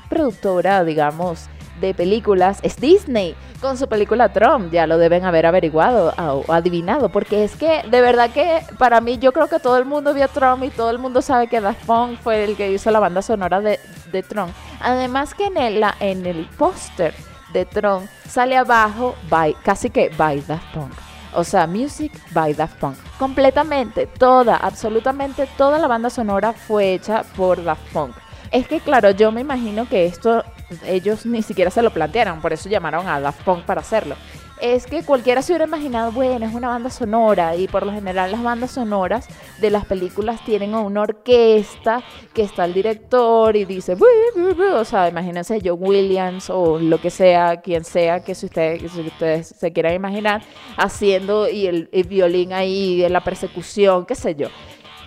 productora, 0.07 0.83
digamos, 0.83 1.49
de 1.81 1.93
películas 1.95 2.59
es 2.61 2.77
Disney 2.77 3.35
con 3.59 3.75
su 3.75 3.87
película 3.87 4.31
Trump. 4.31 4.71
Ya 4.71 4.85
lo 4.85 4.99
deben 4.99 5.25
haber 5.25 5.47
averiguado 5.47 6.13
o 6.15 6.53
adivinado. 6.53 7.09
Porque 7.09 7.43
es 7.43 7.55
que, 7.55 7.81
de 7.89 8.01
verdad 8.01 8.29
que 8.29 8.61
para 8.77 9.01
mí, 9.01 9.17
yo 9.17 9.31
creo 9.31 9.47
que 9.47 9.59
todo 9.59 9.79
el 9.79 9.85
mundo 9.85 10.13
vio 10.13 10.27
Trump 10.27 10.63
y 10.63 10.69
todo 10.69 10.91
el 10.91 10.99
mundo 10.99 11.23
sabe 11.23 11.47
que 11.47 11.59
Daft 11.59 11.87
Punk 11.87 12.19
fue 12.19 12.43
el 12.43 12.55
que 12.55 12.71
hizo 12.71 12.91
la 12.91 12.99
banda 12.99 13.23
sonora 13.23 13.61
de, 13.61 13.79
de 14.11 14.21
Trump. 14.21 14.51
Además 14.79 15.33
que 15.33 15.45
en 15.45 15.57
el, 15.57 15.83
en 16.01 16.27
el 16.27 16.45
póster 16.55 17.15
de 17.53 17.65
Tron 17.65 18.07
sale 18.27 18.57
abajo 18.57 19.15
by, 19.29 19.55
casi 19.63 19.89
que 19.89 20.09
by 20.17 20.41
Daft 20.41 20.73
Punk. 20.73 20.93
O 21.33 21.43
sea, 21.43 21.67
Music 21.67 22.11
by 22.31 22.53
Daft 22.53 22.79
Punk. 22.79 22.97
Completamente, 23.19 24.07
toda, 24.07 24.55
absolutamente 24.55 25.47
toda 25.57 25.79
la 25.79 25.87
banda 25.87 26.09
sonora 26.09 26.53
fue 26.53 26.93
hecha 26.93 27.23
por 27.35 27.63
Daft 27.63 27.91
Punk. 27.91 28.15
Es 28.51 28.67
que 28.67 28.79
claro, 28.79 29.11
yo 29.11 29.31
me 29.31 29.41
imagino 29.41 29.87
que 29.87 30.05
esto 30.05 30.43
ellos 30.85 31.25
ni 31.25 31.41
siquiera 31.41 31.69
se 31.69 31.81
lo 31.81 31.91
plantearon, 31.91 32.41
por 32.41 32.53
eso 32.53 32.69
llamaron 32.69 33.07
a 33.07 33.19
Daft 33.19 33.41
Punk 33.43 33.63
para 33.65 33.81
hacerlo 33.81 34.15
es 34.61 34.85
que 34.85 35.03
cualquiera 35.03 35.41
se 35.41 35.51
hubiera 35.51 35.65
imaginado, 35.65 36.11
bueno, 36.11 36.45
es 36.45 36.53
una 36.53 36.69
banda 36.69 36.89
sonora 36.89 37.55
y 37.55 37.67
por 37.67 37.85
lo 37.85 37.91
general 37.91 38.31
las 38.31 38.41
bandas 38.41 38.71
sonoras 38.71 39.27
de 39.59 39.69
las 39.69 39.85
películas 39.85 40.43
tienen 40.45 40.73
una 40.73 41.01
orquesta 41.01 42.03
que 42.33 42.43
está 42.43 42.65
el 42.65 42.73
director 42.73 43.55
y 43.55 43.65
dice, 43.65 43.97
o 44.73 44.85
sea, 44.85 45.09
imagínense 45.09 45.59
Joe 45.63 45.73
Williams 45.73 46.49
o 46.49 46.79
lo 46.79 46.99
que 46.99 47.09
sea, 47.09 47.61
quien 47.61 47.83
sea 47.83 48.23
que 48.23 48.35
si 48.35 48.45
ustedes, 48.45 48.91
si 48.91 49.01
ustedes 49.01 49.47
se 49.47 49.73
quieran 49.73 49.93
imaginar, 49.93 50.41
haciendo 50.77 51.49
y 51.49 51.67
el, 51.67 51.89
violín 52.07 52.53
ahí, 52.53 53.01
de 53.01 53.09
la 53.09 53.23
persecución, 53.23 54.05
qué 54.05 54.15
sé 54.15 54.35
yo. 54.35 54.47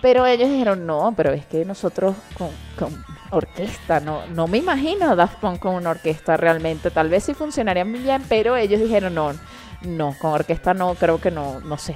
Pero 0.01 0.25
ellos 0.25 0.49
dijeron, 0.49 0.85
no, 0.85 1.13
pero 1.15 1.31
es 1.31 1.45
que 1.45 1.65
nosotros 1.65 2.15
con, 2.37 2.49
con 2.77 3.05
orquesta, 3.31 3.99
no, 3.99 4.25
no 4.27 4.47
me 4.47 4.57
imagino 4.57 5.11
a 5.11 5.15
Daft 5.15 5.39
Punk 5.39 5.59
con 5.59 5.75
una 5.75 5.91
orquesta 5.91 6.37
realmente. 6.37 6.89
Tal 6.89 7.09
vez 7.09 7.23
sí 7.23 7.33
funcionaría 7.33 7.85
muy 7.85 7.99
bien, 7.99 8.23
pero 8.29 8.55
ellos 8.55 8.79
dijeron, 8.79 9.13
no, 9.13 9.33
no, 9.81 10.15
con 10.19 10.31
orquesta 10.31 10.73
no, 10.73 10.95
creo 10.95 11.19
que 11.19 11.31
no, 11.31 11.59
no 11.59 11.77
sé. 11.77 11.95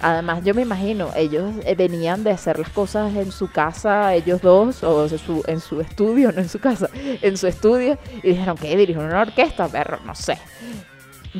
Además, 0.00 0.44
yo 0.44 0.54
me 0.54 0.62
imagino, 0.62 1.10
ellos 1.16 1.54
eh, 1.64 1.74
venían 1.74 2.22
de 2.22 2.30
hacer 2.30 2.58
las 2.58 2.68
cosas 2.70 3.16
en 3.16 3.32
su 3.32 3.50
casa, 3.50 4.14
ellos 4.14 4.40
dos, 4.40 4.84
o 4.84 5.08
en 5.46 5.60
su 5.60 5.80
estudio, 5.80 6.30
no 6.30 6.40
en 6.40 6.48
su 6.48 6.60
casa, 6.60 6.88
en 6.94 7.36
su 7.36 7.48
estudio, 7.48 7.98
y 8.22 8.28
dijeron, 8.28 8.56
¿qué? 8.56 8.76
Dirigen 8.76 9.02
una 9.02 9.22
orquesta, 9.22 9.66
perro, 9.66 9.98
no 10.04 10.14
sé. 10.14 10.38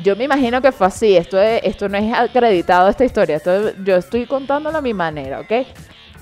Yo 0.03 0.15
me 0.17 0.25
imagino 0.25 0.61
que 0.61 0.73
fue 0.73 0.87
así, 0.87 1.15
esto, 1.15 1.39
esto 1.39 1.87
no 1.87 1.97
es 1.97 2.13
acreditado 2.13 2.89
esta 2.89 3.05
historia, 3.05 3.37
esto, 3.37 3.73
yo 3.83 3.95
estoy 3.95 4.25
contándolo 4.25 4.77
a 4.77 4.81
mi 4.81 4.93
manera, 4.93 5.39
¿ok? 5.39 5.65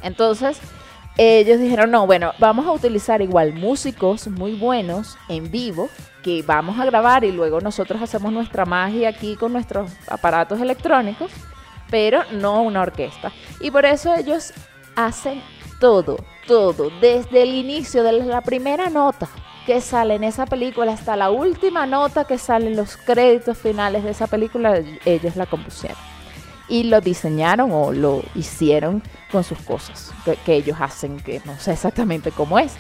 Entonces, 0.02 0.60
ellos 1.18 1.60
dijeron, 1.60 1.90
no, 1.90 2.06
bueno, 2.06 2.34
vamos 2.40 2.68
a 2.68 2.72
utilizar 2.72 3.22
igual 3.22 3.54
músicos 3.54 4.28
muy 4.28 4.54
buenos 4.54 5.18
en 5.30 5.50
vivo 5.50 5.90
que 6.22 6.44
vamos 6.44 6.80
a 6.80 6.86
grabar 6.86 7.24
y 7.24 7.32
luego 7.32 7.60
nosotros 7.60 8.02
hacemos 8.02 8.32
nuestra 8.32 8.66
magia 8.66 9.10
aquí 9.10 9.36
con 9.36 9.54
nuestros 9.54 9.92
aparatos 10.08 10.62
electrónicos, 10.62 11.32
pero 11.90 12.22
no 12.34 12.62
una 12.62 12.82
orquesta. 12.82 13.32
Y 13.60 13.72
por 13.72 13.86
eso 13.86 14.14
ellos 14.14 14.54
hacen 14.96 15.42
todo, 15.80 16.18
todo, 16.46 16.92
desde 17.02 17.42
el 17.42 17.56
inicio, 17.56 18.04
de 18.04 18.12
la 18.12 18.42
primera 18.42 18.90
nota 18.90 19.28
que 19.66 19.82
sale 19.82 20.16
en 20.16 20.24
esa 20.24 20.46
película 20.46 20.94
hasta 20.94 21.16
la 21.16 21.30
última 21.32 21.86
nota 21.86 22.26
que 22.26 22.38
sale 22.38 22.68
en 22.68 22.78
los 22.78 22.96
créditos 22.96 23.58
finales 23.58 24.04
de 24.04 24.12
esa 24.12 24.28
película, 24.28 24.82
ellos 25.04 25.36
la 25.36 25.46
compusieron 25.46 25.98
y 26.70 26.84
lo 26.84 27.02
diseñaron 27.02 27.72
o 27.72 27.92
lo 27.92 28.24
hicieron 28.36 29.02
con 29.32 29.44
sus 29.44 29.60
cosas 29.60 30.14
que, 30.46 30.56
ellos 30.56 30.78
hacen, 30.80 31.18
que 31.18 31.42
no 31.46 31.58
sé 31.58 31.74
exactamente 31.74 32.32
cómo 32.32 32.60
es. 32.60 32.76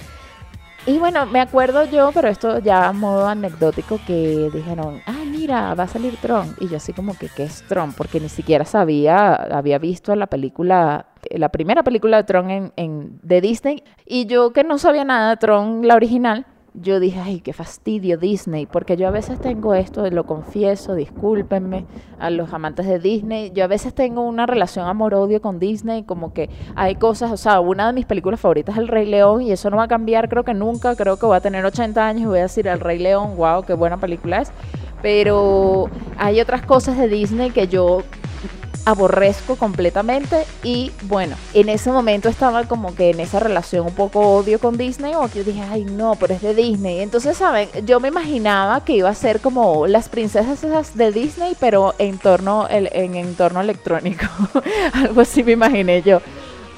Y 0.85 0.99
bueno, 0.99 1.25
me 1.25 1.41
acuerdo 1.41 1.83
yo, 1.83 2.11
pero 2.13 2.29
esto 2.29 2.59
ya 2.59 2.87
a 2.87 2.93
modo 2.93 3.27
anecdótico, 3.27 3.99
que 4.07 4.49
dijeron, 4.53 5.01
ah, 5.05 5.23
mira, 5.29 5.75
va 5.75 5.83
a 5.83 5.87
salir 5.87 6.15
Tron. 6.21 6.55
Y 6.61 6.69
yo 6.69 6.77
así 6.77 6.93
como 6.93 7.17
que, 7.17 7.27
¿qué 7.27 7.43
es 7.43 7.63
Tron? 7.67 7.91
Porque 7.91 8.21
ni 8.21 8.29
siquiera 8.29 8.63
sabía, 8.63 9.33
había 9.33 9.79
visto 9.79 10.15
la 10.15 10.27
película, 10.27 11.07
la 11.29 11.49
primera 11.49 11.83
película 11.83 12.15
de 12.17 12.23
Tron 12.23 12.49
en, 12.49 12.73
en, 12.77 13.19
de 13.21 13.41
Disney. 13.41 13.83
Y 14.05 14.27
yo 14.27 14.53
que 14.53 14.63
no 14.63 14.77
sabía 14.77 15.03
nada 15.03 15.31
de 15.31 15.37
Tron, 15.37 15.85
la 15.85 15.95
original, 15.95 16.45
yo 16.81 16.99
dije, 16.99 17.19
ay, 17.19 17.39
qué 17.39 17.53
fastidio 17.53 18.17
Disney, 18.17 18.65
porque 18.65 18.97
yo 18.97 19.07
a 19.07 19.11
veces 19.11 19.39
tengo 19.39 19.73
esto, 19.73 20.07
lo 20.09 20.25
confieso, 20.25 20.93
discúlpenme 20.93 21.85
a 22.19 22.29
los 22.29 22.53
amantes 22.53 22.85
de 22.85 22.99
Disney, 22.99 23.51
yo 23.51 23.63
a 23.63 23.67
veces 23.67 23.93
tengo 23.93 24.21
una 24.21 24.45
relación 24.45 24.87
amor-odio 24.87 25.41
con 25.41 25.59
Disney, 25.59 26.03
como 26.03 26.33
que 26.33 26.49
hay 26.75 26.95
cosas, 26.95 27.31
o 27.31 27.37
sea, 27.37 27.59
una 27.59 27.87
de 27.87 27.93
mis 27.93 28.05
películas 28.05 28.39
favoritas 28.39 28.75
es 28.75 28.81
El 28.81 28.87
Rey 28.87 29.07
León 29.07 29.41
y 29.41 29.51
eso 29.51 29.69
no 29.69 29.77
va 29.77 29.83
a 29.83 29.87
cambiar, 29.87 30.29
creo 30.29 30.43
que 30.43 30.53
nunca, 30.53 30.95
creo 30.95 31.17
que 31.17 31.25
voy 31.25 31.37
a 31.37 31.41
tener 31.41 31.65
80 31.65 32.07
años 32.07 32.23
y 32.23 32.25
voy 32.25 32.39
a 32.39 32.43
decir 32.43 32.67
El 32.67 32.79
Rey 32.79 32.99
León, 32.99 33.35
wow, 33.37 33.63
qué 33.63 33.73
buena 33.73 33.97
película 33.97 34.41
es, 34.41 34.51
pero 35.01 35.89
hay 36.17 36.39
otras 36.41 36.61
cosas 36.61 36.97
de 36.97 37.07
Disney 37.07 37.49
que 37.49 37.67
yo 37.67 38.03
aborrezco 38.85 39.55
completamente 39.55 40.45
y 40.63 40.91
bueno, 41.03 41.35
en 41.53 41.69
ese 41.69 41.91
momento 41.91 42.29
estaba 42.29 42.63
como 42.65 42.95
que 42.95 43.09
en 43.09 43.19
esa 43.19 43.39
relación 43.39 43.85
un 43.85 43.93
poco 43.93 44.19
odio 44.19 44.59
con 44.59 44.77
Disney 44.77 45.13
o 45.15 45.27
que 45.27 45.39
yo 45.39 45.43
dije, 45.43 45.61
ay 45.61 45.83
no, 45.85 46.15
pero 46.15 46.33
es 46.33 46.41
de 46.41 46.55
Disney. 46.55 47.01
Entonces, 47.01 47.37
¿saben? 47.37 47.69
Yo 47.85 47.99
me 47.99 48.07
imaginaba 48.07 48.83
que 48.83 48.93
iba 48.93 49.09
a 49.09 49.15
ser 49.15 49.41
como 49.41 49.87
las 49.87 50.09
princesas 50.09 50.63
esas 50.63 50.95
de 50.95 51.11
Disney, 51.11 51.55
pero 51.59 51.95
en 51.99 52.17
torno, 52.17 52.67
en 52.69 53.15
entorno 53.15 53.61
electrónico. 53.61 54.25
Algo 54.93 55.21
así 55.21 55.43
me 55.43 55.53
imaginé 55.53 56.01
yo. 56.01 56.21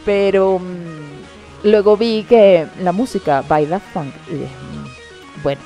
Pero 0.05 0.59
mm, 0.59 1.67
luego 1.67 1.97
vi 1.97 2.23
que 2.23 2.67
la 2.81 2.91
música 2.91 3.43
baila 3.47 3.79
funk 3.79 4.13
y 4.29 4.33
dije, 4.33 4.55
mm, 4.55 5.43
bueno, 5.43 5.61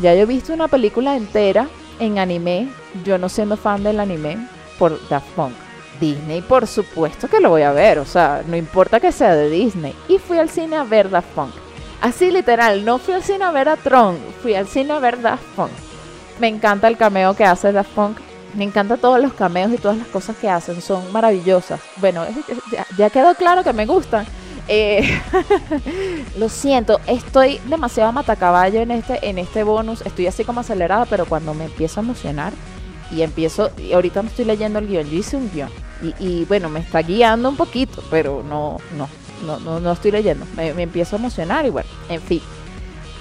ya 0.00 0.14
yo 0.14 0.22
he 0.22 0.26
visto 0.26 0.52
una 0.52 0.68
película 0.68 1.16
entera 1.16 1.68
en 1.98 2.18
anime, 2.18 2.68
yo 3.04 3.18
no 3.18 3.28
siendo 3.28 3.56
fan 3.56 3.82
del 3.82 4.00
anime, 4.00 4.38
por 4.78 4.98
Daft 5.08 5.28
Punk 5.36 5.69
Disney, 6.00 6.40
por 6.40 6.66
supuesto 6.66 7.28
que 7.28 7.40
lo 7.40 7.50
voy 7.50 7.62
a 7.62 7.72
ver, 7.72 7.98
o 7.98 8.04
sea, 8.04 8.42
no 8.46 8.56
importa 8.56 8.98
que 8.98 9.12
sea 9.12 9.34
de 9.34 9.50
Disney. 9.50 9.94
Y 10.08 10.18
fui 10.18 10.38
al 10.38 10.48
cine 10.48 10.76
a 10.76 10.84
ver 10.84 11.10
Daft 11.10 11.28
Punk. 11.34 11.52
Así 12.00 12.30
literal, 12.30 12.84
no 12.84 12.98
fui 12.98 13.14
al 13.14 13.22
cine 13.22 13.44
a 13.44 13.50
ver 13.50 13.68
a 13.68 13.76
Tron, 13.76 14.18
fui 14.42 14.54
al 14.54 14.66
cine 14.66 14.94
a 14.94 14.98
ver 14.98 15.20
Daft 15.20 15.44
Punk. 15.54 15.70
Me 16.40 16.48
encanta 16.48 16.88
el 16.88 16.96
cameo 16.96 17.34
que 17.34 17.44
hace 17.44 17.72
Daft 17.72 17.90
Punk. 17.90 18.18
Me 18.54 18.64
encanta 18.64 18.96
todos 18.96 19.20
los 19.20 19.34
cameos 19.34 19.72
y 19.72 19.76
todas 19.76 19.98
las 19.98 20.08
cosas 20.08 20.36
que 20.36 20.48
hacen, 20.48 20.80
son 20.80 21.12
maravillosas. 21.12 21.80
Bueno, 21.96 22.24
ya, 22.96 23.10
quedó 23.10 23.34
claro 23.34 23.62
que 23.62 23.72
me 23.72 23.86
gustan. 23.86 24.26
Eh, 24.66 25.20
lo 26.38 26.48
siento, 26.48 27.00
estoy 27.06 27.60
demasiado 27.66 28.12
matacaballo 28.12 28.80
en 28.80 28.90
este, 28.92 29.28
en 29.28 29.38
este 29.38 29.62
bonus. 29.62 30.00
Estoy 30.02 30.26
así 30.26 30.44
como 30.44 30.60
acelerada, 30.60 31.04
pero 31.04 31.26
cuando 31.26 31.54
me 31.54 31.66
empiezo 31.66 32.00
a 32.00 32.02
emocionar 32.02 32.52
y 33.10 33.22
empiezo, 33.22 33.70
ahorita 33.92 34.22
no 34.22 34.28
estoy 34.28 34.46
leyendo 34.46 34.78
el 34.78 34.88
guion, 34.88 35.06
yo 35.08 35.18
hice 35.18 35.36
un 35.36 35.50
guion. 35.52 35.70
Y, 36.18 36.44
bueno, 36.46 36.68
me 36.68 36.80
está 36.80 37.02
guiando 37.02 37.48
un 37.48 37.56
poquito, 37.56 38.02
pero 38.10 38.42
no, 38.42 38.78
no, 38.96 39.08
no, 39.60 39.80
no, 39.80 39.92
estoy 39.92 40.10
leyendo. 40.10 40.46
Me, 40.56 40.72
me 40.74 40.84
empiezo 40.84 41.16
a 41.16 41.18
emocionar 41.18 41.66
y 41.66 41.70
bueno, 41.70 41.88
en 42.08 42.20
fin. 42.22 42.40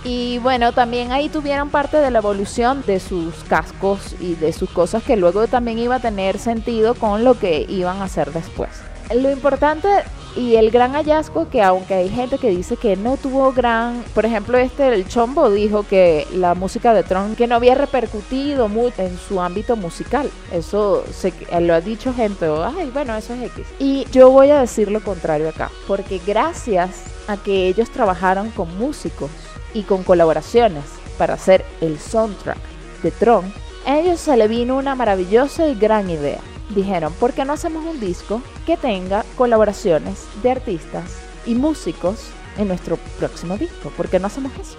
Y 0.03 0.37
bueno, 0.39 0.71
también 0.71 1.11
ahí 1.11 1.27
tuvieron 1.27 1.69
parte 1.69 1.97
de 1.97 2.09
la 2.09 2.19
evolución 2.19 2.83
de 2.87 3.01
sus 3.01 3.35
cascos 3.49 4.15
y 4.19 4.35
de 4.35 4.53
sus 4.53 4.69
cosas 4.69 5.03
que 5.03 5.17
luego 5.17 5.47
también 5.47 5.77
iba 5.77 5.95
a 5.95 5.99
tener 5.99 6.39
sentido 6.39 6.95
con 6.95 7.25
lo 7.25 7.37
que 7.37 7.65
iban 7.67 7.97
a 7.97 8.05
hacer 8.05 8.31
después. 8.31 8.69
Lo 9.13 9.29
importante 9.29 9.89
y 10.35 10.55
el 10.55 10.71
gran 10.71 10.93
hallazgo 10.93 11.49
que 11.49 11.61
aunque 11.61 11.93
hay 11.93 12.09
gente 12.09 12.37
que 12.37 12.49
dice 12.49 12.77
que 12.77 12.95
no 12.95 13.17
tuvo 13.17 13.51
gran, 13.51 14.03
por 14.13 14.25
ejemplo 14.25 14.57
este 14.57 14.93
el 14.93 15.07
Chombo 15.07 15.49
dijo 15.49 15.83
que 15.83 16.27
la 16.33 16.55
música 16.55 16.93
de 16.93 17.03
Tron 17.03 17.35
que 17.35 17.47
no 17.47 17.55
había 17.55 17.75
repercutido 17.75 18.67
mucho 18.67 19.01
en 19.01 19.17
su 19.17 19.41
ámbito 19.41 19.75
musical. 19.75 20.29
Eso 20.51 21.03
se, 21.11 21.33
lo 21.59 21.73
ha 21.73 21.81
dicho 21.81 22.13
gente, 22.13 22.47
ay 22.47 22.89
bueno 22.93 23.15
eso 23.15 23.33
es 23.33 23.43
X. 23.43 23.65
Y 23.79 24.05
yo 24.11 24.29
voy 24.29 24.49
a 24.49 24.61
decir 24.61 24.91
lo 24.91 25.01
contrario 25.01 25.49
acá, 25.49 25.71
porque 25.87 26.21
gracias 26.25 27.03
a 27.27 27.37
que 27.37 27.67
ellos 27.67 27.89
trabajaron 27.89 28.49
con 28.51 28.75
músicos 28.77 29.29
y 29.73 29.83
con 29.83 30.03
colaboraciones 30.03 30.83
para 31.17 31.35
hacer 31.35 31.65
el 31.81 31.99
soundtrack 31.99 32.57
de 33.03 33.11
Tron, 33.11 33.53
a 33.85 33.99
ellos 33.99 34.19
se 34.19 34.35
le 34.37 34.47
vino 34.47 34.77
una 34.77 34.95
maravillosa 34.95 35.67
y 35.67 35.75
gran 35.75 36.09
idea. 36.09 36.39
Dijeron, 36.69 37.11
¿por 37.13 37.33
qué 37.33 37.45
no 37.45 37.53
hacemos 37.53 37.83
un 37.83 37.99
disco 37.99 38.41
que 38.65 38.77
tenga 38.77 39.25
colaboraciones 39.35 40.27
de 40.43 40.51
artistas 40.51 41.17
y 41.45 41.55
músicos 41.55 42.27
en 42.57 42.67
nuestro 42.67 42.97
próximo 43.17 43.57
disco? 43.57 43.89
¿Por 43.97 44.07
qué 44.07 44.19
no 44.19 44.27
hacemos 44.27 44.51
eso? 44.53 44.77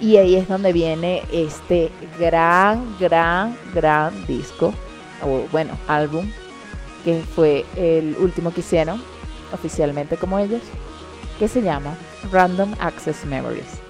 Y 0.00 0.16
ahí 0.16 0.36
es 0.36 0.48
donde 0.48 0.72
viene 0.72 1.22
este 1.30 1.90
gran, 2.18 2.96
gran, 2.98 3.56
gran 3.74 4.26
disco, 4.26 4.72
o 5.22 5.46
bueno, 5.52 5.76
álbum, 5.88 6.30
que 7.04 7.22
fue 7.34 7.66
el 7.76 8.16
último 8.18 8.52
que 8.52 8.60
hicieron 8.60 9.02
oficialmente 9.52 10.16
como 10.16 10.38
ellos, 10.38 10.62
que 11.38 11.48
se 11.48 11.62
llama 11.62 11.96
Random 12.32 12.74
Access 12.80 13.24
Memories. 13.26 13.85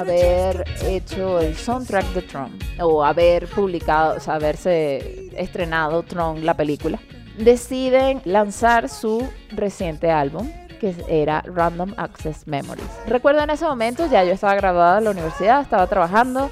Haber 0.00 0.64
hecho 0.84 1.40
el 1.40 1.54
soundtrack 1.56 2.06
de 2.14 2.22
Tron, 2.22 2.58
o 2.80 3.04
haber 3.04 3.46
publicado, 3.48 4.16
o 4.16 4.20
sea, 4.20 4.34
haberse 4.34 5.30
estrenado 5.36 6.02
Tron, 6.02 6.44
la 6.44 6.54
película, 6.54 6.98
deciden 7.38 8.20
lanzar 8.24 8.88
su 8.88 9.28
reciente 9.50 10.10
álbum, 10.10 10.50
que 10.80 10.94
era 11.08 11.42
Random 11.42 11.94
Access 11.96 12.46
Memories. 12.46 12.88
Recuerdo 13.06 13.42
en 13.42 13.50
ese 13.50 13.66
momento, 13.66 14.06
ya 14.06 14.24
yo 14.24 14.32
estaba 14.32 14.54
graduada 14.54 14.98
en 14.98 15.04
la 15.04 15.10
universidad, 15.10 15.60
estaba 15.60 15.86
trabajando 15.86 16.50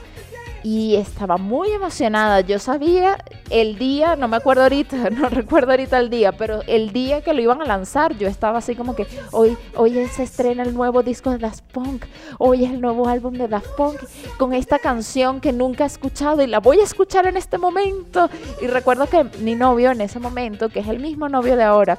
y 0.71 0.97
estaba 0.97 1.39
muy 1.39 1.71
emocionada. 1.71 2.43
Yo 2.43 2.59
sabía 2.59 3.17
el 3.49 3.79
día, 3.79 4.17
no 4.17 4.29
me 4.29 4.37
acuerdo 4.37 4.65
ahorita, 4.65 5.09
no 5.19 5.31
recuerdo 5.31 5.71
ahorita 5.71 5.99
el 5.99 6.11
día, 6.11 6.33
pero 6.33 6.61
el 6.67 6.93
día 6.93 7.23
que 7.23 7.33
lo 7.33 7.41
iban 7.41 7.63
a 7.63 7.65
lanzar, 7.65 8.19
yo 8.19 8.29
estaba 8.29 8.59
así 8.59 8.75
como 8.75 8.95
que 8.95 9.07
hoy, 9.33 9.57
hoy 9.77 10.07
se 10.09 10.25
estrena 10.25 10.63
el 10.65 10.75
nuevo 10.75 11.03
disco 11.03 11.31
de 11.31 11.39
Daft 11.39 11.63
Punk, 11.73 12.05
hoy 12.37 12.67
es 12.67 12.71
el 12.71 12.83
nuevo 12.83 13.09
álbum 13.09 13.33
de 13.33 13.49
Daft 13.49 13.71
Punk 13.79 13.97
con 14.37 14.53
esta 14.53 14.79
canción 14.79 15.41
que 15.41 15.55
nunca 15.55 15.85
he 15.85 15.87
escuchado 15.87 16.43
y 16.43 16.47
la 16.47 16.61
voy 16.61 16.81
a 16.81 16.85
escuchar 16.85 17.27
en 17.27 17.39
este 17.39 17.57
momento. 17.57 18.29
Y 18.61 18.67
recuerdo 18.67 19.07
que 19.07 19.25
mi 19.41 19.55
novio 19.55 19.91
en 19.91 20.03
ese 20.03 20.19
momento, 20.19 20.69
que 20.69 20.81
es 20.81 20.89
el 20.89 20.99
mismo 20.99 21.31
novio 21.31 21.57
de 21.57 21.65
ahora, 21.65 21.99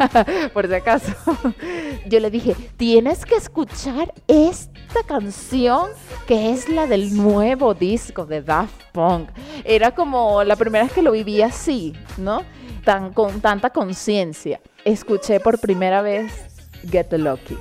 por 0.54 0.68
si 0.68 0.72
acaso, 0.72 1.12
yo 2.06 2.18
le 2.18 2.30
dije, 2.30 2.56
tienes 2.78 3.26
que 3.26 3.34
escuchar 3.34 4.14
esta 4.26 5.02
canción 5.06 5.90
que 6.26 6.52
es 6.52 6.70
la 6.70 6.86
del 6.86 7.14
nuevo 7.14 7.74
disco 7.74 8.05
de 8.14 8.42
Daft 8.42 8.82
Punk. 8.92 9.28
Era 9.64 9.90
como 9.92 10.44
la 10.44 10.56
primera 10.56 10.84
vez 10.84 10.92
que 10.92 11.02
lo 11.02 11.12
viví 11.12 11.42
así, 11.42 11.94
¿no? 12.16 12.42
Tan, 12.84 13.12
con 13.12 13.40
tanta 13.40 13.70
conciencia. 13.70 14.60
Escuché 14.84 15.40
por 15.40 15.58
primera 15.58 16.02
vez 16.02 16.32
Get 16.90 17.12
Lucky. 17.12 17.56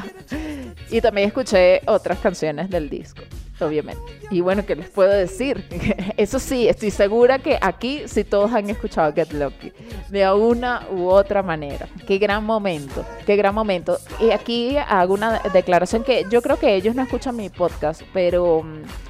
y 0.90 1.00
también 1.00 1.28
escuché 1.28 1.80
otras 1.86 2.18
canciones 2.18 2.70
del 2.70 2.88
disco, 2.88 3.22
obviamente. 3.60 4.02
Y 4.30 4.40
bueno, 4.40 4.64
¿qué 4.66 4.76
les 4.76 4.88
puedo 4.88 5.10
decir? 5.10 5.64
Eso 6.16 6.38
sí, 6.38 6.68
estoy 6.68 6.90
segura 6.90 7.38
que 7.38 7.58
aquí 7.60 8.02
sí 8.06 8.24
todos 8.24 8.52
han 8.52 8.68
escuchado 8.70 9.12
Get 9.12 9.32
Lucky, 9.32 9.72
de 10.08 10.30
una 10.32 10.86
u 10.90 11.08
otra 11.08 11.42
manera. 11.42 11.88
Qué 12.06 12.18
gran 12.18 12.44
momento, 12.44 13.04
qué 13.26 13.36
gran 13.36 13.54
momento. 13.54 13.98
Y 14.20 14.30
aquí 14.30 14.76
hago 14.76 15.14
una 15.14 15.40
declaración 15.52 16.02
que 16.02 16.26
yo 16.30 16.42
creo 16.42 16.58
que 16.58 16.74
ellos 16.74 16.94
no 16.94 17.02
escuchan 17.02 17.36
mi 17.36 17.48
podcast, 17.48 18.02
pero 18.12 18.62
mm, 18.62 19.09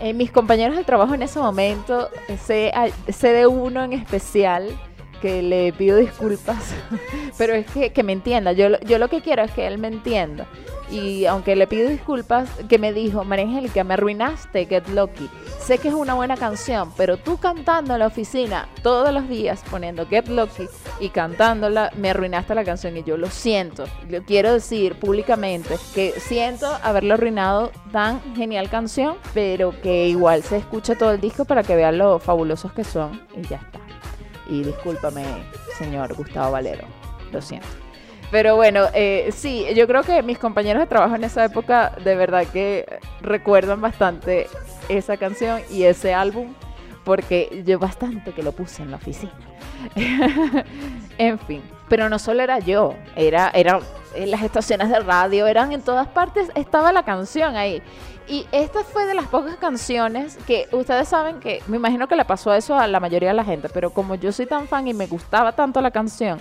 eh, 0.00 0.14
mis 0.14 0.30
compañeros 0.30 0.76
de 0.76 0.84
trabajo 0.84 1.14
en 1.14 1.22
ese 1.22 1.38
momento, 1.38 2.08
sé, 2.44 2.72
sé 3.08 3.32
de 3.32 3.46
uno 3.46 3.84
en 3.84 3.92
especial 3.92 4.68
que 5.20 5.42
le 5.42 5.72
pido 5.72 5.96
disculpas, 5.98 6.74
pero 7.38 7.54
es 7.54 7.66
que, 7.70 7.92
que 7.92 8.02
me 8.02 8.12
entienda. 8.12 8.52
Yo, 8.52 8.78
yo 8.80 8.98
lo 8.98 9.08
que 9.08 9.20
quiero 9.20 9.42
es 9.42 9.50
que 9.52 9.66
él 9.66 9.78
me 9.78 9.88
entienda. 9.88 10.46
Y 10.90 11.26
aunque 11.26 11.54
le 11.54 11.68
pido 11.68 11.88
disculpas, 11.88 12.48
que 12.68 12.78
me 12.78 12.92
dijo, 12.92 13.22
María 13.24 13.44
Angélica, 13.44 13.84
me 13.84 13.94
arruinaste 13.94 14.66
Get 14.66 14.88
Lucky. 14.88 15.30
Sé 15.60 15.78
que 15.78 15.88
es 15.88 15.94
una 15.94 16.14
buena 16.14 16.36
canción, 16.36 16.92
pero 16.96 17.16
tú 17.16 17.38
cantando 17.38 17.92
en 17.92 18.00
la 18.00 18.08
oficina 18.08 18.68
todos 18.82 19.12
los 19.14 19.28
días 19.28 19.62
poniendo 19.70 20.06
Get 20.06 20.28
Lucky 20.28 20.68
y 20.98 21.10
cantándola, 21.10 21.92
me 21.96 22.10
arruinaste 22.10 22.56
la 22.56 22.64
canción 22.64 22.96
y 22.96 23.04
yo 23.04 23.16
lo 23.16 23.30
siento. 23.30 23.84
Lo 24.08 24.24
quiero 24.24 24.52
decir 24.52 24.96
públicamente 24.96 25.76
que 25.94 26.12
siento 26.18 26.66
haberlo 26.82 27.14
arruinado 27.14 27.70
tan 27.92 28.20
genial 28.34 28.68
canción, 28.68 29.16
pero 29.32 29.80
que 29.80 30.08
igual 30.08 30.42
se 30.42 30.56
escuche 30.56 30.96
todo 30.96 31.12
el 31.12 31.20
disco 31.20 31.44
para 31.44 31.62
que 31.62 31.76
vean 31.76 31.98
lo 31.98 32.18
fabulosos 32.18 32.72
que 32.72 32.82
son 32.82 33.20
y 33.36 33.46
ya 33.46 33.56
está. 33.58 33.89
Y 34.50 34.64
discúlpame, 34.64 35.24
señor 35.78 36.14
Gustavo 36.14 36.52
Valero. 36.52 36.84
Lo 37.32 37.40
siento. 37.40 37.68
Pero 38.30 38.56
bueno, 38.56 38.86
eh, 38.94 39.30
sí, 39.32 39.66
yo 39.74 39.86
creo 39.86 40.02
que 40.02 40.22
mis 40.22 40.38
compañeros 40.38 40.80
de 40.82 40.86
trabajo 40.86 41.14
en 41.14 41.24
esa 41.24 41.44
época 41.44 41.92
de 42.04 42.14
verdad 42.14 42.46
que 42.46 43.00
recuerdan 43.22 43.80
bastante 43.80 44.46
esa 44.88 45.16
canción 45.16 45.60
y 45.70 45.84
ese 45.84 46.14
álbum 46.14 46.54
porque 47.04 47.62
yo 47.66 47.78
bastante 47.78 48.32
que 48.32 48.42
lo 48.42 48.52
puse 48.52 48.82
en 48.82 48.90
la 48.90 48.98
oficina. 48.98 49.32
en 51.18 51.38
fin, 51.40 51.62
pero 51.88 52.08
no 52.08 52.18
solo 52.18 52.42
era 52.42 52.58
yo, 52.58 52.94
era, 53.16 53.50
era 53.54 53.80
en 54.14 54.30
las 54.30 54.42
estaciones 54.42 54.90
de 54.90 55.00
radio, 55.00 55.46
eran 55.46 55.72
en 55.72 55.82
todas 55.82 56.06
partes, 56.08 56.50
estaba 56.54 56.92
la 56.92 57.04
canción 57.04 57.56
ahí. 57.56 57.82
Y 58.30 58.46
esta 58.52 58.84
fue 58.84 59.06
de 59.06 59.14
las 59.14 59.26
pocas 59.26 59.56
canciones 59.56 60.38
que 60.46 60.68
ustedes 60.70 61.08
saben 61.08 61.40
que 61.40 61.64
me 61.66 61.78
imagino 61.78 62.06
que 62.06 62.14
le 62.14 62.24
pasó 62.24 62.54
eso 62.54 62.78
a 62.78 62.86
la 62.86 63.00
mayoría 63.00 63.30
de 63.30 63.34
la 63.34 63.42
gente, 63.44 63.68
pero 63.68 63.90
como 63.90 64.14
yo 64.14 64.30
soy 64.30 64.46
tan 64.46 64.68
fan 64.68 64.86
y 64.86 64.94
me 64.94 65.08
gustaba 65.08 65.50
tanto 65.50 65.80
la 65.80 65.90
canción, 65.90 66.38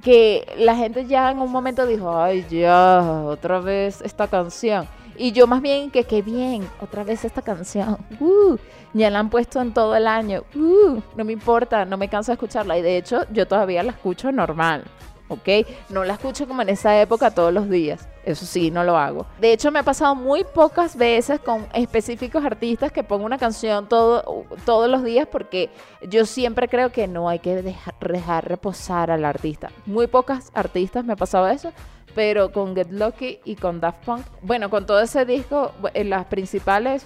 que 0.00 0.46
la 0.56 0.76
gente 0.76 1.06
ya 1.06 1.32
en 1.32 1.40
un 1.40 1.50
momento 1.50 1.88
dijo, 1.88 2.16
ay, 2.16 2.46
ya, 2.48 3.24
otra 3.26 3.58
vez 3.58 4.00
esta 4.02 4.28
canción. 4.28 4.86
Y 5.16 5.32
yo 5.32 5.48
más 5.48 5.60
bien 5.60 5.90
que 5.90 6.04
qué 6.04 6.22
bien, 6.22 6.68
otra 6.80 7.02
vez 7.02 7.24
esta 7.24 7.42
canción. 7.42 7.98
Uh, 8.20 8.56
ya 8.92 9.10
la 9.10 9.18
han 9.18 9.28
puesto 9.28 9.60
en 9.60 9.74
todo 9.74 9.96
el 9.96 10.06
año. 10.06 10.44
Uh, 10.54 11.00
no 11.16 11.24
me 11.24 11.32
importa, 11.32 11.84
no 11.84 11.96
me 11.96 12.08
canso 12.08 12.30
de 12.30 12.34
escucharla. 12.34 12.78
Y 12.78 12.82
de 12.82 12.96
hecho, 12.96 13.24
yo 13.32 13.48
todavía 13.48 13.82
la 13.82 13.90
escucho 13.90 14.30
normal. 14.30 14.84
¿Ok? 15.28 15.48
No 15.88 16.04
la 16.04 16.14
escucho 16.14 16.46
como 16.46 16.62
en 16.62 16.68
esa 16.68 17.00
época 17.00 17.30
todos 17.30 17.52
los 17.52 17.68
días. 17.68 18.08
Eso 18.24 18.46
sí, 18.46 18.70
no 18.70 18.84
lo 18.84 18.96
hago. 18.96 19.26
De 19.38 19.52
hecho, 19.52 19.70
me 19.70 19.80
ha 19.80 19.82
pasado 19.82 20.14
muy 20.14 20.44
pocas 20.44 20.96
veces 20.96 21.40
con 21.40 21.66
específicos 21.74 22.44
artistas 22.44 22.90
que 22.90 23.02
pongo 23.02 23.26
una 23.26 23.38
canción 23.38 23.88
todo, 23.88 24.46
todos 24.64 24.88
los 24.88 25.04
días 25.04 25.28
porque 25.30 25.70
yo 26.08 26.24
siempre 26.24 26.68
creo 26.68 26.90
que 26.90 27.06
no 27.06 27.28
hay 27.28 27.38
que 27.38 27.60
dejar, 27.62 27.94
dejar 28.00 28.48
reposar 28.48 29.10
al 29.10 29.24
artista. 29.24 29.70
Muy 29.84 30.06
pocas 30.06 30.50
artistas 30.54 31.04
me 31.04 31.12
ha 31.12 31.16
pasado 31.16 31.48
eso, 31.48 31.72
pero 32.14 32.52
con 32.52 32.74
Get 32.74 32.90
Lucky 32.90 33.40
y 33.44 33.56
con 33.56 33.80
Daft 33.80 34.04
Punk, 34.04 34.24
bueno, 34.40 34.70
con 34.70 34.86
todo 34.86 35.00
ese 35.00 35.26
disco, 35.26 35.72
en 35.92 36.10
las 36.10 36.24
principales, 36.26 37.04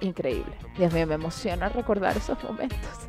increíble. 0.00 0.52
Dios 0.76 0.92
mío, 0.92 1.06
me 1.06 1.14
emociona 1.14 1.68
recordar 1.68 2.16
esos 2.16 2.42
momentos. 2.42 3.07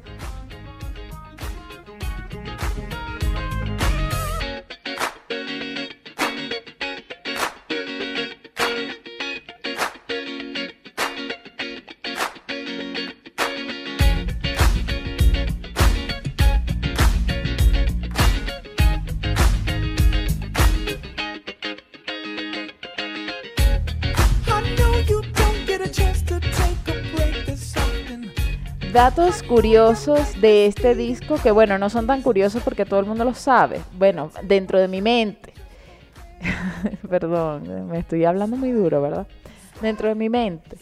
Datos 28.92 29.44
curiosos 29.44 30.40
de 30.42 30.66
este 30.66 30.96
disco 30.96 31.36
que, 31.42 31.52
bueno, 31.52 31.78
no 31.78 31.90
son 31.90 32.08
tan 32.08 32.22
curiosos 32.22 32.64
porque 32.64 32.86
todo 32.86 33.00
el 33.00 33.06
mundo 33.06 33.24
lo 33.24 33.34
sabe. 33.34 33.82
Bueno, 33.94 34.32
dentro 34.44 34.80
de 34.80 34.88
mi 34.88 35.02
mente. 35.02 35.54
Perdón, 37.10 37.90
me 37.90 38.00
estoy 38.00 38.26
hablando 38.26 38.58
muy 38.58 38.72
duro, 38.72 39.02
¿verdad? 39.02 39.28
Dentro 39.82 40.08
de 40.08 40.16
mi 40.16 40.30
mente 40.30 40.78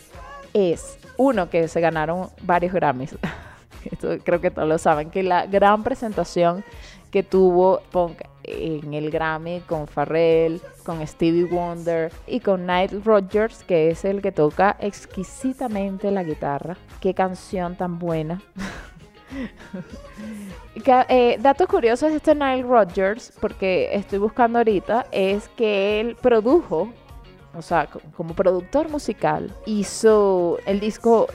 es 0.53 0.97
uno 1.17 1.49
que 1.49 1.67
se 1.67 1.81
ganaron 1.81 2.29
varios 2.43 2.73
Grammys. 2.73 3.17
Creo 4.23 4.41
que 4.41 4.51
todos 4.51 4.67
lo 4.67 4.77
saben, 4.77 5.09
que 5.09 5.23
la 5.23 5.45
gran 5.45 5.83
presentación 5.83 6.63
que 7.11 7.23
tuvo 7.23 7.81
Punk 7.91 8.21
en 8.47 8.93
el 8.93 9.11
Grammy 9.11 9.59
con 9.61 9.87
Pharrell, 9.87 10.61
con 10.83 11.05
Stevie 11.05 11.45
Wonder 11.45 12.11
y 12.25 12.39
con 12.39 12.65
Nile 12.65 13.01
Rodgers, 13.03 13.63
que 13.63 13.89
es 13.89 14.05
el 14.05 14.21
que 14.21 14.31
toca 14.31 14.77
exquisitamente 14.79 16.09
la 16.11 16.23
guitarra. 16.23 16.77
Qué 17.01 17.13
canción 17.13 17.75
tan 17.75 17.99
buena. 17.99 18.41
eh, 21.09 21.37
datos 21.41 21.67
curiosos 21.67 22.11
de 22.11 22.17
este 22.17 22.33
Nile 22.33 22.63
Rodgers, 22.63 23.33
porque 23.39 23.89
estoy 23.93 24.19
buscando 24.19 24.59
ahorita, 24.59 25.07
es 25.11 25.49
que 25.49 25.99
él 25.99 26.15
produjo, 26.15 26.89
o 27.53 27.61
sea, 27.61 27.87
como 28.15 28.33
productor 28.33 28.89
musical, 28.89 29.53
hizo 29.65 30.57
el 30.65 30.79
disco 30.79 31.27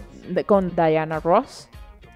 con 0.47 0.75
Diana 0.75 1.21
Ross 1.21 1.69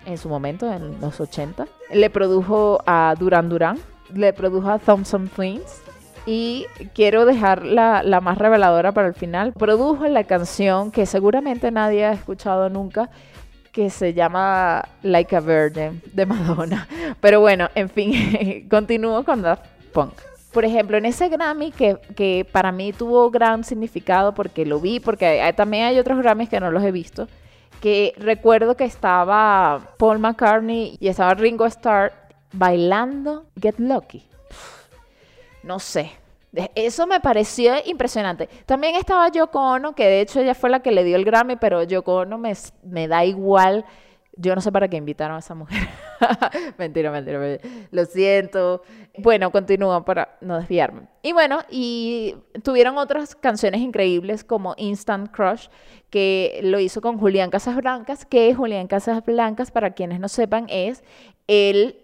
en 0.06 0.16
su 0.16 0.28
momento, 0.28 0.72
en 0.72 1.00
los 1.00 1.20
80. 1.20 1.66
Le 1.92 2.08
produjo 2.08 2.80
a 2.86 3.14
Duran 3.18 3.48
Duran, 3.48 3.78
le 4.14 4.32
produjo 4.32 4.70
a 4.70 4.78
Thompson 4.78 5.28
Twins. 5.28 5.82
Y 6.24 6.66
quiero 6.92 7.24
dejar 7.24 7.64
la, 7.64 8.02
la, 8.02 8.20
más 8.20 8.38
reveladora 8.38 8.90
para 8.90 9.06
el 9.06 9.14
final. 9.14 9.52
Produjo 9.52 10.08
la 10.08 10.24
canción 10.24 10.90
que 10.90 11.06
seguramente 11.06 11.70
nadie 11.70 12.04
ha 12.04 12.12
escuchado 12.12 12.68
nunca, 12.68 13.10
que 13.70 13.90
se 13.90 14.12
llama 14.12 14.88
Like 15.02 15.36
a 15.36 15.40
Virgin 15.40 16.02
de 16.12 16.26
Madonna. 16.26 16.88
Pero 17.20 17.40
bueno, 17.40 17.68
en 17.76 17.88
fin, 17.88 18.66
continúo 18.70 19.24
con 19.24 19.42
Daft 19.42 19.66
Punk. 19.92 20.14
Por 20.52 20.64
ejemplo, 20.64 20.96
en 20.96 21.04
ese 21.04 21.28
Grammy 21.28 21.70
que, 21.70 21.98
que 22.16 22.44
para 22.50 22.72
mí 22.72 22.92
tuvo 22.92 23.30
gran 23.30 23.62
significado 23.62 24.34
porque 24.34 24.66
lo 24.66 24.80
vi, 24.80 24.98
porque 24.98 25.52
también 25.54 25.84
hay 25.84 25.98
otros 25.98 26.18
Grammys 26.18 26.48
que 26.48 26.58
no 26.58 26.70
los 26.70 26.82
he 26.82 26.90
visto 26.90 27.28
que 27.80 28.14
recuerdo 28.16 28.76
que 28.76 28.84
estaba 28.84 29.94
Paul 29.98 30.18
McCartney 30.18 30.96
y 31.00 31.08
estaba 31.08 31.34
Ringo 31.34 31.66
Starr 31.66 32.12
bailando 32.52 33.46
Get 33.60 33.78
Lucky. 33.78 34.24
No 35.62 35.78
sé. 35.78 36.12
Eso 36.74 37.06
me 37.06 37.20
pareció 37.20 37.74
impresionante. 37.84 38.48
También 38.64 38.94
estaba 38.94 39.28
Yoko 39.28 39.60
Ono, 39.60 39.94
que 39.94 40.04
de 40.04 40.20
hecho 40.20 40.40
ella 40.40 40.54
fue 40.54 40.70
la 40.70 40.80
que 40.80 40.90
le 40.90 41.04
dio 41.04 41.16
el 41.16 41.24
Grammy, 41.24 41.56
pero 41.56 41.82
Yoko 41.82 42.20
Ono 42.20 42.38
me, 42.38 42.54
me 42.82 43.08
da 43.08 43.24
igual 43.24 43.84
yo 44.36 44.54
no 44.54 44.60
sé 44.60 44.70
para 44.70 44.88
qué 44.88 44.96
invitaron 44.96 45.36
a 45.36 45.40
esa 45.40 45.54
mujer. 45.54 45.88
mentira, 46.78 47.10
mentira, 47.10 47.38
mentira, 47.38 47.70
Lo 47.90 48.04
siento. 48.04 48.82
Bueno, 49.18 49.50
continúo 49.50 50.04
para 50.04 50.36
no 50.40 50.58
desviarme. 50.58 51.08
Y 51.22 51.32
bueno, 51.32 51.60
y 51.70 52.36
tuvieron 52.62 52.98
otras 52.98 53.34
canciones 53.34 53.80
increíbles 53.80 54.44
como 54.44 54.74
Instant 54.76 55.30
Crush, 55.30 55.68
que 56.10 56.60
lo 56.62 56.78
hizo 56.78 57.00
con 57.00 57.18
Julián 57.18 57.50
Casablancas, 57.50 58.26
que 58.26 58.54
Julián 58.54 58.86
Casablancas, 58.86 59.70
para 59.70 59.92
quienes 59.94 60.20
no 60.20 60.28
sepan, 60.28 60.66
es 60.68 61.02
el 61.46 62.02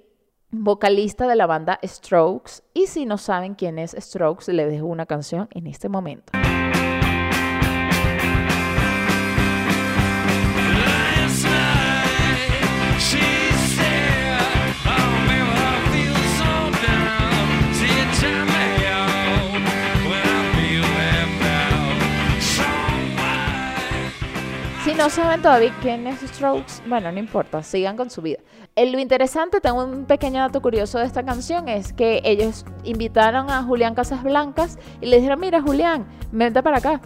vocalista 0.50 1.26
de 1.26 1.36
la 1.36 1.46
banda 1.46 1.78
Strokes. 1.84 2.62
Y 2.74 2.86
si 2.86 3.06
no 3.06 3.18
saben 3.18 3.54
quién 3.54 3.78
es 3.78 3.94
Strokes, 3.98 4.52
le 4.52 4.66
dejo 4.66 4.86
una 4.86 5.06
canción 5.06 5.48
en 5.52 5.66
este 5.66 5.88
momento. 5.88 6.32
No 25.02 25.10
saben 25.10 25.42
todavía 25.42 25.74
quién 25.82 26.06
es 26.06 26.20
Strokes, 26.20 26.80
bueno, 26.86 27.10
no 27.10 27.18
importa, 27.18 27.60
sigan 27.64 27.96
con 27.96 28.08
su 28.08 28.22
vida. 28.22 28.38
Eh, 28.76 28.88
lo 28.88 29.00
interesante, 29.00 29.60
tengo 29.60 29.82
un 29.84 30.04
pequeño 30.04 30.38
dato 30.38 30.62
curioso 30.62 31.00
de 31.00 31.06
esta 31.06 31.24
canción, 31.24 31.68
es 31.68 31.92
que 31.92 32.20
ellos 32.22 32.64
invitaron 32.84 33.50
a 33.50 33.64
Julián 33.64 33.96
Casas 33.96 34.22
Blancas 34.22 34.78
y 35.00 35.06
le 35.06 35.16
dijeron, 35.16 35.40
mira 35.40 35.60
Julián, 35.60 36.06
vente 36.30 36.62
para 36.62 36.76
acá. 36.76 37.00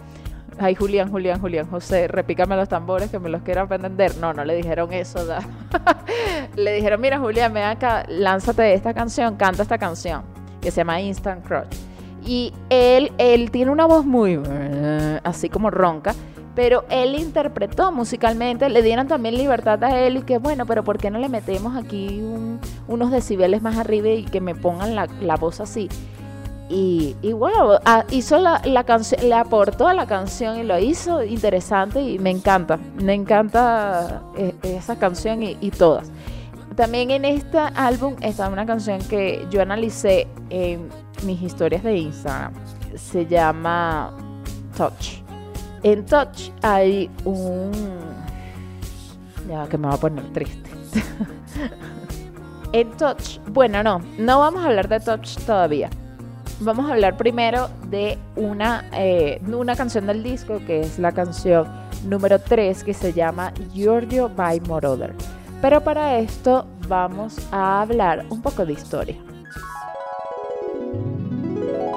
Ay, 0.59 0.75
Julián, 0.75 1.09
Julián, 1.09 1.41
Julián, 1.41 1.67
José, 1.71 2.07
repícame 2.07 2.55
los 2.55 2.69
tambores 2.69 3.09
que 3.09 3.17
me 3.17 3.29
los 3.29 3.41
quiero 3.41 3.61
aprender. 3.61 4.15
No, 4.17 4.31
no 4.31 4.45
le 4.45 4.55
dijeron 4.55 4.93
eso. 4.93 5.17
le 6.55 6.73
dijeron, 6.73 7.01
mira 7.01 7.17
Julián, 7.17 7.51
ven 7.51 7.63
acá, 7.63 8.05
lánzate 8.07 8.75
esta 8.75 8.93
canción, 8.93 9.37
canta 9.37 9.63
esta 9.63 9.79
canción, 9.79 10.21
que 10.61 10.69
se 10.69 10.81
llama 10.81 11.01
Instant 11.01 11.43
Crush. 11.43 11.65
Y 12.23 12.53
él, 12.69 13.11
él 13.17 13.49
tiene 13.49 13.71
una 13.71 13.87
voz 13.87 14.05
muy 14.05 14.39
así 15.23 15.49
como 15.49 15.71
ronca 15.71 16.13
pero 16.57 16.85
él 16.89 17.13
interpretó 17.13 17.91
musicalmente, 17.91 18.67
le 18.71 18.81
dieron 18.81 19.07
también 19.07 19.37
libertad 19.37 19.83
a 19.83 19.99
él 19.99 20.17
y 20.17 20.21
que 20.23 20.39
bueno, 20.39 20.65
pero 20.65 20.83
¿por 20.83 20.97
qué 20.97 21.11
no 21.11 21.19
le 21.19 21.29
metemos 21.29 21.75
aquí 21.75 22.19
unos 22.87 23.11
decibeles 23.11 23.61
más 23.61 23.77
arriba 23.77 24.09
y 24.09 24.23
que 24.23 24.41
me 24.41 24.55
pongan 24.55 24.95
la, 24.95 25.35
voz 25.35 25.61
así? 25.61 25.87
Y, 26.67 27.15
bueno, 27.33 27.77
hizo 28.09 28.39
la, 28.39 28.83
canción, 28.87 29.29
le 29.29 29.35
aportó 29.35 29.87
a 29.87 29.93
la 29.93 30.07
canción 30.07 30.57
y 30.57 30.63
lo 30.63 30.79
hizo 30.79 31.23
interesante 31.23 32.01
y 32.01 32.17
me 32.17 32.31
encanta, 32.31 32.79
me 33.03 33.13
encanta 33.13 34.23
eh, 34.35 34.55
esa 34.63 34.95
canción 34.95 35.43
y, 35.43 35.57
y 35.61 35.69
todas. 35.69 36.09
También 36.75 37.11
en 37.11 37.25
este 37.25 37.59
álbum 37.59 38.15
está 38.21 38.49
una 38.49 38.65
canción 38.65 38.99
que 39.07 39.45
yo 39.51 39.61
analicé 39.61 40.27
en 40.49 40.89
mis 41.23 41.39
historias 41.39 41.83
de 41.83 41.97
Instagram. 41.97 42.53
Se 42.95 43.27
llama 43.27 44.11
Touch. 44.75 45.26
En 45.87 46.05
Touch 46.05 46.51
hay 46.63 47.09
un... 47.23 47.71
Ya 49.47 49.65
que 49.69 49.77
me 49.77 49.87
va 49.87 49.93
a 49.93 49.97
poner 49.97 50.25
triste. 50.33 50.69
en 52.73 52.91
Touch, 52.97 53.39
bueno, 53.51 53.81
no, 53.81 54.01
no 54.19 54.39
vamos 54.39 54.65
a 54.65 54.67
hablar 54.67 54.89
de 54.89 54.99
Touch 54.99 55.37
todavía. 55.45 55.89
Vamos 56.59 56.89
a 56.89 56.93
hablar 56.93 57.15
primero 57.15 57.69
de 57.89 58.17
una, 58.35 58.83
eh, 58.91 59.41
una 59.47 59.77
canción 59.77 60.07
del 60.07 60.23
disco, 60.23 60.59
que 60.67 60.81
es 60.81 60.99
la 60.99 61.13
canción 61.13 61.65
número 62.03 62.37
3, 62.37 62.83
que 62.83 62.93
se 62.93 63.13
llama 63.13 63.53
Giorgio 63.73 64.27
by 64.27 64.59
Moroder. 64.67 65.15
Pero 65.61 65.79
para 65.85 66.19
esto 66.19 66.67
vamos 66.89 67.37
a 67.53 67.81
hablar 67.81 68.25
un 68.29 68.41
poco 68.41 68.65
de 68.65 68.73
historia. 68.73 69.15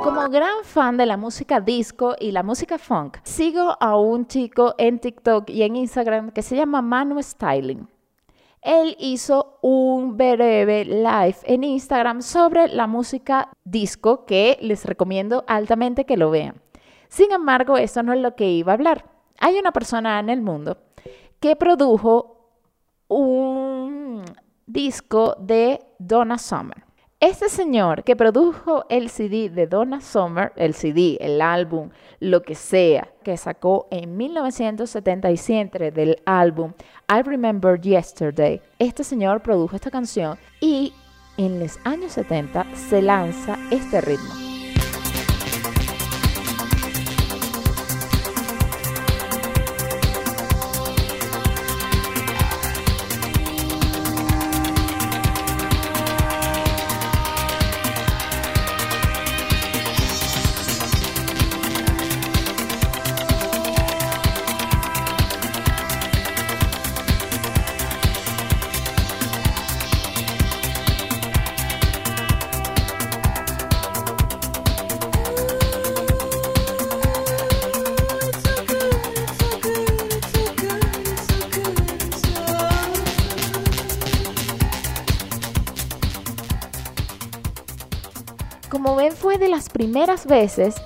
Como 0.03 0.29
gran 0.31 0.65
fan 0.65 0.97
de 0.97 1.05
la 1.05 1.19
música 1.19 1.61
disco 1.61 2.17
y 2.19 2.33
la 2.33 2.43
música 2.43 2.79
funk, 2.79 3.19
sigo 3.23 3.77
a 3.79 3.97
un 3.97 4.27
chico 4.27 4.75
en 4.79 4.99
TikTok 4.99 5.51
y 5.51 5.63
en 5.63 5.77
Instagram 5.77 6.31
que 6.31 6.41
se 6.41 6.57
llama 6.57 6.81
Manu 6.81 7.23
Styling. 7.23 7.87
Él 8.63 8.97
hizo 8.99 9.59
un 9.61 10.17
breve 10.17 10.87
live 10.87 11.37
en 11.45 11.65
Instagram 11.65 12.23
sobre 12.23 12.69
la 12.69 12.87
música 12.87 13.51
disco 13.65 14.25
que 14.25 14.59
les 14.63 14.87
recomiendo 14.87 15.45
altamente 15.47 16.07
que 16.07 16.17
lo 16.17 16.31
vean. 16.31 16.61
Sin 17.09 17.33
embargo, 17.33 17.77
eso 17.77 18.03
no 18.03 18.15
es 18.15 18.21
lo 18.21 18.35
que 18.37 18.51
iba 18.51 18.73
a 18.73 18.77
hablar. 18.77 19.05
Hay 19.39 19.59
una 19.59 19.73
persona 19.73 20.19
en 20.19 20.31
el 20.31 20.41
mundo 20.41 20.79
que 21.41 21.57
produjo 21.57 22.49
un 23.09 24.25
disco 24.67 25.37
de 25.39 25.81
Donna 25.99 26.39
Summer. 26.39 26.90
Este 27.21 27.51
señor 27.51 28.03
que 28.03 28.17
produjo 28.17 28.87
el 28.89 29.11
CD 29.11 29.51
de 29.51 29.67
Donna 29.67 30.01
Summer, 30.01 30.55
el 30.57 30.73
CD, 30.73 31.19
el 31.21 31.43
álbum, 31.43 31.91
lo 32.19 32.41
que 32.41 32.55
sea, 32.55 33.13
que 33.23 33.37
sacó 33.37 33.87
en 33.91 34.17
1977 34.17 35.91
del 35.91 36.17
álbum 36.25 36.73
I 37.11 37.21
Remember 37.21 37.79
Yesterday, 37.79 38.63
este 38.79 39.05
señor 39.05 39.43
produjo 39.43 39.77
esta 39.77 39.91
canción 39.91 40.39
y 40.63 40.95
en 41.37 41.61
los 41.61 41.79
años 41.85 42.13
70 42.13 42.65
se 42.75 43.03
lanza 43.03 43.59
este 43.71 44.01
ritmo. 44.01 44.50
Primeras 90.01 90.25
veces 90.25 90.77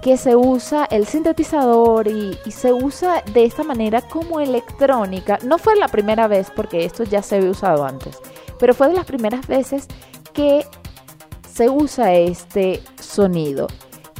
que 0.00 0.16
se 0.16 0.34
usa 0.34 0.86
el 0.86 1.06
sintetizador 1.06 2.08
y, 2.08 2.38
se 2.50 2.72
usa 2.72 3.22
de 3.34 3.44
esta 3.44 3.64
manera 3.64 4.00
como 4.00 4.40
electrónica. 4.40 5.38
No 5.44 5.58
fue 5.58 5.76
la 5.76 5.88
primera 5.88 6.26
vez 6.26 6.50
porque 6.56 6.86
esto 6.86 7.04
ya 7.04 7.20
se 7.20 7.36
había 7.36 7.50
usado 7.50 7.84
antes, 7.84 8.18
pero 8.58 8.72
fue 8.72 8.88
de 8.88 8.94
las 8.94 9.04
primeras 9.04 9.46
veces 9.46 9.88
que 10.32 10.64
se 11.46 11.68
usa 11.68 12.14
este 12.14 12.82
sonido 12.98 13.66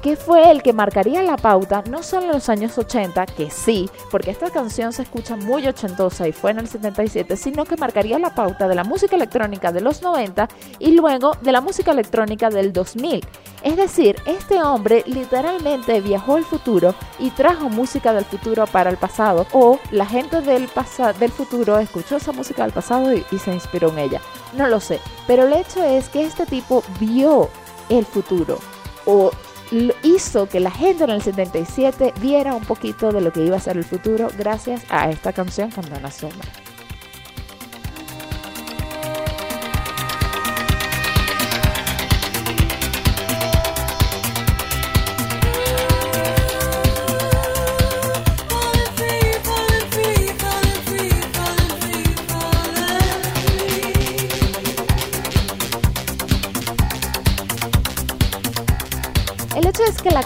que 0.03 0.17
fue 0.17 0.51
el 0.51 0.63
que 0.63 0.73
marcaría 0.73 1.23
la 1.23 1.37
pauta, 1.37 1.85
no 1.89 2.03
solo 2.03 2.27
en 2.27 2.33
los 2.33 2.49
años 2.49 2.77
80, 2.77 3.25
que 3.27 3.51
sí, 3.51 3.89
porque 4.11 4.33
esta 4.33 4.51
canción 4.51 4.93
se 4.93 5.03
escucha 5.03 5.37
muy 5.37 5.67
ochentosa 5.67 6.27
y 6.27 6.33
fue 6.33 6.51
en 6.51 6.59
el 6.59 6.69
77, 6.69 7.37
sino 7.37 7.65
que 7.65 7.77
marcaría 7.77 8.19
la 8.19 8.35
pauta 8.35 8.67
de 8.67 8.75
la 8.75 8.83
música 8.83 9.15
electrónica 9.15 9.71
de 9.71 9.81
los 9.81 10.03
90 10.03 10.49
y 10.81 10.97
luego 10.97 11.37
de 11.41 11.53
la 11.53 11.61
música 11.61 11.93
electrónica 11.93 12.51
del 12.51 12.73
2000. 12.73 13.25
Es 13.63 13.77
decir, 13.77 14.17
este 14.27 14.61
hombre 14.61 15.05
literalmente 15.07 16.01
viajó 16.01 16.35
al 16.35 16.45
futuro 16.45 16.97
y 17.21 17.31
trajo 17.31 17.69
música 17.69 18.13
del 18.13 18.25
futuro 18.25 18.67
para 18.67 18.91
el 18.91 18.97
pasado, 18.97 19.47
o 19.53 19.79
la 19.93 20.07
gente 20.07 20.41
del, 20.41 20.69
del 21.21 21.31
futuro 21.31 21.79
escuchó 21.79 22.17
esa 22.17 22.33
música 22.33 22.65
del 22.65 22.73
pasado 22.73 23.13
y 23.15 23.39
se 23.39 23.55
inspiró 23.55 23.91
en 23.91 23.99
ella. 24.01 24.21
No 24.57 24.67
lo 24.67 24.81
sé, 24.81 25.01
pero 25.29 25.45
el 25.45 25.53
hecho 25.53 25.83
es 25.85 26.09
que 26.09 26.25
este 26.25 26.45
tipo 26.45 26.83
vio 26.99 27.49
el 27.89 28.05
futuro 28.05 28.59
o 29.07 29.31
hizo 30.03 30.49
que 30.49 30.61
la 30.61 30.71
gente 30.71 31.05
en 31.05 31.11
el 31.11 31.23
77 31.23 32.15
viera 32.21 32.55
un 32.55 32.65
poquito 32.65 33.13
de 33.13 33.21
lo 33.21 33.33
que 33.33 33.45
iba 33.45 33.57
a 33.57 33.61
ser 33.61 33.77
el 33.77 33.85
futuro 33.85 34.29
gracias 34.37 34.83
a 34.91 35.11
esta 35.11 35.33
canción 35.33 35.71
con 35.71 35.89
Donna 35.89 36.11
Summer. 36.11 36.72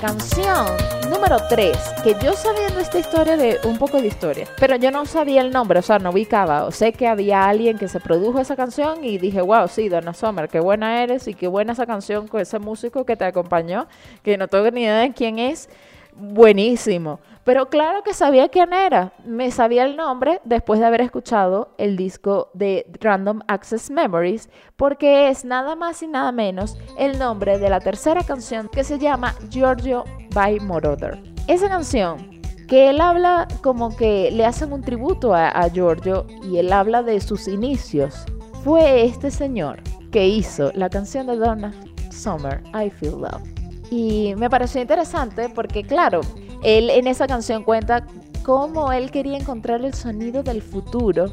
Canción 0.00 0.66
número 1.10 1.36
3, 1.48 1.76
que 2.04 2.14
yo 2.22 2.34
sabiendo 2.34 2.80
esta 2.80 2.98
historia 2.98 3.36
de 3.36 3.58
un 3.64 3.78
poco 3.78 4.00
de 4.00 4.08
historia, 4.08 4.46
pero 4.58 4.76
yo 4.76 4.90
no 4.90 5.06
sabía 5.06 5.40
el 5.40 5.50
nombre, 5.50 5.78
o 5.78 5.82
sea, 5.82 5.98
no 5.98 6.10
ubicaba, 6.10 6.64
o 6.64 6.70
sé 6.70 6.92
que 6.92 7.06
había 7.06 7.48
alguien 7.48 7.78
que 7.78 7.88
se 7.88 8.00
produjo 8.00 8.40
esa 8.40 8.56
canción 8.56 9.04
y 9.04 9.18
dije, 9.18 9.40
wow, 9.40 9.68
sí, 9.68 9.88
Donna 9.88 10.14
Summer, 10.14 10.48
qué 10.48 10.60
buena 10.60 11.02
eres 11.02 11.28
y 11.28 11.34
qué 11.34 11.48
buena 11.48 11.72
esa 11.72 11.86
canción 11.86 12.28
con 12.28 12.40
ese 12.40 12.58
músico 12.58 13.04
que 13.04 13.16
te 13.16 13.24
acompañó, 13.24 13.86
que 14.22 14.36
no 14.36 14.48
tengo 14.48 14.70
ni 14.70 14.82
idea 14.82 14.98
de 14.98 15.12
quién 15.12 15.38
es, 15.38 15.68
buenísimo. 16.14 17.20
Pero 17.46 17.68
claro 17.68 18.02
que 18.02 18.12
sabía 18.12 18.48
quién 18.48 18.72
era. 18.72 19.12
Me 19.24 19.52
sabía 19.52 19.84
el 19.84 19.96
nombre 19.96 20.40
después 20.42 20.80
de 20.80 20.86
haber 20.86 21.00
escuchado 21.00 21.68
el 21.78 21.96
disco 21.96 22.50
de 22.54 22.84
Random 23.00 23.38
Access 23.46 23.88
Memories, 23.88 24.50
porque 24.74 25.28
es 25.28 25.44
nada 25.44 25.76
más 25.76 26.02
y 26.02 26.08
nada 26.08 26.32
menos 26.32 26.76
el 26.98 27.20
nombre 27.20 27.60
de 27.60 27.70
la 27.70 27.78
tercera 27.78 28.24
canción 28.24 28.68
que 28.68 28.82
se 28.82 28.98
llama 28.98 29.32
Giorgio 29.48 30.02
by 30.34 30.58
Moroder. 30.58 31.22
Esa 31.46 31.68
canción 31.68 32.42
que 32.66 32.90
él 32.90 33.00
habla 33.00 33.46
como 33.62 33.96
que 33.96 34.32
le 34.32 34.44
hacen 34.44 34.72
un 34.72 34.82
tributo 34.82 35.32
a, 35.32 35.68
Giorgio 35.68 36.26
y 36.42 36.58
él 36.58 36.72
habla 36.72 37.04
de 37.04 37.20
sus 37.20 37.46
inicios. 37.46 38.24
Fue 38.64 39.04
este 39.04 39.30
señor 39.30 39.80
que 40.10 40.26
hizo 40.26 40.72
la 40.74 40.90
canción 40.90 41.28
de 41.28 41.36
Donna 41.36 41.72
Summer, 42.10 42.60
I 42.74 42.90
Feel 42.90 43.20
Love. 43.20 43.55
Y 43.90 44.34
me 44.36 44.50
pareció 44.50 44.80
interesante 44.80 45.48
porque, 45.48 45.82
claro, 45.82 46.20
él 46.62 46.90
en 46.90 47.06
esa 47.06 47.26
canción 47.26 47.62
cuenta 47.62 48.06
cómo 48.42 48.92
él 48.92 49.10
quería 49.10 49.38
encontrar 49.38 49.84
el 49.84 49.94
sonido 49.94 50.42
del 50.42 50.62
futuro 50.62 51.26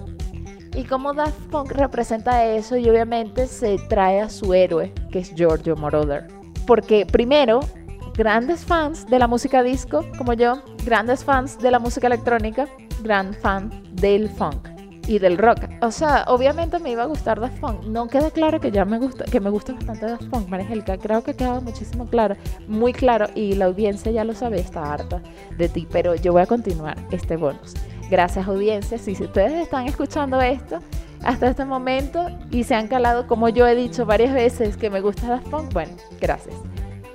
y 0.76 0.84
cómo 0.84 1.14
Daft 1.14 1.40
Punk 1.52 1.72
representa 1.72 2.46
eso 2.46 2.78
y 2.78 2.90
obviamente 2.90 3.48
se 3.48 3.78
trae 3.90 4.22
a 4.22 4.30
su 4.30 4.54
héroe, 4.54 4.92
que 5.12 5.20
es 5.20 5.34
Giorgio 5.36 5.76
Moroder. 5.76 6.28
Porque 6.66 7.06
primero, 7.06 7.60
grandes 8.16 8.66
fans 8.66 9.06
de 9.08 9.20
la 9.20 9.28
música 9.28 9.62
disco, 9.62 10.06
como 10.18 10.34
yo, 10.34 10.62
grandes 10.86 11.24
fans 11.24 11.60
de 11.60 11.72
la 11.72 11.80
música 11.80 12.08
electrónica, 12.08 12.68
gran 13.04 13.34
fan 13.34 13.70
del 13.94 14.30
funk 14.30 14.73
y 15.08 15.20
del 15.20 15.38
rock. 15.38 15.60
O 15.82 15.92
sea, 15.92 16.26
obviamente 16.28 16.80
me 16.80 16.92
iba 16.92 17.04
a 17.04 17.06
gustar 17.06 17.40
Daft 17.40 17.60
Punk. 17.60 17.84
No 17.86 18.08
queda 18.08 18.32
claro 18.32 18.60
que 18.60 18.72
ya 18.72 18.86
me 18.86 19.00
gusta, 19.00 19.26
que 19.26 19.40
me 19.40 19.50
gusta 19.50 19.74
bastante 19.74 20.06
Daft 20.06 20.26
Punk, 20.30 20.48
Marangelica. 20.48 20.98
Creo 20.98 21.24
que 21.24 21.32
ha 21.32 21.34
quedado 21.36 21.62
muchísimo 21.62 22.06
claro, 22.06 22.36
muy 22.68 22.94
claro, 22.94 23.28
y 23.36 23.54
la 23.56 23.66
audiencia 23.66 24.12
ya 24.12 24.24
lo 24.24 24.34
sabe, 24.34 24.60
está 24.60 24.94
harta 24.94 25.22
de 25.58 25.70
ti. 25.70 25.88
Pero 25.92 26.16
yo 26.16 26.34
voy 26.34 26.42
a 26.42 26.46
continuar 26.46 26.98
este 27.12 27.38
bonus. 27.38 27.74
Gracias, 28.10 28.48
audiencia. 28.48 28.98
Si 28.98 29.12
ustedes 29.12 29.54
están 29.54 29.88
escuchando 29.88 30.42
esto 30.42 30.80
hasta 31.24 31.50
este 31.50 31.66
momento 31.66 32.28
y 32.52 32.64
se 32.64 32.76
han 32.76 32.88
calado, 32.88 33.28
como 33.28 33.50
yo 33.50 33.68
he 33.68 33.76
dicho 33.76 34.06
varias 34.06 34.34
veces, 34.34 34.78
que 34.78 34.90
me 34.90 35.02
gusta 35.02 35.28
Daft 35.28 35.50
Punk, 35.50 35.74
bueno, 35.74 35.94
gracias. 36.20 36.56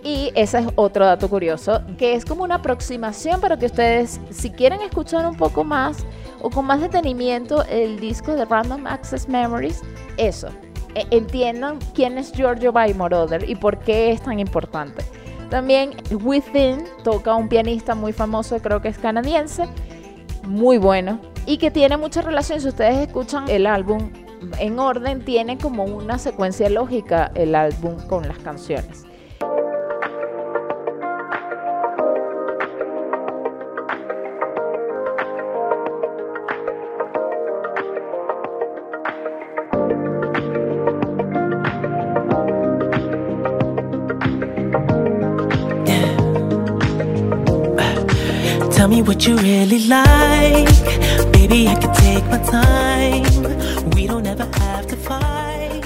Y 0.02 0.30
ese 0.34 0.60
es 0.60 0.66
otro 0.76 1.04
dato 1.04 1.28
curioso, 1.28 1.82
que 1.98 2.14
es 2.14 2.24
como 2.24 2.44
una 2.44 2.56
aproximación 2.56 3.40
para 3.40 3.58
que 3.58 3.66
ustedes, 3.66 4.20
si 4.30 4.50
quieren 4.50 4.80
escuchar 4.80 5.26
un 5.26 5.36
poco 5.36 5.64
más 5.64 6.06
o 6.40 6.50
con 6.50 6.66
más 6.66 6.80
detenimiento 6.80 7.64
el 7.64 7.98
disco 8.00 8.34
de 8.34 8.44
Random 8.44 8.86
Access 8.86 9.28
Memories, 9.28 9.82
eso, 10.16 10.48
e, 10.94 11.06
entiendan 11.10 11.78
quién 11.94 12.18
es 12.18 12.32
Giorgio 12.32 12.72
Moroder 12.72 13.48
y 13.48 13.54
por 13.54 13.78
qué 13.78 14.12
es 14.12 14.22
tan 14.22 14.38
importante. 14.38 15.04
También 15.50 15.92
Within 16.10 16.84
toca 17.04 17.34
un 17.34 17.48
pianista 17.48 17.94
muy 17.94 18.12
famoso, 18.12 18.58
creo 18.58 18.82
que 18.82 18.88
es 18.88 18.98
canadiense, 18.98 19.66
muy 20.44 20.78
bueno 20.78 21.18
y 21.46 21.58
que 21.58 21.70
tiene 21.70 21.96
mucha 21.96 22.20
relación. 22.20 22.60
Si 22.60 22.68
ustedes 22.68 23.08
escuchan 23.08 23.48
el 23.48 23.66
álbum 23.66 24.10
en 24.58 24.78
orden, 24.78 25.24
tiene 25.24 25.56
como 25.56 25.84
una 25.84 26.18
secuencia 26.18 26.68
lógica 26.68 27.30
el 27.34 27.54
álbum 27.54 27.96
con 28.06 28.28
las 28.28 28.38
canciones. 28.38 29.07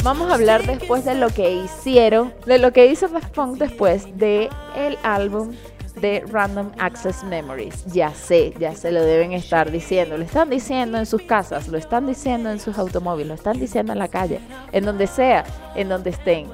Vamos 0.03 0.31
a 0.31 0.35
hablar 0.35 0.67
después 0.67 1.05
de 1.05 1.15
lo 1.15 1.29
que 1.29 1.53
hicieron, 1.53 2.33
de 2.47 2.59
lo 2.59 2.73
que 2.73 2.87
hizo 2.87 3.09
Daft 3.09 3.35
Punk 3.35 3.59
después 3.59 4.07
de 4.17 4.49
el 4.75 4.97
álbum 5.03 5.53
de 6.01 6.25
Random 6.27 6.71
Access 6.79 7.23
Memories. 7.25 7.85
Ya 7.93 8.15
sé, 8.15 8.55
ya 8.59 8.75
se 8.75 8.91
lo 8.91 9.03
deben 9.03 9.33
estar 9.33 9.71
diciendo. 9.71 10.17
Lo 10.17 10.25
están 10.25 10.49
diciendo 10.49 10.97
en 10.97 11.05
sus 11.05 11.21
casas, 11.23 11.69
lo 11.69 11.77
están 11.77 12.07
diciendo 12.07 12.51
en 12.51 12.61
sus 12.61 12.79
automóviles, 12.79 13.29
lo 13.29 13.35
están 13.35 13.61
diciendo 13.61 13.93
en 13.93 13.99
la 13.99 14.09
calle, 14.09 14.41
en 14.73 14.85
donde 14.85 15.07
sea, 15.07 15.45
en 15.77 15.89
donde 15.91 16.11
estén. 16.11 16.47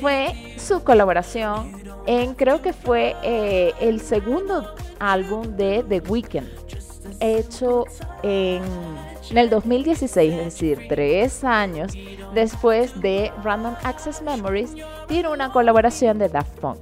fue 0.00 0.32
su 0.58 0.84
colaboración 0.84 1.87
en, 2.08 2.34
creo 2.34 2.62
que 2.62 2.72
fue 2.72 3.14
eh, 3.22 3.74
el 3.80 4.00
segundo 4.00 4.74
álbum 4.98 5.42
de 5.56 5.84
The 5.86 6.00
Weeknd, 6.00 6.48
hecho 7.20 7.84
en, 8.22 8.62
en 9.30 9.38
el 9.38 9.50
2016, 9.50 10.32
es 10.32 10.44
decir, 10.46 10.86
tres 10.88 11.44
años 11.44 11.92
después 12.32 12.98
de 13.02 13.30
Random 13.44 13.74
Access 13.84 14.22
Memories, 14.22 14.72
tiene 15.06 15.28
una 15.28 15.52
colaboración 15.52 16.18
de 16.18 16.30
Daft 16.30 16.58
Punk 16.60 16.78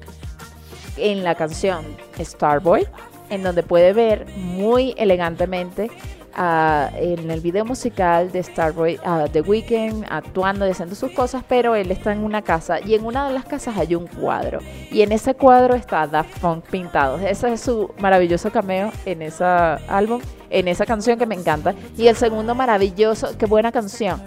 en 0.97 1.25
la 1.25 1.35
canción 1.35 1.85
Starboy, 2.21 2.87
en 3.29 3.43
donde 3.43 3.65
puede 3.65 3.93
ver 3.93 4.27
muy 4.37 4.95
elegantemente 4.97 5.91
en 6.37 7.31
el 7.31 7.41
video 7.41 7.65
musical 7.65 8.31
de 8.31 8.43
Starboy, 8.43 8.99
uh, 9.05 9.29
The 9.29 9.41
Weeknd, 9.41 10.05
actuando 10.11 10.67
y 10.67 10.71
haciendo 10.71 10.95
sus 10.95 11.11
cosas, 11.13 11.43
pero 11.49 11.75
él 11.75 11.91
está 11.91 12.13
en 12.13 12.25
una 12.25 12.43
casa 12.43 12.79
y 12.81 12.95
en 12.95 13.05
una 13.05 13.27
de 13.27 13.35
las 13.35 13.45
casas 13.45 13.77
hay 13.79 13.95
un 13.95 14.07
cuadro. 14.07 14.59
Y 14.91 15.03
en 15.03 15.13
ese 15.13 15.35
cuadro 15.35 15.75
está 15.75 16.07
Daft 16.07 16.39
Punk 16.41 16.65
pintado. 16.67 17.19
Ese 17.19 17.53
es 17.53 17.63
su 17.63 17.91
maravilloso 17.99 18.51
cameo 18.51 18.93
en 19.07 19.23
ese 19.23 19.45
álbum, 19.45 20.21
en 20.51 20.69
esa 20.69 20.85
canción 20.85 21.19
que 21.19 21.27
me 21.27 21.35
encanta. 21.35 21.75
Y 21.97 22.09
el 22.09 22.17
segundo 22.17 22.55
maravilloso, 22.55 23.37
qué 23.39 23.47
buena 23.47 23.73
canción, 23.73 24.21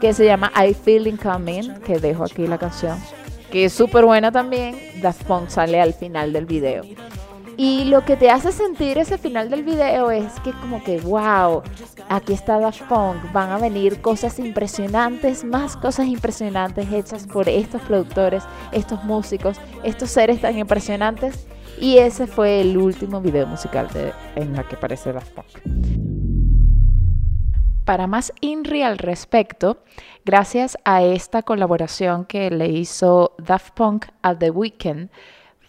que 0.00 0.12
se 0.12 0.24
llama 0.24 0.52
I 0.56 0.74
Feel 0.74 1.18
Coming, 1.18 1.80
que 1.80 1.98
dejo 1.98 2.24
aquí 2.24 2.46
la 2.46 2.58
canción, 2.58 2.98
que 3.50 3.64
es 3.64 3.72
súper 3.72 4.04
buena 4.04 4.30
también. 4.30 4.76
Daft 5.02 5.24
Punk 5.24 5.48
sale 5.48 5.80
al 5.80 5.94
final 5.94 6.32
del 6.32 6.46
video. 6.46 6.84
Y 7.58 7.84
lo 7.84 8.04
que 8.04 8.16
te 8.16 8.28
hace 8.28 8.52
sentir 8.52 8.98
ese 8.98 9.16
final 9.16 9.48
del 9.48 9.62
video 9.62 10.10
es 10.10 10.38
que 10.40 10.52
como 10.52 10.84
que, 10.84 11.00
wow, 11.00 11.62
aquí 12.10 12.34
está 12.34 12.58
Daft 12.58 12.82
Punk, 12.82 13.32
van 13.32 13.50
a 13.50 13.56
venir 13.56 14.02
cosas 14.02 14.38
impresionantes, 14.38 15.42
más 15.42 15.74
cosas 15.74 16.06
impresionantes 16.06 16.92
hechas 16.92 17.26
por 17.26 17.48
estos 17.48 17.80
productores, 17.82 18.44
estos 18.72 19.02
músicos, 19.04 19.56
estos 19.84 20.10
seres 20.10 20.42
tan 20.42 20.58
impresionantes. 20.58 21.46
Y 21.80 21.96
ese 21.96 22.26
fue 22.26 22.60
el 22.60 22.76
último 22.76 23.22
video 23.22 23.46
musical 23.46 23.88
de, 23.88 24.12
en 24.34 24.54
la 24.54 24.62
que 24.68 24.76
aparece 24.76 25.12
Daft 25.12 25.32
Punk. 25.32 25.46
Para 27.86 28.06
más 28.06 28.32
INRI 28.40 28.82
al 28.82 28.98
respecto, 28.98 29.78
gracias 30.24 30.76
a 30.84 31.04
esta 31.04 31.42
colaboración 31.42 32.24
que 32.24 32.50
le 32.50 32.66
hizo 32.68 33.34
Daft 33.38 33.74
Punk 33.74 34.06
a 34.22 34.36
The 34.36 34.50
Weeknd, 34.50 35.08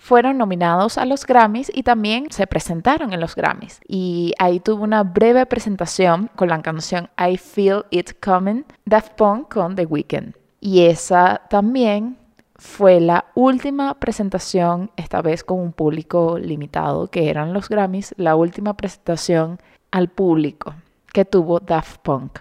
fueron 0.08 0.38
nominados 0.38 0.98
a 0.98 1.04
los 1.04 1.26
Grammys 1.26 1.70
y 1.76 1.84
también 1.84 2.28
se 2.32 2.48
presentaron 2.48 3.12
en 3.12 3.20
los 3.20 3.36
Grammys. 3.36 3.82
Y 3.86 4.34
ahí 4.40 4.62
tuvo 4.62 4.86
una 4.86 5.04
breve 5.04 5.46
presentación 5.46 6.30
con 6.38 6.48
la 6.48 6.62
canción 6.62 7.10
I 7.18 7.36
Feel 7.36 7.84
It 7.90 8.12
Coming, 8.24 8.64
Daft 8.86 9.16
Punk 9.18 9.54
con 9.54 9.76
The 9.76 9.86
Weeknd. 9.86 10.34
Y 10.62 10.86
esa 10.86 11.42
también 11.50 12.18
fue 12.56 13.02
la 13.02 13.26
última 13.36 13.96
presentación, 13.96 14.92
esta 14.96 15.22
vez 15.22 15.44
con 15.44 15.60
un 15.60 15.74
público 15.74 16.40
limitado, 16.40 17.08
que 17.08 17.30
eran 17.30 17.52
los 17.52 17.68
Grammys, 17.68 18.16
la 18.16 18.38
última 18.38 18.78
presentación 18.78 19.60
al 19.92 20.08
público 20.08 20.74
que 21.12 21.26
tuvo 21.26 21.60
Daft 21.60 21.98
Punk. 21.98 22.40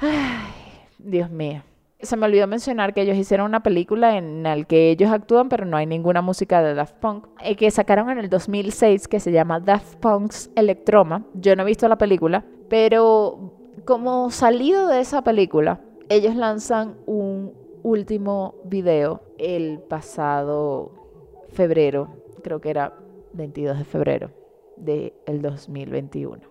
Ay, 0.00 0.48
Dios 0.98 1.28
mío 1.28 1.62
se 2.02 2.16
me 2.16 2.26
olvidó 2.26 2.46
mencionar 2.46 2.94
que 2.94 3.02
ellos 3.02 3.16
hicieron 3.16 3.46
una 3.46 3.62
película 3.62 4.16
en 4.16 4.42
la 4.42 4.62
que 4.64 4.90
ellos 4.90 5.10
actúan, 5.10 5.48
pero 5.48 5.64
no 5.64 5.76
hay 5.76 5.86
ninguna 5.86 6.22
música 6.22 6.62
de 6.62 6.74
Daft 6.74 6.96
Punk, 6.96 7.26
eh, 7.42 7.56
que 7.56 7.70
sacaron 7.70 8.10
en 8.10 8.18
el 8.18 8.30
2006 8.30 9.08
que 9.08 9.20
se 9.20 9.32
llama 9.32 9.60
Daft 9.60 9.96
Punk's 9.96 10.50
Electroma. 10.56 11.24
Yo 11.34 11.54
no 11.56 11.62
he 11.62 11.66
visto 11.66 11.88
la 11.88 11.98
película, 11.98 12.44
pero 12.68 13.54
como 13.84 14.30
salido 14.30 14.88
de 14.88 15.00
esa 15.00 15.22
película, 15.22 15.80
ellos 16.08 16.34
lanzan 16.34 16.96
un 17.06 17.52
último 17.82 18.54
video 18.64 19.22
el 19.38 19.80
pasado 19.80 20.92
febrero, 21.50 22.08
creo 22.42 22.60
que 22.60 22.70
era 22.70 22.94
22 23.32 23.78
de 23.78 23.84
febrero 23.84 24.30
del 24.76 25.42
2021 25.42 26.49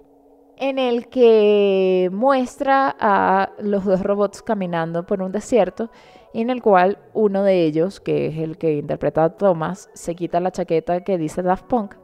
en 0.60 0.78
el 0.78 1.08
que 1.08 2.10
muestra 2.12 2.94
a 3.00 3.52
los 3.60 3.86
dos 3.86 4.04
robots 4.04 4.42
caminando 4.42 5.06
por 5.06 5.22
un 5.22 5.32
desierto 5.32 5.90
en 6.34 6.50
el 6.50 6.62
cual 6.62 7.00
uno 7.14 7.44
de 7.44 7.64
ellos, 7.64 8.02
que 8.02 8.28
es 8.28 8.38
el 8.38 8.58
que 8.58 8.74
interpreta 8.74 9.24
a 9.24 9.30
Thomas, 9.38 9.90
se 9.94 10.16
quita 10.16 10.42
la 10.42 10.52
chaqueta 10.52 11.02
que 11.04 11.18
dice 11.18 11.42
Daft 11.42 11.66
Punk 11.66 11.96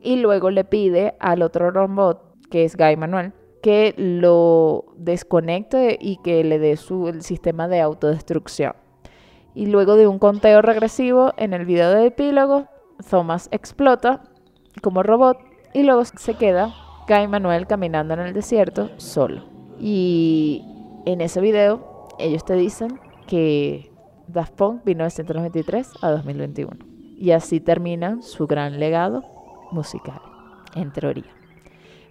y 0.00 0.16
luego 0.16 0.50
le 0.50 0.64
pide 0.64 1.16
al 1.18 1.42
otro 1.42 1.72
robot, 1.72 2.22
que 2.50 2.64
es 2.64 2.76
Guy 2.76 2.96
Manuel, 2.96 3.32
que 3.62 3.94
lo 3.96 4.84
desconecte 4.96 5.98
y 6.00 6.18
que 6.18 6.44
le 6.44 6.60
dé 6.60 6.76
su 6.76 7.08
el 7.08 7.22
sistema 7.22 7.66
de 7.66 7.80
autodestrucción. 7.80 8.74
Y 9.54 9.66
luego 9.66 9.96
de 9.96 10.06
un 10.06 10.20
conteo 10.20 10.62
regresivo 10.62 11.32
en 11.36 11.52
el 11.52 11.64
video 11.64 11.90
de 11.90 12.06
epílogo, 12.06 12.68
Thomas 13.10 13.48
explota 13.50 14.22
como 14.82 15.02
robot 15.02 15.38
y 15.74 15.82
luego 15.82 16.04
se 16.04 16.34
queda 16.34 16.72
Guy 17.08 17.26
Manuel 17.26 17.66
caminando 17.66 18.14
en 18.14 18.20
el 18.20 18.34
desierto 18.34 18.90
solo. 18.98 19.44
Y 19.80 20.62
en 21.06 21.20
ese 21.22 21.40
video 21.40 22.08
ellos 22.18 22.44
te 22.44 22.54
dicen 22.54 23.00
que 23.26 23.90
Daft 24.26 24.54
Punk 24.54 24.84
1993 24.84 25.90
a 26.02 26.10
2021. 26.10 26.76
Y 27.16 27.30
así 27.30 27.60
termina 27.60 28.20
su 28.20 28.46
gran 28.46 28.78
legado 28.78 29.24
musical, 29.72 30.20
en 30.74 30.92
teoría. 30.92 31.32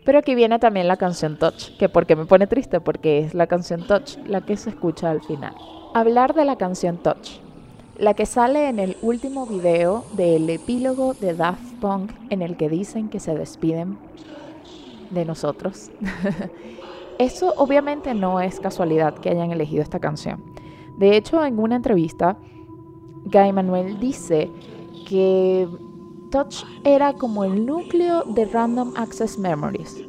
Pero 0.03 0.19
aquí 0.19 0.35
viene 0.35 0.57
también 0.57 0.87
la 0.87 0.97
canción 0.97 1.37
Touch, 1.37 1.77
que 1.77 1.89
porque 1.89 2.15
me 2.15 2.25
pone 2.25 2.47
triste, 2.47 2.79
porque 2.79 3.19
es 3.19 3.33
la 3.33 3.47
canción 3.47 3.85
Touch 3.85 4.17
la 4.25 4.41
que 4.41 4.57
se 4.57 4.69
escucha 4.71 5.11
al 5.11 5.21
final. 5.21 5.53
Hablar 5.93 6.33
de 6.33 6.45
la 6.45 6.55
canción 6.57 6.97
Touch, 6.97 7.39
la 7.97 8.13
que 8.13 8.25
sale 8.25 8.69
en 8.69 8.79
el 8.79 8.97
último 9.01 9.45
video 9.45 10.05
del 10.13 10.49
epílogo 10.49 11.13
de 11.13 11.33
Daft 11.33 11.73
Punk 11.81 12.11
en 12.29 12.41
el 12.41 12.57
que 12.57 12.69
dicen 12.69 13.09
que 13.09 13.19
se 13.19 13.35
despiden 13.35 13.97
de 15.09 15.25
nosotros. 15.25 15.91
Eso 17.19 17.53
obviamente 17.57 18.13
no 18.13 18.39
es 18.39 18.59
casualidad 18.59 19.15
que 19.15 19.29
hayan 19.29 19.51
elegido 19.51 19.81
esta 19.81 19.99
canción. 19.99 20.43
De 20.97 21.15
hecho, 21.15 21.43
en 21.43 21.59
una 21.59 21.75
entrevista, 21.75 22.37
Guy 23.25 23.51
Manuel 23.53 23.99
dice 23.99 24.49
que 25.07 25.67
Touch 26.31 26.63
era 26.83 27.13
como 27.13 27.43
el 27.43 27.65
núcleo 27.65 28.23
de 28.23 28.45
Random 28.45 28.93
Access 28.95 29.37
Memories 29.37 30.03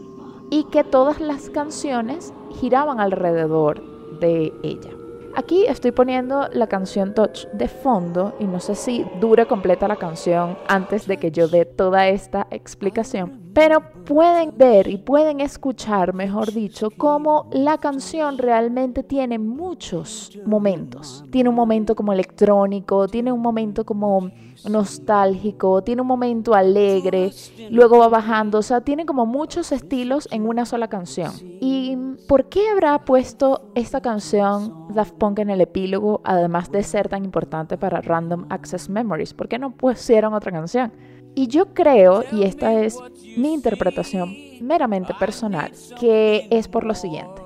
y 0.50 0.64
que 0.64 0.84
todas 0.84 1.20
las 1.20 1.50
canciones 1.50 2.32
giraban 2.60 3.00
alrededor 3.00 3.82
de 4.20 4.52
ella. 4.62 4.97
Aquí 5.38 5.66
estoy 5.66 5.92
poniendo 5.92 6.48
la 6.52 6.66
canción 6.66 7.14
Touch 7.14 7.46
de 7.52 7.68
fondo 7.68 8.34
y 8.40 8.44
no 8.44 8.58
sé 8.58 8.74
si 8.74 9.06
dure 9.20 9.46
completa 9.46 9.86
la 9.86 9.94
canción 9.94 10.58
antes 10.66 11.06
de 11.06 11.16
que 11.16 11.30
yo 11.30 11.46
dé 11.46 11.64
toda 11.64 12.08
esta 12.08 12.48
explicación. 12.50 13.52
Pero 13.54 13.88
pueden 14.04 14.58
ver 14.58 14.88
y 14.88 14.96
pueden 14.96 15.40
escuchar, 15.40 16.12
mejor 16.12 16.52
dicho, 16.52 16.88
cómo 16.90 17.48
la 17.52 17.78
canción 17.78 18.36
realmente 18.36 19.04
tiene 19.04 19.38
muchos 19.38 20.36
momentos. 20.44 21.24
Tiene 21.30 21.50
un 21.50 21.54
momento 21.54 21.94
como 21.94 22.12
electrónico, 22.12 23.06
tiene 23.06 23.30
un 23.30 23.40
momento 23.40 23.86
como 23.86 24.32
nostálgico, 24.68 25.82
tiene 25.82 26.02
un 26.02 26.08
momento 26.08 26.54
alegre, 26.54 27.30
luego 27.70 27.98
va 27.98 28.08
bajando, 28.08 28.58
o 28.58 28.62
sea, 28.62 28.80
tiene 28.80 29.06
como 29.06 29.26
muchos 29.26 29.72
estilos 29.72 30.28
en 30.30 30.46
una 30.46 30.64
sola 30.66 30.88
canción. 30.88 31.32
¿Y 31.60 31.96
por 32.28 32.48
qué 32.48 32.68
habrá 32.70 33.04
puesto 33.04 33.70
esta 33.74 34.00
canción 34.00 34.88
Daft 34.94 35.14
Punk 35.14 35.38
en 35.40 35.50
el 35.50 35.60
epílogo, 35.60 36.20
además 36.24 36.70
de 36.70 36.82
ser 36.82 37.08
tan 37.08 37.24
importante 37.24 37.78
para 37.78 38.00
Random 38.00 38.46
Access 38.50 38.88
Memories? 38.88 39.34
¿Por 39.34 39.48
qué 39.48 39.58
no 39.58 39.70
pusieron 39.70 40.34
otra 40.34 40.52
canción? 40.52 40.92
Y 41.34 41.46
yo 41.46 41.72
creo, 41.72 42.24
y 42.32 42.42
esta 42.42 42.72
es 42.72 42.98
mi 43.36 43.52
interpretación 43.52 44.34
meramente 44.60 45.14
personal, 45.14 45.70
que 46.00 46.48
es 46.50 46.66
por 46.66 46.84
lo 46.84 46.94
siguiente. 46.94 47.42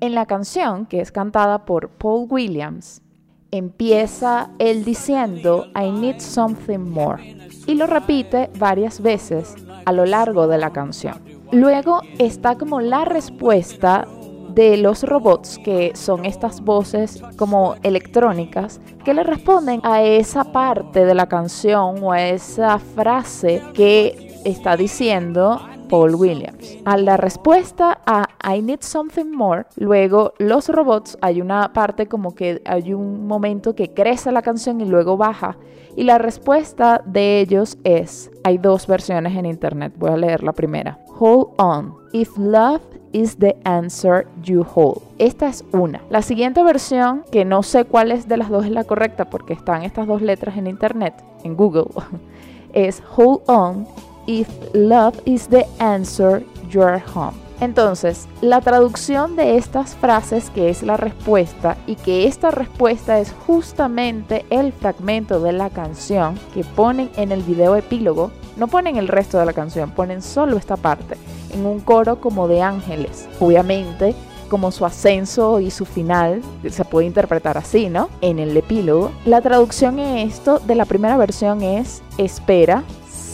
En 0.00 0.14
la 0.14 0.26
canción, 0.26 0.86
que 0.86 1.00
es 1.00 1.12
cantada 1.12 1.64
por 1.64 1.90
Paul 1.90 2.26
Williams, 2.30 3.02
empieza 3.50 4.50
él 4.58 4.84
diciendo 4.84 5.66
I 5.74 5.90
need 5.90 6.20
something 6.20 6.78
more 6.78 7.22
y 7.66 7.74
lo 7.74 7.86
repite 7.86 8.50
varias 8.58 9.00
veces 9.00 9.54
a 9.84 9.92
lo 9.92 10.06
largo 10.06 10.46
de 10.46 10.58
la 10.58 10.70
canción. 10.70 11.20
Luego 11.52 12.00
está 12.18 12.56
como 12.56 12.80
la 12.80 13.04
respuesta 13.04 14.06
de 14.56 14.78
los 14.78 15.02
robots, 15.02 15.58
que 15.58 15.92
son 15.94 16.24
estas 16.24 16.62
voces 16.62 17.22
como 17.36 17.76
electrónicas, 17.82 18.80
que 19.04 19.12
le 19.12 19.22
responden 19.22 19.80
a 19.84 20.02
esa 20.02 20.44
parte 20.44 21.04
de 21.04 21.14
la 21.14 21.26
canción 21.26 22.02
o 22.02 22.12
a 22.12 22.22
esa 22.22 22.78
frase 22.78 23.62
que 23.74 24.40
está 24.44 24.76
diciendo 24.76 25.60
Paul 25.88 26.14
Williams. 26.14 26.78
A 26.84 26.96
la 26.96 27.16
respuesta 27.16 28.00
a 28.06 28.28
I 28.54 28.62
Need 28.62 28.80
Something 28.80 29.30
More, 29.30 29.64
luego 29.76 30.34
los 30.38 30.68
robots, 30.68 31.18
hay 31.20 31.40
una 31.40 31.72
parte 31.72 32.06
como 32.06 32.34
que 32.34 32.62
hay 32.64 32.92
un 32.92 33.26
momento 33.26 33.74
que 33.74 33.92
crece 33.92 34.32
la 34.32 34.42
canción 34.42 34.80
y 34.80 34.84
luego 34.84 35.16
baja. 35.16 35.56
Y 35.96 36.04
la 36.04 36.18
respuesta 36.18 37.02
de 37.06 37.40
ellos 37.40 37.78
es, 37.84 38.30
hay 38.44 38.58
dos 38.58 38.86
versiones 38.86 39.34
en 39.36 39.46
internet, 39.46 39.94
voy 39.96 40.10
a 40.10 40.16
leer 40.16 40.42
la 40.42 40.52
primera. 40.52 40.98
Hold 41.18 41.54
on, 41.58 41.94
if 42.12 42.36
love 42.36 42.82
is 43.12 43.38
the 43.38 43.56
answer 43.64 44.26
you 44.42 44.64
hold. 44.74 45.00
Esta 45.18 45.48
es 45.48 45.64
una. 45.72 46.02
La 46.10 46.20
siguiente 46.20 46.62
versión, 46.62 47.24
que 47.32 47.46
no 47.46 47.62
sé 47.62 47.86
cuál 47.86 48.12
es 48.12 48.28
de 48.28 48.36
las 48.36 48.50
dos 48.50 48.66
es 48.66 48.70
la 48.70 48.84
correcta 48.84 49.30
porque 49.30 49.54
están 49.54 49.82
estas 49.82 50.06
dos 50.06 50.20
letras 50.20 50.58
en 50.58 50.66
internet, 50.66 51.14
en 51.42 51.56
Google, 51.56 51.86
es 52.74 53.02
hold 53.16 53.40
on 53.46 53.86
if 54.26 54.48
love 54.74 55.14
is 55.24 55.48
the 55.48 55.66
answer 55.78 56.42
you're 56.70 57.02
home. 57.14 57.34
Entonces, 57.60 58.28
la 58.42 58.60
traducción 58.60 59.34
de 59.34 59.56
estas 59.56 59.94
frases, 59.94 60.50
que 60.50 60.68
es 60.68 60.82
la 60.82 60.96
respuesta, 60.96 61.76
y 61.86 61.96
que 61.96 62.26
esta 62.26 62.50
respuesta 62.50 63.18
es 63.18 63.32
justamente 63.46 64.44
el 64.50 64.72
fragmento 64.72 65.40
de 65.40 65.52
la 65.52 65.70
canción 65.70 66.38
que 66.52 66.64
ponen 66.64 67.10
en 67.16 67.32
el 67.32 67.42
video 67.42 67.74
epílogo, 67.76 68.30
no 68.56 68.68
ponen 68.68 68.96
el 68.96 69.08
resto 69.08 69.38
de 69.38 69.46
la 69.46 69.54
canción, 69.54 69.90
ponen 69.90 70.20
solo 70.20 70.58
esta 70.58 70.76
parte, 70.76 71.16
en 71.52 71.64
un 71.64 71.80
coro 71.80 72.20
como 72.20 72.46
de 72.46 72.60
ángeles. 72.60 73.26
Obviamente, 73.40 74.14
como 74.50 74.70
su 74.70 74.84
ascenso 74.84 75.60
y 75.60 75.70
su 75.70 75.86
final, 75.86 76.42
se 76.68 76.84
puede 76.84 77.06
interpretar 77.06 77.58
así, 77.58 77.88
¿no? 77.88 78.08
En 78.20 78.38
el 78.38 78.56
epílogo. 78.56 79.12
La 79.24 79.40
traducción 79.40 79.98
en 79.98 80.18
esto 80.18 80.58
de 80.58 80.74
la 80.74 80.84
primera 80.84 81.16
versión 81.16 81.62
es, 81.62 82.02
espera, 82.18 82.84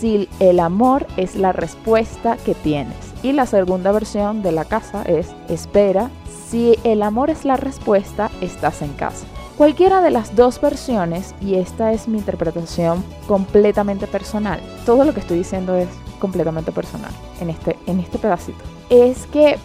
si 0.02 0.28
el 0.40 0.58
amor 0.58 1.06
es 1.16 1.36
la 1.36 1.52
respuesta 1.52 2.36
que 2.36 2.56
tienes. 2.56 2.96
Y 3.22 3.30
la 3.30 3.46
segunda 3.46 3.92
versión 3.92 4.42
de 4.42 4.50
la 4.50 4.64
casa 4.64 5.04
es 5.04 5.28
espera, 5.48 6.10
si 6.48 6.76
el 6.82 7.02
amor 7.02 7.30
es 7.30 7.44
la 7.44 7.56
respuesta, 7.56 8.28
estás 8.40 8.82
en 8.82 8.92
casa. 8.94 9.24
Cualquiera 9.56 10.00
de 10.00 10.10
las 10.10 10.34
dos 10.34 10.60
versiones, 10.60 11.36
y 11.40 11.54
esta 11.54 11.92
es 11.92 12.08
mi 12.08 12.18
interpretación 12.18 13.04
completamente 13.28 14.08
personal, 14.08 14.58
todo 14.84 15.04
lo 15.04 15.14
que 15.14 15.20
estoy 15.20 15.38
diciendo 15.38 15.76
es 15.76 15.88
completamente 16.18 16.72
personal 16.72 17.12
en 17.40 17.50
este, 17.50 17.78
en 17.86 18.00
este 18.00 18.18
pedacito, 18.18 18.58
es 18.90 19.26
que 19.26 19.56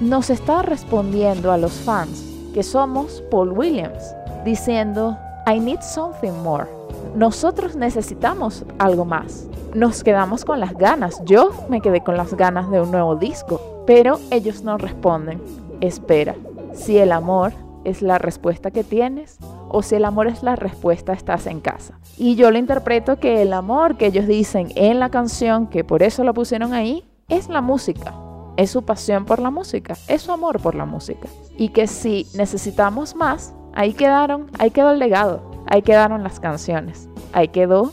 nos 0.00 0.30
está 0.30 0.62
respondiendo 0.62 1.52
a 1.52 1.58
los 1.58 1.72
fans 1.72 2.24
que 2.54 2.62
somos 2.62 3.22
Paul 3.30 3.52
Williams, 3.52 4.14
diciendo, 4.42 5.18
I 5.46 5.60
need 5.60 5.82
something 5.82 6.32
more. 6.42 6.66
Nosotros 7.14 7.76
necesitamos 7.76 8.64
algo 8.78 9.04
más 9.04 9.48
nos 9.74 10.04
quedamos 10.04 10.44
con 10.44 10.60
las 10.60 10.74
ganas. 10.74 11.22
Yo 11.24 11.50
me 11.68 11.80
quedé 11.80 12.02
con 12.02 12.16
las 12.16 12.34
ganas 12.34 12.70
de 12.70 12.80
un 12.80 12.90
nuevo 12.90 13.16
disco, 13.16 13.84
pero 13.86 14.18
ellos 14.30 14.62
no 14.62 14.78
responden. 14.78 15.40
Espera, 15.80 16.34
si 16.74 16.98
el 16.98 17.12
amor 17.12 17.52
es 17.84 18.02
la 18.02 18.18
respuesta 18.18 18.70
que 18.70 18.84
tienes 18.84 19.38
o 19.68 19.82
si 19.82 19.94
el 19.96 20.04
amor 20.04 20.26
es 20.26 20.42
la 20.42 20.56
respuesta 20.56 21.12
estás 21.12 21.46
en 21.46 21.60
casa. 21.60 21.98
Y 22.16 22.36
yo 22.36 22.50
lo 22.50 22.58
interpreto 22.58 23.18
que 23.18 23.42
el 23.42 23.52
amor 23.52 23.96
que 23.96 24.06
ellos 24.06 24.26
dicen 24.26 24.68
en 24.76 25.00
la 25.00 25.10
canción, 25.10 25.66
que 25.66 25.84
por 25.84 26.02
eso 26.02 26.22
lo 26.22 26.34
pusieron 26.34 26.74
ahí, 26.74 27.04
es 27.28 27.48
la 27.48 27.62
música. 27.62 28.14
Es 28.58 28.70
su 28.70 28.82
pasión 28.82 29.24
por 29.24 29.38
la 29.38 29.50
música, 29.50 29.96
es 30.08 30.22
su 30.22 30.32
amor 30.32 30.60
por 30.60 30.74
la 30.74 30.84
música. 30.84 31.28
Y 31.56 31.70
que 31.70 31.86
si 31.86 32.26
necesitamos 32.34 33.16
más, 33.16 33.54
ahí 33.74 33.92
quedaron, 33.92 34.50
ahí 34.58 34.70
quedó 34.70 34.90
el 34.90 34.98
legado, 34.98 35.42
ahí 35.66 35.82
quedaron 35.82 36.22
las 36.22 36.40
canciones, 36.40 37.08
ahí 37.32 37.48
quedó 37.48 37.92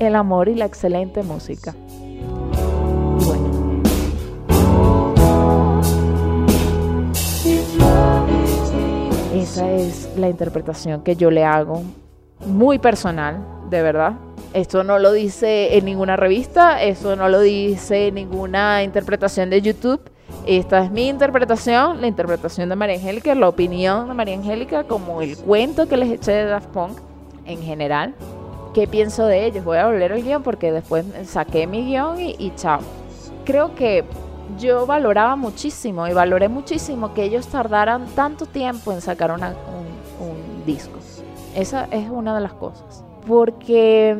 el 0.00 0.16
amor 0.16 0.48
y 0.48 0.54
la 0.54 0.64
excelente 0.64 1.22
música. 1.22 1.74
esa 9.54 9.70
es 9.70 10.08
la 10.16 10.28
interpretación 10.28 11.02
que 11.02 11.16
yo 11.16 11.30
le 11.30 11.44
hago, 11.44 11.82
muy 12.46 12.78
personal, 12.78 13.44
de 13.70 13.82
verdad. 13.82 14.14
Esto 14.52 14.82
no 14.84 14.98
lo 14.98 15.12
dice 15.12 15.76
en 15.76 15.84
ninguna 15.84 16.16
revista, 16.16 16.82
eso 16.82 17.14
no 17.14 17.28
lo 17.28 17.40
dice 17.40 18.08
en 18.08 18.14
ninguna 18.14 18.82
interpretación 18.82 19.50
de 19.50 19.60
YouTube. 19.60 20.00
Esta 20.46 20.84
es 20.84 20.90
mi 20.90 21.08
interpretación, 21.08 22.00
la 22.00 22.06
interpretación 22.06 22.68
de 22.68 22.76
María 22.76 22.96
Angélica, 22.96 23.34
la 23.34 23.48
opinión 23.48 24.08
de 24.08 24.14
María 24.14 24.34
Angélica, 24.34 24.84
como 24.84 25.22
el 25.22 25.38
cuento 25.38 25.88
que 25.88 25.96
les 25.96 26.10
eché 26.10 26.32
de 26.32 26.44
Daft 26.44 26.68
Punk 26.68 26.98
en 27.46 27.62
general 27.62 28.14
qué 28.74 28.86
pienso 28.86 29.24
de 29.24 29.46
ellos. 29.46 29.64
Voy 29.64 29.78
a 29.78 29.86
volver 29.86 30.12
al 30.12 30.22
guion 30.22 30.42
porque 30.42 30.70
después 30.70 31.06
saqué 31.24 31.66
mi 31.66 31.86
guion 31.86 32.20
y, 32.20 32.52
chao. 32.56 32.80
Creo 33.46 33.74
que 33.74 34.04
yo 34.58 34.84
valoraba 34.84 35.36
muchísimo 35.36 36.06
y 36.06 36.12
valoré 36.12 36.48
muchísimo 36.48 37.14
que 37.14 37.22
ellos 37.22 37.46
tardaran 37.46 38.06
tanto 38.14 38.44
tiempo 38.44 38.92
en 38.92 39.00
sacar 39.00 39.30
un, 39.30 39.42
un 39.42 40.66
disco. 40.66 40.98
Esa 41.54 41.88
es 41.90 42.10
una 42.10 42.34
de 42.34 42.42
las 42.42 42.52
cosas. 42.52 43.04
Porque 43.26 44.16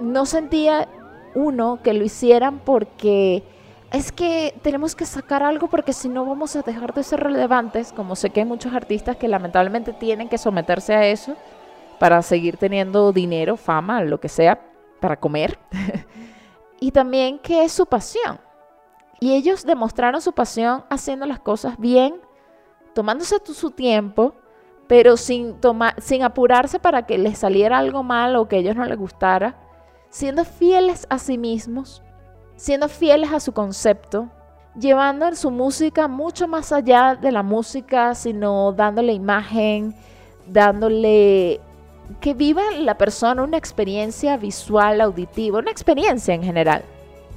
no 0.00 0.26
sentía 0.26 0.88
uno 1.34 1.78
que 1.82 1.94
lo 1.94 2.04
hicieran 2.04 2.58
porque 2.58 3.42
es 3.92 4.10
que 4.10 4.54
tenemos 4.62 4.96
que 4.96 5.04
sacar 5.04 5.42
algo 5.42 5.68
porque 5.68 5.92
si 5.92 6.08
no 6.08 6.24
vamos 6.24 6.56
a 6.56 6.62
dejar 6.62 6.94
de 6.94 7.02
ser 7.02 7.20
relevantes, 7.20 7.92
como 7.92 8.16
sé 8.16 8.30
que 8.30 8.40
hay 8.40 8.46
muchos 8.46 8.72
artistas 8.72 9.16
que 9.16 9.28
lamentablemente 9.28 9.92
tienen 9.92 10.28
que 10.28 10.38
someterse 10.38 10.94
a 10.94 11.06
eso 11.06 11.36
para 11.98 12.22
seguir 12.22 12.56
teniendo 12.56 13.12
dinero, 13.12 13.56
fama, 13.56 14.02
lo 14.02 14.18
que 14.18 14.30
sea, 14.30 14.58
para 14.98 15.20
comer. 15.20 15.58
y 16.80 16.90
también 16.90 17.38
que 17.38 17.64
es 17.64 17.72
su 17.72 17.84
pasión. 17.84 18.40
Y 19.20 19.34
ellos 19.34 19.64
demostraron 19.64 20.22
su 20.22 20.32
pasión 20.32 20.84
haciendo 20.88 21.26
las 21.26 21.38
cosas 21.38 21.78
bien, 21.78 22.14
tomándose 22.94 23.36
su 23.44 23.70
tiempo, 23.70 24.34
pero 24.88 25.16
sin, 25.16 25.56
sin 25.98 26.22
apurarse 26.22 26.78
para 26.78 27.06
que 27.06 27.18
les 27.18 27.38
saliera 27.38 27.78
algo 27.78 28.02
mal 28.02 28.36
o 28.36 28.48
que 28.48 28.56
a 28.56 28.58
ellos 28.60 28.74
no 28.74 28.84
les 28.86 28.98
gustara, 28.98 29.54
siendo 30.08 30.44
fieles 30.44 31.06
a 31.08 31.18
sí 31.18 31.38
mismos, 31.38 32.02
siendo 32.56 32.88
fieles 32.88 33.32
a 33.32 33.40
su 33.40 33.52
concepto, 33.52 34.28
llevando 34.78 35.34
su 35.34 35.50
música 35.50 36.08
mucho 36.08 36.48
más 36.48 36.72
allá 36.72 37.16
de 37.20 37.32
la 37.32 37.42
música, 37.42 38.14
sino 38.14 38.72
dándole 38.72 39.12
imagen, 39.12 39.94
dándole 40.46 41.60
que 42.20 42.34
viva 42.34 42.62
la 42.78 42.96
persona 42.98 43.42
una 43.42 43.56
experiencia 43.56 44.36
visual, 44.36 45.00
auditiva, 45.00 45.58
una 45.58 45.70
experiencia 45.70 46.34
en 46.34 46.42
general, 46.42 46.82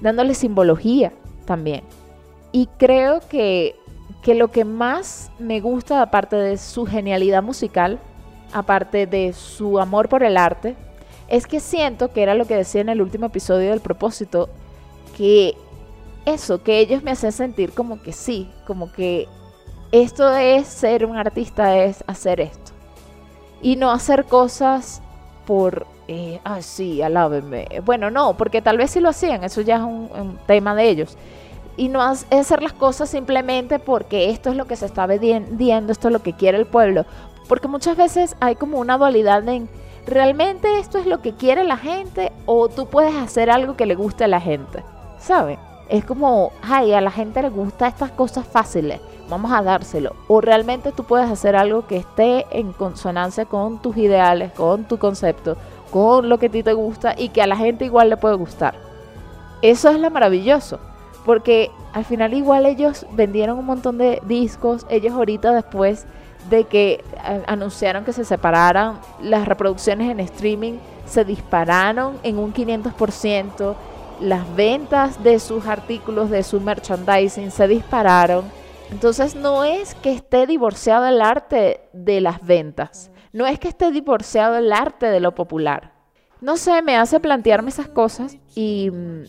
dándole 0.01 0.33
simbología 0.33 1.11
también. 1.45 1.83
Y 2.51 2.67
creo 2.77 3.19
que, 3.29 3.75
que 4.21 4.35
lo 4.35 4.49
que 4.49 4.65
más 4.65 5.31
me 5.39 5.59
gusta, 5.59 6.01
aparte 6.01 6.35
de 6.35 6.57
su 6.57 6.85
genialidad 6.85 7.43
musical, 7.43 7.99
aparte 8.53 9.07
de 9.07 9.33
su 9.33 9.79
amor 9.79 10.09
por 10.09 10.23
el 10.23 10.37
arte, 10.37 10.75
es 11.27 11.47
que 11.47 11.59
siento 11.59 12.11
que 12.11 12.23
era 12.23 12.35
lo 12.35 12.45
que 12.45 12.55
decía 12.55 12.81
en 12.81 12.89
el 12.89 13.01
último 13.01 13.27
episodio 13.27 13.71
del 13.71 13.81
propósito, 13.81 14.49
que 15.15 15.55
eso, 16.25 16.61
que 16.61 16.79
ellos 16.79 17.03
me 17.03 17.11
hacen 17.11 17.31
sentir 17.31 17.71
como 17.71 18.01
que 18.01 18.11
sí, 18.11 18.49
como 18.67 18.91
que 18.91 19.27
esto 19.91 20.35
es 20.35 20.67
ser 20.67 21.05
un 21.05 21.17
artista, 21.17 21.77
es 21.77 22.03
hacer 22.07 22.41
esto 22.41 22.75
y 23.61 23.77
no 23.77 23.91
hacer 23.91 24.25
cosas 24.25 25.01
por, 25.47 25.87
eh, 26.07 26.39
ah, 26.43 26.61
sí, 26.61 27.01
alábenme. 27.01 27.67
Bueno, 27.83 28.11
no, 28.11 28.37
porque 28.37 28.61
tal 28.61 28.77
vez 28.77 28.91
sí 28.91 28.99
lo 28.99 29.09
hacían, 29.09 29.43
eso 29.43 29.61
ya 29.61 29.77
es 29.77 29.81
un, 29.81 30.37
tema 30.45 30.75
de 30.75 30.87
ellos. 30.87 31.17
Y 31.77 31.89
no 31.89 32.01
hacer 32.01 32.61
las 32.61 32.73
cosas 32.73 33.09
simplemente 33.09 33.79
porque 33.79 34.29
esto 34.29 34.49
es 34.49 34.55
lo 34.55 34.65
que 34.65 34.75
se 34.75 34.85
está 34.85 35.07
vendiendo, 35.07 35.91
esto 35.91 36.07
es 36.09 36.13
lo 36.13 36.21
que 36.21 36.33
quiere 36.33 36.59
el 36.59 36.67
pueblo. 36.67 37.05
Porque 37.47 37.67
muchas 37.67 37.97
veces 37.97 38.35
hay 38.39 38.55
como 38.55 38.79
una 38.79 38.99
dualidad 38.99 39.47
en, 39.49 39.67
¿realmente 40.05 40.79
esto 40.79 40.99
es 40.99 41.05
lo 41.05 41.23
que 41.23 41.33
quiere 41.33 41.63
la 41.63 41.77
gente 41.77 42.31
o 42.45 42.69
tú 42.69 42.85
puedes 42.85 43.15
hacer 43.15 43.49
algo 43.49 43.75
que 43.75 43.87
le 43.87 43.95
guste 43.95 44.23
a 44.23 44.27
la 44.27 44.39
gente? 44.39 44.83
¿Saben? 45.25 45.57
Es 45.89 46.05
como, 46.05 46.51
ay, 46.61 46.93
a 46.93 47.01
la 47.01 47.11
gente 47.11 47.41
le 47.41 47.49
gustan 47.49 47.89
estas 47.89 48.11
cosas 48.11 48.47
fáciles 48.47 48.99
vamos 49.29 49.51
a 49.51 49.61
dárselo. 49.61 50.15
O 50.27 50.41
realmente 50.41 50.91
tú 50.91 51.03
puedes 51.03 51.29
hacer 51.29 51.55
algo 51.55 51.87
que 51.87 51.97
esté 51.97 52.45
en 52.51 52.73
consonancia 52.73 53.45
con 53.45 53.81
tus 53.81 53.97
ideales, 53.97 54.51
con 54.53 54.85
tu 54.85 54.97
concepto, 54.97 55.57
con 55.91 56.29
lo 56.29 56.37
que 56.37 56.47
a 56.47 56.51
ti 56.51 56.63
te 56.63 56.73
gusta 56.73 57.15
y 57.17 57.29
que 57.29 57.41
a 57.41 57.47
la 57.47 57.57
gente 57.57 57.85
igual 57.85 58.09
le 58.09 58.17
puede 58.17 58.35
gustar. 58.35 58.75
Eso 59.61 59.89
es 59.89 59.99
lo 59.99 60.11
maravilloso, 60.11 60.79
porque 61.25 61.71
al 61.93 62.05
final 62.05 62.33
igual 62.33 62.65
ellos 62.65 63.05
vendieron 63.11 63.57
un 63.57 63.65
montón 63.65 63.97
de 63.97 64.21
discos, 64.27 64.85
ellos 64.89 65.13
ahorita 65.13 65.53
después 65.53 66.05
de 66.49 66.65
que 66.65 67.03
eh, 67.25 67.43
anunciaron 67.47 68.03
que 68.03 68.13
se 68.13 68.25
separaran, 68.25 68.99
las 69.21 69.47
reproducciones 69.47 70.11
en 70.11 70.19
streaming 70.19 70.73
se 71.05 71.25
dispararon 71.25 72.19
en 72.21 72.37
un 72.37 72.53
500%, 72.53 73.75
las 74.19 74.55
ventas 74.55 75.23
de 75.23 75.39
sus 75.39 75.67
artículos, 75.67 76.29
de 76.29 76.43
su 76.43 76.59
merchandising 76.61 77.51
se 77.51 77.67
dispararon 77.67 78.45
entonces 78.91 79.35
no 79.35 79.63
es 79.63 79.95
que 79.95 80.11
esté 80.11 80.45
divorciado 80.45 81.05
el 81.07 81.21
arte 81.21 81.81
de 81.93 82.21
las 82.21 82.45
ventas, 82.45 83.11
no 83.33 83.45
es 83.45 83.59
que 83.59 83.67
esté 83.67 83.91
divorciado 83.91 84.57
el 84.57 84.71
arte 84.71 85.07
de 85.07 85.19
lo 85.19 85.33
popular. 85.33 85.93
No 86.41 86.57
sé, 86.57 86.81
me 86.81 86.95
hace 86.95 87.19
plantearme 87.19 87.69
esas 87.69 87.87
cosas 87.87 88.37
y 88.53 88.89
mm, 88.91 89.23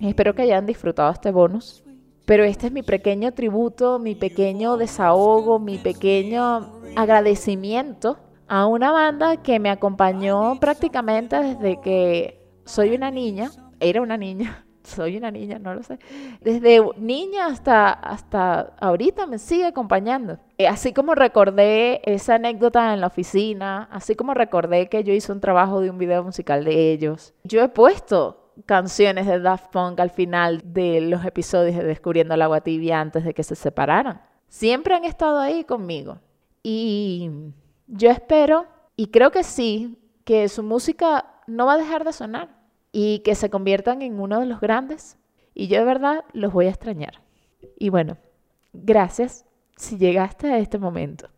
espero 0.00 0.34
que 0.34 0.42
hayan 0.42 0.66
disfrutado 0.66 1.12
este 1.12 1.30
bonus. 1.30 1.82
Pero 2.26 2.44
este 2.44 2.68
es 2.68 2.72
mi 2.72 2.82
pequeño 2.82 3.32
tributo, 3.32 3.98
mi 3.98 4.14
pequeño 4.14 4.78
desahogo, 4.78 5.58
mi 5.58 5.76
pequeño 5.76 6.72
agradecimiento 6.96 8.16
a 8.48 8.66
una 8.66 8.92
banda 8.92 9.36
que 9.42 9.60
me 9.60 9.68
acompañó 9.68 10.58
prácticamente 10.58 11.36
desde 11.38 11.80
que 11.82 12.40
soy 12.64 12.94
una 12.94 13.10
niña, 13.10 13.50
era 13.84 14.00
una 14.02 14.16
niña, 14.16 14.64
soy 14.82 15.16
una 15.16 15.30
niña, 15.30 15.58
no 15.58 15.74
lo 15.74 15.82
sé. 15.82 15.98
Desde 16.40 16.80
niña 16.96 17.46
hasta, 17.46 17.92
hasta 17.92 18.74
ahorita 18.80 19.26
me 19.26 19.38
sigue 19.38 19.66
acompañando. 19.66 20.38
Eh, 20.58 20.66
así 20.66 20.92
como 20.92 21.14
recordé 21.14 22.00
esa 22.04 22.36
anécdota 22.36 22.92
en 22.94 23.00
la 23.00 23.08
oficina, 23.08 23.88
así 23.90 24.14
como 24.14 24.34
recordé 24.34 24.88
que 24.88 25.04
yo 25.04 25.12
hice 25.12 25.32
un 25.32 25.40
trabajo 25.40 25.80
de 25.80 25.90
un 25.90 25.98
video 25.98 26.22
musical 26.22 26.64
de 26.64 26.92
ellos, 26.92 27.34
yo 27.44 27.62
he 27.62 27.68
puesto 27.68 28.52
canciones 28.66 29.26
de 29.26 29.40
Daft 29.40 29.72
Punk 29.72 29.98
al 30.00 30.10
final 30.10 30.62
de 30.64 31.00
los 31.00 31.24
episodios 31.24 31.76
de 31.76 31.84
Descubriendo 31.84 32.34
el 32.34 32.42
agua 32.42 32.60
tibia 32.60 33.00
antes 33.00 33.24
de 33.24 33.34
que 33.34 33.42
se 33.42 33.56
separaran. 33.56 34.22
Siempre 34.48 34.94
han 34.94 35.04
estado 35.04 35.40
ahí 35.40 35.64
conmigo. 35.64 36.18
Y 36.62 37.30
yo 37.88 38.10
espero, 38.10 38.66
y 38.96 39.08
creo 39.08 39.30
que 39.30 39.42
sí, 39.42 39.98
que 40.24 40.48
su 40.48 40.62
música 40.62 41.26
no 41.46 41.66
va 41.66 41.74
a 41.74 41.78
dejar 41.78 42.04
de 42.04 42.12
sonar 42.12 42.53
y 42.96 43.18
que 43.18 43.34
se 43.34 43.50
conviertan 43.50 44.02
en 44.02 44.20
uno 44.20 44.38
de 44.38 44.46
los 44.46 44.60
grandes. 44.60 45.18
Y 45.52 45.66
yo 45.66 45.80
de 45.80 45.84
verdad 45.84 46.24
los 46.32 46.52
voy 46.52 46.66
a 46.66 46.70
extrañar. 46.70 47.20
Y 47.76 47.88
bueno, 47.88 48.18
gracias 48.72 49.44
si 49.76 49.98
llegaste 49.98 50.52
a 50.52 50.58
este 50.58 50.78
momento. 50.78 51.28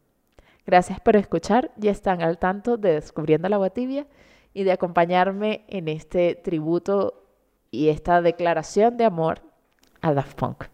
Gracias 0.67 1.01
por 1.01 1.17
escuchar. 1.17 1.73
Ya 1.79 1.91
están 1.91 2.21
al 2.21 2.37
tanto 2.39 2.77
de 2.77 2.93
Descubriendo 2.93 3.49
la 3.49 3.57
Agua 3.57 3.71
Tibia 3.71 4.07
y 4.53 4.65
de 4.65 4.73
acompañarme 4.73 5.65
en 5.69 5.89
este 5.89 6.35
tributo 6.35 7.25
y 7.71 7.89
esta 7.89 8.21
declaración 8.21 8.99
de 8.99 9.07
amor 9.07 9.41
a 10.03 10.13
Daft 10.13 10.39
Punk. 10.39 10.65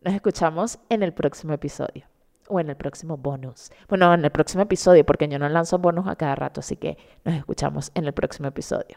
Nos 0.00 0.14
escuchamos 0.14 0.78
en 0.88 1.02
el 1.02 1.12
próximo 1.12 1.52
episodio 1.52 2.06
o 2.48 2.60
en 2.60 2.70
el 2.70 2.76
próximo 2.76 3.18
bonus. 3.18 3.70
Bueno, 3.90 4.14
en 4.14 4.24
el 4.24 4.30
próximo 4.30 4.62
episodio, 4.62 5.04
porque 5.04 5.28
yo 5.28 5.38
no 5.38 5.50
lanzo 5.50 5.78
bonus 5.78 6.08
a 6.08 6.16
cada 6.16 6.34
rato, 6.34 6.60
así 6.60 6.76
que 6.76 6.96
nos 7.24 7.34
escuchamos 7.34 7.92
en 7.94 8.06
el 8.06 8.14
próximo 8.14 8.48
episodio. 8.48 8.96